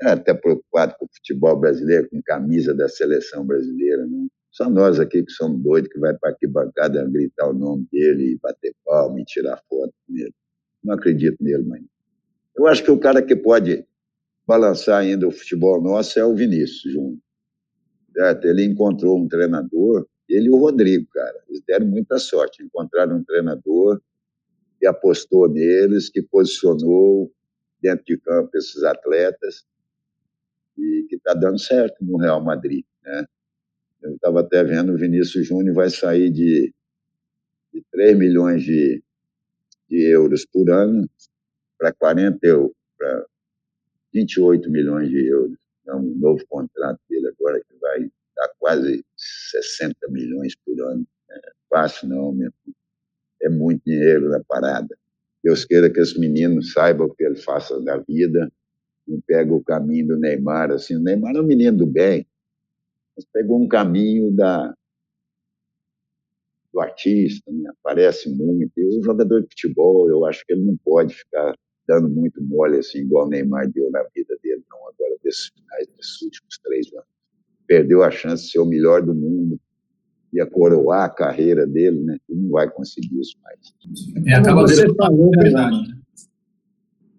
É 0.02 0.10
até 0.10 0.34
preocupado 0.34 0.95
com 0.98 1.06
o 1.06 1.10
futebol 1.14 1.56
brasileiro, 1.56 2.10
com 2.10 2.22
camisa 2.24 2.74
da 2.74 2.90
seleção 2.90 3.45
brasileira. 3.45 4.06
Não. 4.06 4.28
Só 4.52 4.70
nós 4.70 5.00
aqui 5.00 5.24
que 5.24 5.32
somos 5.32 5.62
doidos 5.64 5.91
que 5.91 6.00
vai 6.00 6.16
para 6.16 6.30
aqui 6.30 6.45
bancada 6.45 7.04
gritar 7.10 7.50
o 7.50 7.54
nome 7.54 7.88
dele, 7.91 8.38
bater 8.41 8.76
palma 8.86 9.20
e 9.20 9.26
tirar 9.26 9.58
foto 9.70 9.94
com 10.06 10.16
ele. 10.16 10.34
Não 10.84 10.94
acredito 10.94 11.38
nele, 11.41 11.64
mãe. 11.64 11.82
Eu 12.56 12.68
acho 12.68 12.84
que 12.84 12.91
o 12.91 13.00
cara 13.00 13.22
que 13.22 13.36
pode 13.36 13.86
balançar 14.45 15.00
ainda 15.00 15.28
o 15.28 15.32
futebol 15.32 15.82
nosso 15.82 16.20
é 16.20 16.26
o 16.26 16.36
Vinícius 16.36 16.94
Júnior. 16.94 17.18
Certo? 18.14 18.45
Ele 18.45 18.64
encontrou 18.66 19.18
um 19.18 19.28
treinador, 19.28 20.06
ele 20.30 20.48
e 20.48 20.52
o 20.52 20.58
Rodrigo, 20.58 21.08
cara. 21.12 21.44
Eles 21.50 21.64
deram 21.66 21.88
muita 21.88 22.20
sorte. 22.20 22.62
Encontraram 22.62 23.18
um 23.18 23.24
treinador 23.24 24.00
que 24.84 24.88
apostou 24.88 25.48
neles, 25.48 26.10
que 26.10 26.22
posicionou 26.22 27.34
dentro 27.82 28.04
de 28.04 28.18
campo 28.18 28.50
esses 28.58 28.84
atletas 28.84 29.66
e 30.78 31.06
que 31.08 31.16
está 31.16 31.34
dando 31.34 31.58
certo 31.58 32.04
no 32.04 32.18
Real 32.18 32.44
Madrid. 32.44 32.84
Né? 33.02 33.26
Eu 34.02 34.16
estava 34.16 34.42
até 34.42 34.62
vendo 34.62 34.92
o 34.92 34.98
Vinícius 34.98 35.48
Júnior 35.48 35.74
vai 35.74 35.90
sair 35.90 36.30
de, 36.30 36.74
de 37.74 37.82
3 37.94 38.18
milhões 38.18 38.62
de, 38.64 39.02
de 39.90 40.04
euros 40.12 40.46
por 40.46 40.70
ano 40.70 41.10
para 41.78 41.94
40 41.94 42.38
para 42.98 43.26
28 44.14 44.70
milhões 44.70 45.10
de 45.10 45.26
euros. 45.30 45.58
É 45.88 45.96
um 45.96 46.14
novo 46.14 46.46
contrato 46.50 47.00
dele 47.10 47.30
agora 47.30 47.58
que 47.62 47.74
vai 47.80 48.12
dar 48.36 48.50
quase 48.60 49.02
60 49.16 50.10
milhões 50.10 50.54
por 50.58 50.78
ano. 50.82 51.08
É 51.30 51.52
fácil 51.70 52.10
não, 52.10 52.34
meu. 52.34 52.52
É 53.44 53.49
muito 53.49 53.84
dinheiro 53.86 54.30
na 54.30 54.41
parada. 54.48 54.98
Deus 55.44 55.65
queira 55.65 55.91
que 55.91 55.99
esse 55.99 56.18
menino 56.20 56.64
saiba 56.64 57.03
o 57.03 57.14
que 57.14 57.24
ele 57.24 57.36
faça 57.36 57.80
da 57.82 57.98
vida, 57.98 58.52
não 59.07 59.20
pega 59.28 59.53
o 59.53 59.64
caminho 59.64 60.07
do 60.07 60.20
Neymar, 60.20 60.72
assim, 60.72 60.95
o 60.95 61.02
Neymar 61.02 61.36
é 61.36 61.41
um 61.41 61.45
menino 61.45 61.78
do 61.78 61.86
bem, 61.86 62.26
mas 63.15 63.26
pegou 63.34 63.61
um 63.61 63.68
caminho 63.68 64.32
da, 64.32 64.74
do 66.74 66.80
artista, 66.80 67.52
né? 67.52 67.70
aparece 67.80 68.30
muito. 68.30 68.72
E 68.78 68.99
o 68.99 69.03
jogador 69.03 69.41
de 69.41 69.48
futebol, 69.49 70.10
eu 70.10 70.26
acho 70.26 70.45
que 70.45 70.53
ele 70.53 70.64
não 70.64 70.78
pode 70.78 71.14
ficar 71.14 71.53
dando 71.88 72.10
muito 72.10 72.41
mole 72.41 72.78
assim, 72.78 72.99
igual 72.99 73.28
o 73.28 73.30
Neymar 73.30 73.70
deu 73.70 73.91
na 73.91 74.03
vida 74.15 74.38
dele, 74.41 74.64
não, 74.72 74.80
agora 74.88 75.18
desses 75.22 75.48
finais, 75.49 75.88
desses 75.98 76.22
últimos 76.22 76.57
três 76.64 76.94
anos. 76.94 77.07
Perdeu 77.68 78.03
a 78.03 78.10
chance 78.10 78.45
de 78.45 78.52
ser 78.52 78.60
o 78.60 78.65
melhor 78.65 79.02
do 79.02 79.14
mundo, 79.14 79.60
ia 80.34 80.46
coroar 80.46 81.06
a 81.06 81.10
carreira 81.10 81.66
dele, 81.66 82.02
né? 82.02 82.18
E 82.30 82.36
não 82.36 82.50
vai 82.50 82.70
conseguir 82.70 83.20
isso 83.20 83.38
mais. 83.44 83.60
É, 84.28 84.42
como 84.42 84.62
você 84.62 84.94
falou, 84.96 85.32
né, 85.32 85.96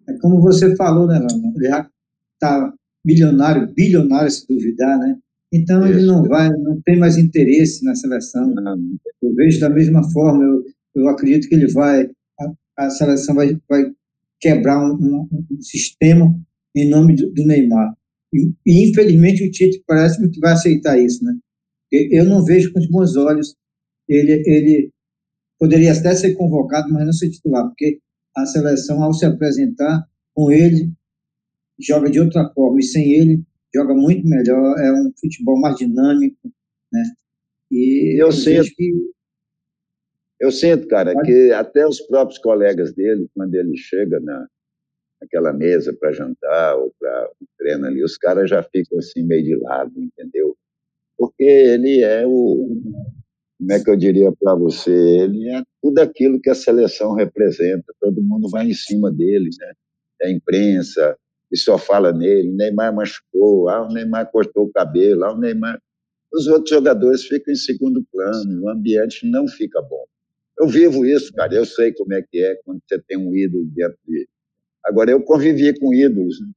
É 0.08 0.12
como 0.18 0.40
você 0.40 0.76
falou, 0.76 1.06
né, 1.06 1.18
Lana? 1.18 1.52
Ele 1.56 1.68
já 1.68 1.88
está 2.34 2.74
milionário, 3.04 3.72
bilionário, 3.72 4.30
se 4.30 4.46
duvidar, 4.48 4.98
né? 4.98 5.16
Então 5.52 5.84
Isso. 5.84 5.98
ele 5.98 6.06
não 6.06 6.24
vai, 6.24 6.48
não 6.50 6.80
tem 6.84 6.98
mais 6.98 7.16
interesse 7.16 7.84
na 7.84 7.94
seleção. 7.94 8.52
Eu 9.22 9.34
vejo 9.34 9.60
da 9.60 9.70
mesma 9.70 10.02
forma, 10.10 10.42
eu, 10.42 10.64
eu 10.96 11.08
acredito 11.08 11.48
que 11.48 11.54
ele 11.54 11.70
vai, 11.72 12.10
a, 12.40 12.86
a 12.86 12.90
seleção 12.90 13.36
vai, 13.36 13.56
vai 13.68 13.84
quebrar 14.40 14.82
um, 14.82 14.94
um, 14.94 15.28
um, 15.52 15.60
sistema 15.60 16.34
em 16.74 16.90
nome 16.90 17.14
do, 17.14 17.30
do 17.32 17.46
Neymar. 17.46 17.94
E, 18.32 18.52
e, 18.66 18.90
infelizmente 18.90 19.46
o 19.46 19.50
Tite 19.50 19.80
parece 19.86 20.28
que 20.28 20.40
vai 20.40 20.54
aceitar 20.54 20.98
isso, 20.98 21.24
né? 21.24 21.32
Eu 22.10 22.24
não 22.24 22.44
vejo 22.44 22.72
com 22.72 22.78
os 22.78 22.88
bons 22.88 23.16
olhos 23.16 23.54
ele, 24.08 24.42
ele 24.46 24.90
poderia 25.58 25.92
até 25.92 26.14
ser 26.14 26.34
convocado, 26.34 26.92
mas 26.92 27.04
não 27.04 27.12
ser 27.12 27.30
titular, 27.30 27.66
porque 27.66 28.00
a 28.36 28.44
seleção, 28.46 29.02
ao 29.02 29.12
se 29.12 29.24
apresentar 29.24 30.06
com 30.34 30.50
ele, 30.50 30.92
joga 31.80 32.10
de 32.10 32.20
outra 32.20 32.50
forma, 32.54 32.80
e 32.80 32.82
sem 32.82 33.12
ele, 33.12 33.42
joga 33.74 33.94
muito 33.94 34.26
melhor, 34.26 34.78
é 34.78 34.92
um 34.92 35.12
futebol 35.18 35.58
mais 35.60 35.76
dinâmico, 35.76 36.52
né? 36.92 37.02
E 37.70 38.20
eu, 38.20 38.26
eu 38.26 38.32
sinto 38.32 38.70
que 38.76 38.92
eu 40.40 40.50
sinto, 40.50 40.86
cara, 40.88 41.12
Pode? 41.12 41.26
que 41.26 41.52
até 41.52 41.86
os 41.86 42.00
próprios 42.02 42.38
colegas 42.38 42.92
dele, 42.92 43.28
quando 43.34 43.54
ele 43.54 43.76
chega 43.76 44.20
na 44.20 44.46
naquela 45.20 45.54
mesa 45.54 45.96
para 45.98 46.12
jantar 46.12 46.76
ou 46.76 46.92
para 47.00 47.30
um 47.40 47.46
treino 47.56 47.86
ali, 47.86 48.04
os 48.04 48.18
caras 48.18 48.50
já 48.50 48.62
ficam 48.62 48.98
assim 48.98 49.22
meio 49.22 49.42
de 49.42 49.56
lado, 49.56 49.92
entendeu? 49.96 50.54
Porque 51.16 51.44
ele 51.44 52.02
é 52.02 52.26
o 52.26 52.80
como 53.58 53.72
é 53.72 53.82
que 53.82 53.90
eu 53.90 53.96
diria 53.96 54.30
para 54.32 54.54
você, 54.54 54.90
ele 54.90 55.48
é 55.48 55.62
tudo 55.80 55.98
aquilo 56.00 56.40
que 56.40 56.50
a 56.50 56.54
seleção 56.54 57.14
representa, 57.14 57.94
todo 58.00 58.22
mundo 58.22 58.48
vai 58.50 58.66
em 58.66 58.74
cima 58.74 59.10
dele, 59.10 59.48
né? 59.58 59.72
É 60.20 60.26
a 60.28 60.30
imprensa, 60.30 61.16
e 61.50 61.56
só 61.56 61.78
fala 61.78 62.12
nele, 62.12 62.50
o 62.50 62.56
Neymar 62.56 62.94
machucou, 62.94 63.68
ah, 63.68 63.86
o 63.86 63.92
Neymar 63.92 64.30
cortou 64.30 64.64
o 64.64 64.72
cabelo, 64.72 65.24
ah, 65.24 65.32
o 65.32 65.38
Neymar... 65.38 65.80
Os 66.32 66.48
outros 66.48 66.70
jogadores 66.70 67.24
ficam 67.24 67.52
em 67.52 67.56
segundo 67.56 68.04
plano, 68.10 68.64
o 68.64 68.68
ambiente 68.68 69.24
não 69.24 69.46
fica 69.46 69.80
bom. 69.80 70.04
Eu 70.58 70.66
vivo 70.66 71.06
isso, 71.06 71.32
cara, 71.32 71.54
eu 71.54 71.64
sei 71.64 71.92
como 71.92 72.12
é 72.12 72.22
que 72.22 72.38
é 72.38 72.56
quando 72.64 72.80
você 72.86 73.00
tem 73.00 73.16
um 73.16 73.34
ídolo 73.34 73.64
dentro 73.66 73.96
de... 74.06 74.28
Agora, 74.84 75.12
eu 75.12 75.22
convivi 75.22 75.78
com 75.78 75.94
ídolos, 75.94 76.40
né? 76.40 76.48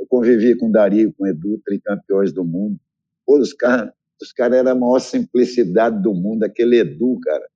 eu 0.00 0.06
convivi 0.06 0.56
com 0.56 0.70
Dario, 0.70 1.12
com 1.12 1.26
Edu, 1.26 1.60
tricampeões 1.64 2.32
do 2.32 2.44
mundo. 2.44 2.80
Pô, 3.26 3.38
os 3.38 3.52
caras 3.52 3.90
os 4.20 4.32
cara 4.32 4.56
eram 4.56 4.70
a 4.70 4.74
maior 4.74 4.98
simplicidade 4.98 6.02
do 6.02 6.14
mundo, 6.14 6.44
aquele 6.44 6.78
Edu, 6.78 7.20
cara 7.20 7.46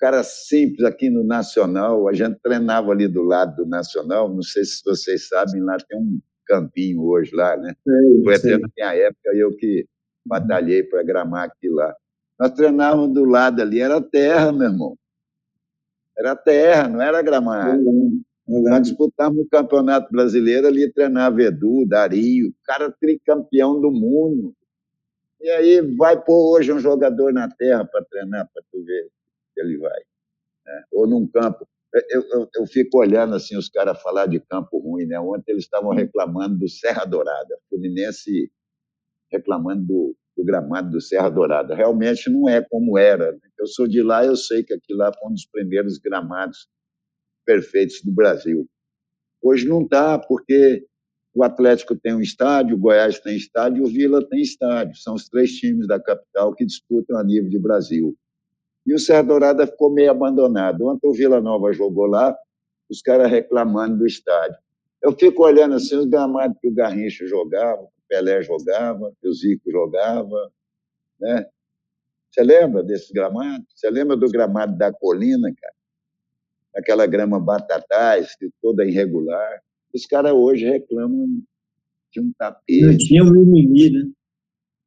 cara 0.00 0.24
simples 0.24 0.82
aqui 0.82 1.10
no 1.10 1.22
Nacional, 1.22 2.08
a 2.08 2.14
gente 2.14 2.40
treinava 2.42 2.90
ali 2.90 3.06
do 3.06 3.22
lado 3.22 3.56
do 3.56 3.66
Nacional, 3.68 4.34
não 4.34 4.42
sei 4.42 4.64
se 4.64 4.82
vocês 4.82 5.28
sabem, 5.28 5.62
lá 5.62 5.76
tem 5.86 5.98
um 5.98 6.18
campinho 6.46 7.02
hoje 7.02 7.30
lá, 7.34 7.54
né? 7.58 7.74
Foi 8.24 8.34
até 8.34 8.56
na 8.56 8.68
minha 8.74 8.94
época 8.94 9.30
eu 9.34 9.54
que 9.56 9.86
batalhei 10.26 10.82
para 10.82 11.02
gramar 11.02 11.44
aqui 11.44 11.68
lá. 11.68 11.94
Nós 12.38 12.52
treinávamos 12.52 13.12
do 13.12 13.26
lado 13.26 13.60
ali, 13.60 13.80
era 13.80 14.00
terra, 14.00 14.50
meu 14.50 14.68
irmão. 14.68 14.96
Era 16.16 16.34
terra, 16.34 16.88
não 16.88 17.02
era 17.02 17.20
gramado. 17.20 17.82
Nós 18.48 18.82
disputávamos 18.82 19.44
o 19.44 19.48
Campeonato 19.48 20.10
Brasileiro 20.10 20.66
ali, 20.66 20.90
treinava 20.90 21.42
Edu, 21.42 21.86
Dario, 21.86 22.52
cara 22.64 22.90
tricampeão 22.90 23.78
do 23.80 23.92
mundo. 23.92 24.54
E 25.40 25.50
aí 25.50 25.80
vai 25.96 26.22
pôr 26.22 26.56
hoje 26.56 26.72
um 26.72 26.78
jogador 26.78 27.32
na 27.32 27.48
terra 27.48 27.84
para 27.84 28.04
treinar, 28.04 28.48
para 28.52 28.62
tu 28.70 28.84
ver 28.84 29.08
que 29.54 29.60
ele 29.60 29.78
vai. 29.78 30.00
Né? 30.66 30.84
Ou 30.92 31.06
num 31.06 31.26
campo. 31.26 31.66
Eu, 31.92 32.22
eu, 32.30 32.48
eu, 32.54 32.66
fico 32.66 32.98
olhando 32.98 33.34
assim 33.34 33.56
os 33.56 33.68
caras 33.68 34.00
falar 34.00 34.26
de 34.26 34.38
campo 34.38 34.78
ruim, 34.78 35.06
né? 35.06 35.18
Ontem 35.18 35.50
eles 35.50 35.64
estavam 35.64 35.90
reclamando 35.90 36.56
do 36.56 36.68
Serra 36.68 37.04
Dourada, 37.04 37.58
Fluminense 37.68 38.52
reclamando 39.32 39.84
do, 39.84 40.16
do, 40.36 40.44
gramado 40.44 40.90
do 40.90 41.00
Serra 41.00 41.28
Dourada. 41.28 41.74
Realmente 41.74 42.30
não 42.30 42.48
é 42.48 42.62
como 42.62 42.96
era. 42.96 43.32
Né? 43.32 43.40
Eu 43.58 43.66
sou 43.66 43.88
de 43.88 44.02
lá, 44.02 44.24
eu 44.24 44.36
sei 44.36 44.62
que 44.62 44.72
aquilo 44.72 45.00
lá 45.00 45.12
foi 45.12 45.30
um 45.30 45.32
dos 45.32 45.46
primeiros 45.46 45.98
gramados 45.98 46.68
perfeitos 47.44 48.00
do 48.04 48.12
Brasil. 48.12 48.68
Hoje 49.42 49.66
não 49.66 49.82
está, 49.82 50.16
porque 50.16 50.86
o 51.32 51.44
Atlético 51.44 51.96
tem 51.96 52.14
um 52.14 52.20
estádio, 52.20 52.76
o 52.76 52.78
Goiás 52.78 53.20
tem 53.20 53.36
estádio 53.36 53.84
o 53.84 53.86
Vila 53.86 54.26
tem 54.28 54.40
estádio. 54.40 54.96
São 54.96 55.14
os 55.14 55.28
três 55.28 55.52
times 55.52 55.86
da 55.86 56.00
capital 56.00 56.54
que 56.54 56.66
disputam 56.66 57.18
a 57.18 57.24
nível 57.24 57.48
de 57.48 57.58
Brasil. 57.58 58.16
E 58.86 58.94
o 58.94 58.98
Serra 58.98 59.22
Dourada 59.22 59.66
ficou 59.66 59.92
meio 59.92 60.10
abandonado. 60.10 60.86
Ontem 60.88 61.06
o 61.06 61.12
Vila 61.12 61.40
Nova 61.40 61.72
jogou 61.72 62.06
lá, 62.06 62.36
os 62.88 63.00
caras 63.00 63.30
reclamando 63.30 63.98
do 63.98 64.06
estádio. 64.06 64.58
Eu 65.00 65.12
fico 65.12 65.44
olhando 65.44 65.76
assim 65.76 65.96
os 65.96 66.06
gramados 66.06 66.56
que 66.60 66.68
o 66.68 66.74
Garrincha 66.74 67.26
jogava, 67.26 67.82
que 67.82 68.00
o 68.00 68.08
Pelé 68.08 68.42
jogava, 68.42 69.12
que 69.20 69.28
o 69.28 69.32
Zico 69.32 69.70
jogava, 69.70 70.52
né? 71.18 71.46
Você 72.30 72.42
lembra 72.42 72.82
desses 72.82 73.10
gramados? 73.10 73.66
Você 73.74 73.90
lembra 73.90 74.16
do 74.16 74.30
gramado 74.30 74.76
da 74.76 74.92
Colina, 74.92 75.52
cara? 75.60 75.74
Aquela 76.76 77.06
grama 77.06 77.40
batatais, 77.40 78.36
toda 78.62 78.84
irregular. 78.84 79.62
Os 79.92 80.06
caras 80.06 80.32
hoje 80.32 80.64
reclamam 80.64 81.26
de 82.12 82.20
um 82.20 82.32
tapete. 82.38 82.84
Não 82.84 82.96
tinha 82.96 83.24
um 83.24 83.32
mimimi, 83.32 83.90
né? 83.90 84.10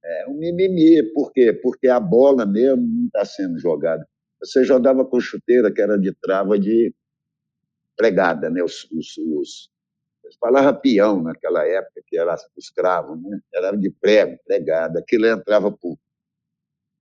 É 0.03 0.27
um 0.27 0.37
mimimi. 0.37 1.03
Por 1.13 1.31
quê? 1.31 1.53
Porque 1.53 1.87
a 1.87 1.99
bola 1.99 2.45
mesmo 2.45 2.85
não 2.85 3.05
está 3.05 3.25
sendo 3.25 3.57
jogada. 3.57 4.07
Você 4.41 4.63
jogava 4.63 5.05
com 5.05 5.19
chuteira 5.19 5.71
que 5.73 5.81
era 5.81 5.97
de 5.97 6.13
trava 6.13 6.59
de 6.59 6.93
pregada, 7.95 8.49
né? 8.49 8.61
Os, 8.63 8.83
os, 8.91 9.17
os 9.17 9.69
falava 10.39 10.73
peão 10.73 11.21
naquela 11.21 11.65
época, 11.65 12.01
que 12.05 12.17
era 12.17 12.35
os 12.57 12.69
cravos, 12.69 13.21
né? 13.21 13.39
Era 13.53 13.75
de 13.75 13.89
prego, 13.89 14.37
pregada. 14.45 14.99
Aquilo 14.99 15.27
entrava 15.27 15.71
por, 15.71 15.97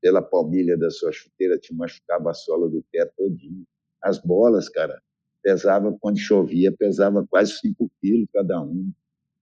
pela 0.01 0.23
palmilha 0.23 0.77
da 0.77 0.91
sua 0.91 1.12
chuteira, 1.12 1.59
te 1.59 1.74
machucava 1.74 2.31
a 2.31 2.35
sola 2.35 2.69
do 2.69 2.85
pé 2.93 3.05
todinho. 3.16 3.65
As 4.01 4.19
bolas, 4.19 4.69
cara, 4.69 5.01
pesava 5.43 5.97
quando 6.01 6.19
chovia, 6.19 6.73
pesava 6.73 7.27
quase 7.28 7.59
5 7.59 7.90
quilos 8.01 8.28
cada 8.32 8.62
um. 8.62 8.93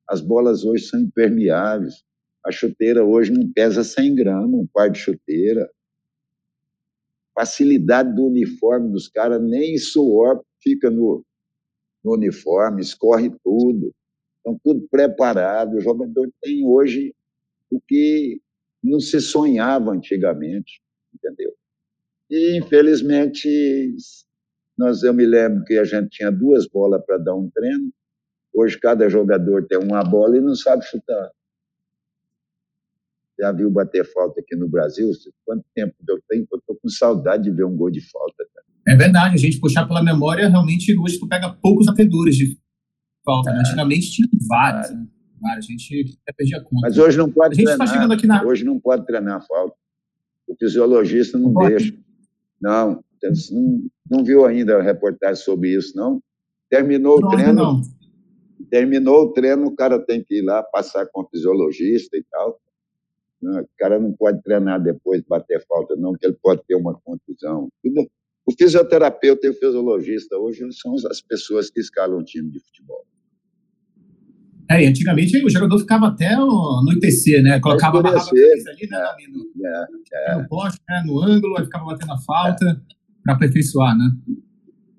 As 0.09 0.21
bolas 0.21 0.65
hoje 0.65 0.85
são 0.85 1.01
impermeáveis. 1.01 2.03
A 2.45 2.51
chuteira 2.51 3.05
hoje 3.05 3.31
não 3.31 3.51
pesa 3.53 3.85
100 3.85 4.15
gramas, 4.15 4.61
um 4.61 4.67
par 4.67 4.91
de 4.91 4.99
chuteira. 4.99 5.71
Facilidade 7.35 8.15
do 8.15 8.27
uniforme 8.27 8.91
dos 8.91 9.09
caras, 9.09 9.41
nem 9.43 9.77
suor 9.79 10.43
fica 10.63 10.91
no, 10.91 11.25
no 12.03 12.15
uniforme, 12.15 12.81
escorre 12.81 13.31
tudo. 13.45 13.95
Estão 14.39 14.59
tudo 14.65 14.89
preparado. 14.91 15.77
O 15.77 15.81
jogador 15.81 16.31
tem 16.41 16.67
hoje 16.67 17.15
o 17.71 17.81
que 17.81 18.41
não 18.83 18.99
se 18.99 19.21
sonhava 19.21 19.93
antigamente, 19.93 20.81
entendeu? 21.15 21.55
E, 22.29 22.59
infelizmente, 22.59 23.49
nós, 24.81 25.03
eu 25.03 25.13
me 25.13 25.27
lembro 25.27 25.63
que 25.65 25.75
a 25.77 25.85
gente 25.85 26.09
tinha 26.09 26.33
duas 26.33 26.67
bolas 26.67 27.05
para 27.05 27.19
dar 27.19 27.35
um 27.35 27.51
treino. 27.51 27.93
Hoje, 28.55 28.81
cada 28.81 29.11
jogador 29.11 29.67
tem 29.67 29.79
uma 29.79 30.03
bola 30.03 30.39
e 30.39 30.41
não 30.41 30.55
sabe 30.55 30.83
chutar. 30.85 31.31
Já 33.39 33.53
viu 33.53 33.71
bater 33.71 34.11
falta 34.11 34.41
aqui 34.41 34.57
no 34.57 34.69
Brasil? 34.69 35.11
Quanto 35.45 35.65
tempo 35.75 35.95
eu 36.09 36.19
tenho? 36.27 36.47
Eu 36.51 36.59
estou 36.59 36.77
com 36.77 36.89
saudade 36.89 37.45
de 37.45 37.51
ver 37.51 37.65
um 37.65 37.77
gol 37.77 37.91
de 37.91 38.01
falta. 38.11 38.45
Cara. 38.55 38.67
É 38.89 38.97
verdade, 38.97 39.35
a 39.35 39.39
gente 39.39 39.61
puxar 39.61 39.87
pela 39.87 40.03
memória, 40.03 40.49
realmente 40.49 40.99
hoje 40.99 41.19
tu 41.19 41.29
pega 41.29 41.53
poucos 41.63 41.85
batedores 41.85 42.35
de 42.37 42.59
falta. 43.23 43.51
Né? 43.51 43.59
É. 43.59 43.61
Antigamente 43.61 44.11
tinha 44.11 44.29
vários. 44.49 44.91
É. 44.91 44.95
Né? 44.95 45.07
A 45.57 45.61
gente 45.61 46.19
até 46.23 46.33
perdia 46.37 46.61
conta. 46.63 46.89
Mas 46.89 46.97
hoje 46.97 47.19
não 47.19 47.31
pode 47.31 47.55
a 47.55 47.77
tá 47.77 47.87
treinar. 47.87 48.19
Tá 48.19 48.27
na... 48.27 48.45
Hoje 48.45 48.65
não 48.65 48.81
pode 48.81 49.05
treinar 49.05 49.37
a 49.37 49.41
falta. 49.43 49.77
O 50.49 50.57
fisiologista 50.57 51.39
não, 51.39 51.53
não 51.53 51.69
deixa. 51.69 51.95
Não, 52.61 53.03
não, 53.51 53.83
não 54.11 54.25
viu 54.25 54.45
ainda 54.45 54.77
a 54.77 54.83
reportagem 54.83 55.43
sobre 55.43 55.77
isso, 55.77 55.97
não? 55.97 56.23
Terminou 56.69 57.21
não, 57.21 57.29
o 57.29 57.31
treino. 57.31 57.55
Não. 57.55 57.81
Terminou 58.71 59.25
o 59.25 59.33
treino, 59.33 59.67
o 59.67 59.75
cara 59.75 59.99
tem 59.99 60.23
que 60.23 60.39
ir 60.39 60.43
lá 60.43 60.63
passar 60.63 61.07
com 61.07 61.23
o 61.23 61.29
fisiologista 61.29 62.17
e 62.17 62.25
tal. 62.31 62.61
O 63.43 63.69
cara 63.79 63.99
não 63.99 64.13
pode 64.13 64.43
treinar 64.43 64.83
depois, 64.83 65.23
bater 65.23 65.65
falta, 65.67 65.97
não, 65.97 66.13
que 66.13 66.27
ele 66.27 66.37
pode 66.41 66.63
ter 66.67 66.75
uma 66.75 66.95
contusão. 67.03 67.69
O 68.47 68.53
fisioterapeuta 68.53 69.47
e 69.47 69.51
o 69.51 69.55
fisiologista 69.55 70.37
hoje 70.37 70.61
são 70.73 70.95
as 71.11 71.21
pessoas 71.21 71.71
que 71.71 71.81
escalam 71.81 72.19
um 72.19 72.25
time 72.25 72.51
de 72.51 72.61
futebol. 72.61 73.05
É, 74.71 74.87
antigamente 74.87 75.37
o 75.45 75.51
jogador 75.51 75.81
ficava 75.81 76.07
até 76.09 76.37
no 76.37 76.93
ITC, 76.93 77.43
né? 77.43 77.59
Colocava 77.59 77.99
a 77.99 78.03
barra 78.03 78.23
ali, 78.23 78.89
né, 78.89 78.99
no, 79.33 79.67
é, 79.67 79.87
é. 80.33 80.37
no 80.37 80.49
poste, 80.49 80.81
né, 80.89 81.03
no 81.05 81.21
ângulo, 81.21 81.59
aí 81.59 81.65
ficava 81.65 81.87
batendo 81.87 82.13
a 82.13 82.19
falta 82.19 82.65
é. 82.67 83.00
Para 83.23 83.35
aperfeiçoar, 83.35 83.97
né? 83.97 84.11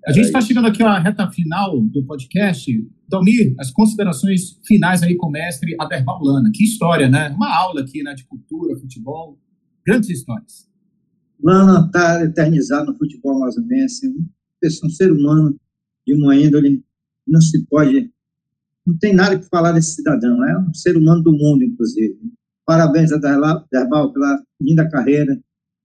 A 0.05 0.11
gente 0.11 0.25
está 0.25 0.39
é 0.39 0.41
chegando 0.41 0.67
aqui 0.67 0.81
à 0.81 0.97
reta 0.97 1.29
final 1.29 1.79
do 1.79 2.03
podcast. 2.05 2.71
Dalmir, 3.07 3.53
as 3.59 3.71
considerações 3.71 4.59
finais 4.65 5.03
aí 5.03 5.15
com 5.15 5.27
o 5.27 5.31
mestre 5.31 5.75
Aderbal 5.79 6.23
Lana. 6.23 6.49
Que 6.53 6.63
história, 6.63 7.07
né? 7.07 7.29
Uma 7.29 7.55
aula 7.55 7.81
aqui 7.81 8.01
né, 8.01 8.13
de 8.15 8.25
cultura, 8.25 8.79
futebol, 8.79 9.37
grandes 9.85 10.09
histórias. 10.09 10.67
Lana 11.43 11.85
está 11.85 12.23
eternizado 12.23 12.91
no 12.91 12.97
futebol 12.97 13.37
amazonense, 13.37 14.07
um 14.83 14.89
ser 14.89 15.11
humano 15.11 15.55
de 16.05 16.15
uma 16.15 16.35
índole 16.35 16.83
não 17.27 17.41
se 17.41 17.65
pode 17.67 18.11
não 18.85 18.97
tem 18.97 19.13
nada 19.13 19.39
que 19.39 19.47
falar 19.47 19.73
desse 19.73 19.95
cidadão, 19.95 20.43
é 20.43 20.57
um 20.57 20.73
ser 20.73 20.97
humano 20.97 21.21
do 21.21 21.31
mundo, 21.31 21.63
inclusive. 21.63 22.17
Parabéns 22.65 23.11
a 23.11 23.17
Derbal 23.17 24.11
pela 24.11 24.43
linda 24.59 24.89
carreira 24.89 25.39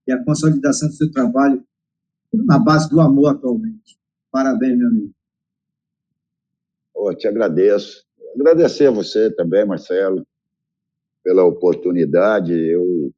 e 0.07 0.13
a 0.13 0.25
consolidação 0.25 0.89
do 0.89 0.95
seu 0.95 1.11
trabalho 1.11 1.63
na 2.45 2.59
base 2.59 2.89
do 2.89 3.01
amor 3.01 3.29
atualmente. 3.29 3.99
Parabéns, 4.31 4.79
meu 4.79 4.89
amigo. 4.89 5.15
Oh, 6.95 7.15
te 7.15 7.29
agradeço. 7.29 8.05
Agradecer 8.35 8.87
a 8.87 8.91
você 8.91 9.31
também, 9.35 9.65
Marcelo, 9.65 10.27
pela 11.23 11.45
oportunidade. 11.45 12.53
Eu 12.53 13.13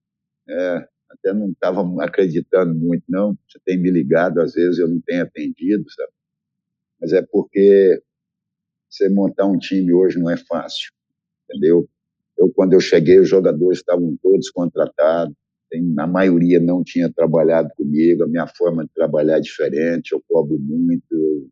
é, 0.49 0.89
até 1.11 1.33
não 1.33 1.51
estava 1.51 1.83
acreditando 2.03 2.75
muito, 2.75 3.05
não. 3.09 3.37
Você 3.49 3.59
tem 3.65 3.79
me 3.79 3.91
ligado, 3.91 4.41
às 4.41 4.55
vezes 4.55 4.79
eu 4.79 4.89
não 4.89 5.01
tenho 5.01 5.23
atendido, 5.23 5.85
sabe? 5.91 6.13
Mas 7.01 7.13
é 7.13 7.23
porque 7.23 8.03
você 8.89 9.09
montar 9.09 9.47
um 9.47 9.59
time 9.59 9.93
hoje 9.93 10.19
não 10.19 10.31
é 10.31 10.37
fácil, 10.37 10.93
entendeu? 11.45 11.89
Eu, 12.37 12.51
quando 12.53 12.73
eu 12.73 12.81
cheguei, 12.81 13.19
os 13.19 13.29
jogadores 13.29 13.79
estavam 13.79 14.17
todos 14.23 14.51
contratados, 14.51 15.35
a 15.99 16.07
maioria 16.07 16.61
não 16.61 16.83
tinha 16.83 17.13
trabalhado 17.13 17.71
comigo, 17.77 18.25
a 18.25 18.29
minha 18.29 18.47
forma 18.47 18.85
de 18.85 18.91
trabalhar 18.95 19.39
é 19.39 19.41
diferente, 19.41 20.13
eu 20.13 20.23
cobro 20.29 20.59
muito, 20.59 21.05
eu 21.11 21.49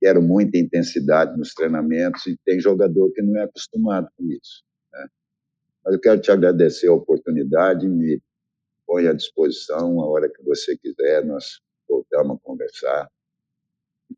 quero 0.00 0.22
muita 0.22 0.58
intensidade 0.58 1.36
nos 1.36 1.54
treinamentos, 1.54 2.26
e 2.26 2.36
tem 2.44 2.60
jogador 2.60 3.10
que 3.12 3.22
não 3.22 3.36
é 3.40 3.44
acostumado 3.44 4.08
com 4.16 4.24
isso. 4.30 4.62
Né? 4.92 5.06
Mas 5.84 5.94
eu 5.94 6.00
quero 6.00 6.20
te 6.20 6.30
agradecer 6.30 6.88
a 6.88 6.92
oportunidade, 6.92 7.88
me 7.88 8.20
põe 8.86 9.08
à 9.08 9.12
disposição 9.12 10.00
a 10.00 10.06
hora 10.06 10.28
que 10.28 10.42
você 10.42 10.76
quiser, 10.76 11.24
nós 11.24 11.60
voltamos 11.88 12.36
a 12.36 12.40
conversar. 12.44 13.10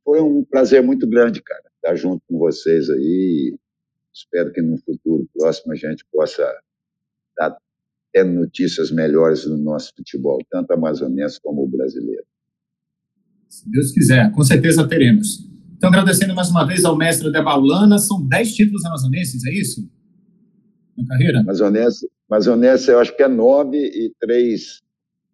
Foi 0.04 0.20
um 0.20 0.44
prazer 0.44 0.82
muito 0.82 1.08
grande, 1.08 1.42
cara 1.42 1.66
estar 1.86 1.94
junto 1.94 2.22
com 2.28 2.38
vocês 2.38 2.90
aí. 2.90 3.56
Espero 4.12 4.52
que 4.52 4.60
no 4.60 4.78
futuro 4.78 5.28
próximo 5.34 5.72
a 5.72 5.76
gente 5.76 6.04
possa 6.12 6.42
estar 7.30 7.56
tendo 8.16 8.32
notícias 8.32 8.90
melhores 8.90 9.44
do 9.44 9.58
nosso 9.58 9.92
futebol, 9.94 10.38
tanto 10.50 10.72
amazonense 10.72 11.38
como 11.38 11.64
o 11.64 11.68
brasileiro. 11.68 12.24
Se 13.46 13.70
Deus 13.70 13.92
quiser, 13.92 14.32
com 14.32 14.42
certeza 14.42 14.88
teremos. 14.88 15.46
Então, 15.76 15.90
agradecendo 15.90 16.34
mais 16.34 16.48
uma 16.48 16.66
vez 16.66 16.82
ao 16.86 16.96
mestre 16.96 17.30
de 17.30 17.42
Baulana, 17.42 17.98
são 17.98 18.26
dez 18.26 18.54
títulos 18.54 18.82
amazonenses, 18.86 19.44
é 19.44 19.52
isso? 19.52 19.86
Na 20.96 21.06
carreira? 21.06 21.40
Amazonense, 21.40 22.08
amazonense 22.30 22.90
eu 22.90 22.98
acho 22.98 23.14
que 23.14 23.22
é 23.22 23.28
nove 23.28 23.76
e 23.76 24.10
três, 24.18 24.80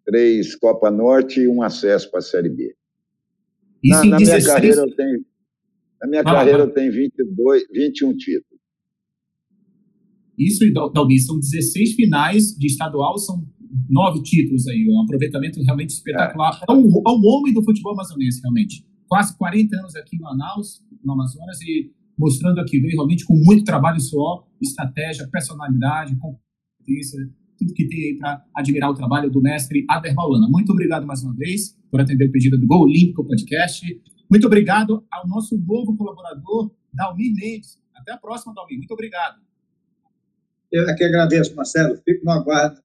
três 0.05 0.53
Copa 0.53 0.91
Norte 0.91 1.39
e 1.39 1.47
um 1.47 1.61
acesso 1.61 2.11
para 2.11 2.19
a 2.19 2.21
Série 2.21 2.49
B. 2.49 2.75
Isso 3.81 4.03
na, 4.03 4.11
na 4.11 4.17
16... 4.17 4.43
minha 4.43 4.55
carreira 4.55 4.81
eu 4.81 4.95
tenho 4.95 5.25
na 6.01 6.09
minha 6.09 6.21
ah, 6.21 6.25
carreira, 6.25 6.63
ah. 6.63 6.65
eu 6.65 6.69
tenho 6.69 6.91
22, 6.91 7.63
21 7.71 8.17
títulos. 8.17 8.52
Isso, 10.37 10.63
Dalbi, 10.93 11.19
são 11.19 11.39
16 11.39 11.93
finais 11.93 12.55
de 12.57 12.67
estadual, 12.67 13.17
são 13.17 13.45
nove 13.89 14.21
títulos 14.23 14.67
aí. 14.67 14.87
Um 14.89 15.01
aproveitamento 15.01 15.61
realmente 15.61 15.91
espetacular. 15.91 16.59
É, 16.67 16.71
é 16.71 16.75
um, 16.75 16.87
é 16.87 17.11
um 17.11 17.21
homem 17.25 17.53
do 17.53 17.63
futebol 17.63 17.93
amazonense, 17.93 18.41
realmente. 18.41 18.85
quase 19.07 19.37
40 19.37 19.75
anos 19.77 19.95
aqui 19.95 20.17
no 20.17 20.23
Manaus, 20.23 20.81
no 21.03 21.13
Amazonas, 21.13 21.61
e 21.61 21.91
mostrando 22.17 22.59
aqui, 22.59 22.79
veio 22.79 22.93
realmente 22.93 23.25
com 23.25 23.35
muito 23.35 23.63
trabalho 23.63 23.99
só, 23.99 24.47
estratégia, 24.61 25.27
personalidade, 25.27 26.15
competência, 26.15 27.19
tudo 27.57 27.73
que 27.73 27.87
tem 27.87 28.03
aí 28.03 28.17
para 28.17 28.43
admirar 28.55 28.89
o 28.89 28.93
trabalho 28.93 29.29
do 29.29 29.41
mestre 29.41 29.85
Ader 29.89 30.13
Maulana. 30.15 30.47
Muito 30.49 30.71
obrigado 30.71 31.05
mais 31.05 31.23
uma 31.23 31.33
vez 31.35 31.77
por 31.89 32.01
atender 32.01 32.27
o 32.27 32.31
pedido 32.31 32.57
do 32.59 32.67
Gol 32.67 32.83
Olímpico 32.83 33.23
Podcast. 33.25 33.85
Muito 34.29 34.47
obrigado 34.47 35.03
ao 35.11 35.27
nosso 35.27 35.57
novo 35.57 35.95
colaborador, 35.95 36.71
Dalmi 36.93 37.33
Mendes. 37.33 37.79
Até 37.95 38.13
a 38.13 38.17
próxima, 38.17 38.53
Dalmi. 38.53 38.77
Muito 38.77 38.93
obrigado. 38.93 39.52
Eu 40.73 40.89
aqui 40.89 41.03
agradeço, 41.03 41.55
Marcelo. 41.55 41.95
Fico 42.03 42.25
no 42.25 42.31
aguardo 42.31 42.81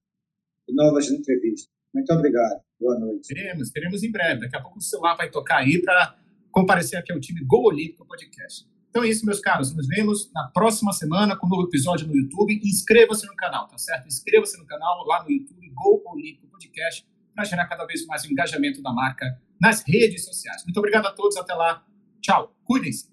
de 0.68 0.74
novas 0.74 1.10
entrevistas. 1.10 1.72
Muito 1.94 2.12
obrigado. 2.12 2.60
Boa 2.78 2.98
noite. 2.98 3.28
Teremos, 3.28 3.70
teremos 3.70 4.02
em 4.02 4.12
breve. 4.12 4.40
Daqui 4.40 4.56
a 4.56 4.60
pouco 4.60 4.78
o 4.78 4.82
celular 4.82 5.16
vai 5.16 5.30
tocar 5.30 5.60
aí 5.60 5.80
para 5.80 6.14
comparecer 6.52 6.98
aqui 6.98 7.10
ao 7.10 7.18
time 7.18 7.42
Gol 7.46 7.64
Olímpico 7.64 8.06
Podcast. 8.06 8.68
Então 8.90 9.02
é 9.02 9.08
isso, 9.08 9.24
meus 9.24 9.40
caros. 9.40 9.74
Nos 9.74 9.88
vemos 9.88 10.30
na 10.34 10.48
próxima 10.48 10.92
semana 10.92 11.34
com 11.34 11.46
um 11.46 11.48
novo 11.48 11.66
episódio 11.66 12.06
no 12.06 12.14
YouTube. 12.14 12.60
Inscreva-se 12.62 13.26
no 13.26 13.34
canal, 13.34 13.66
tá 13.68 13.78
certo? 13.78 14.06
Inscreva-se 14.06 14.58
no 14.58 14.66
canal 14.66 15.06
lá 15.06 15.24
no 15.24 15.30
YouTube, 15.30 15.66
Gol 15.70 16.02
Olímpico 16.08 16.46
Podcast, 16.48 17.06
para 17.34 17.44
gerar 17.44 17.66
cada 17.68 17.86
vez 17.86 18.04
mais 18.04 18.22
o 18.22 18.30
engajamento 18.30 18.82
da 18.82 18.92
marca 18.92 19.40
nas 19.58 19.82
redes 19.82 20.26
sociais. 20.26 20.62
Muito 20.62 20.76
obrigado 20.76 21.06
a 21.06 21.12
todos. 21.12 21.38
Até 21.38 21.54
lá. 21.54 21.82
Tchau. 22.20 22.54
Cuidem-se. 22.64 23.08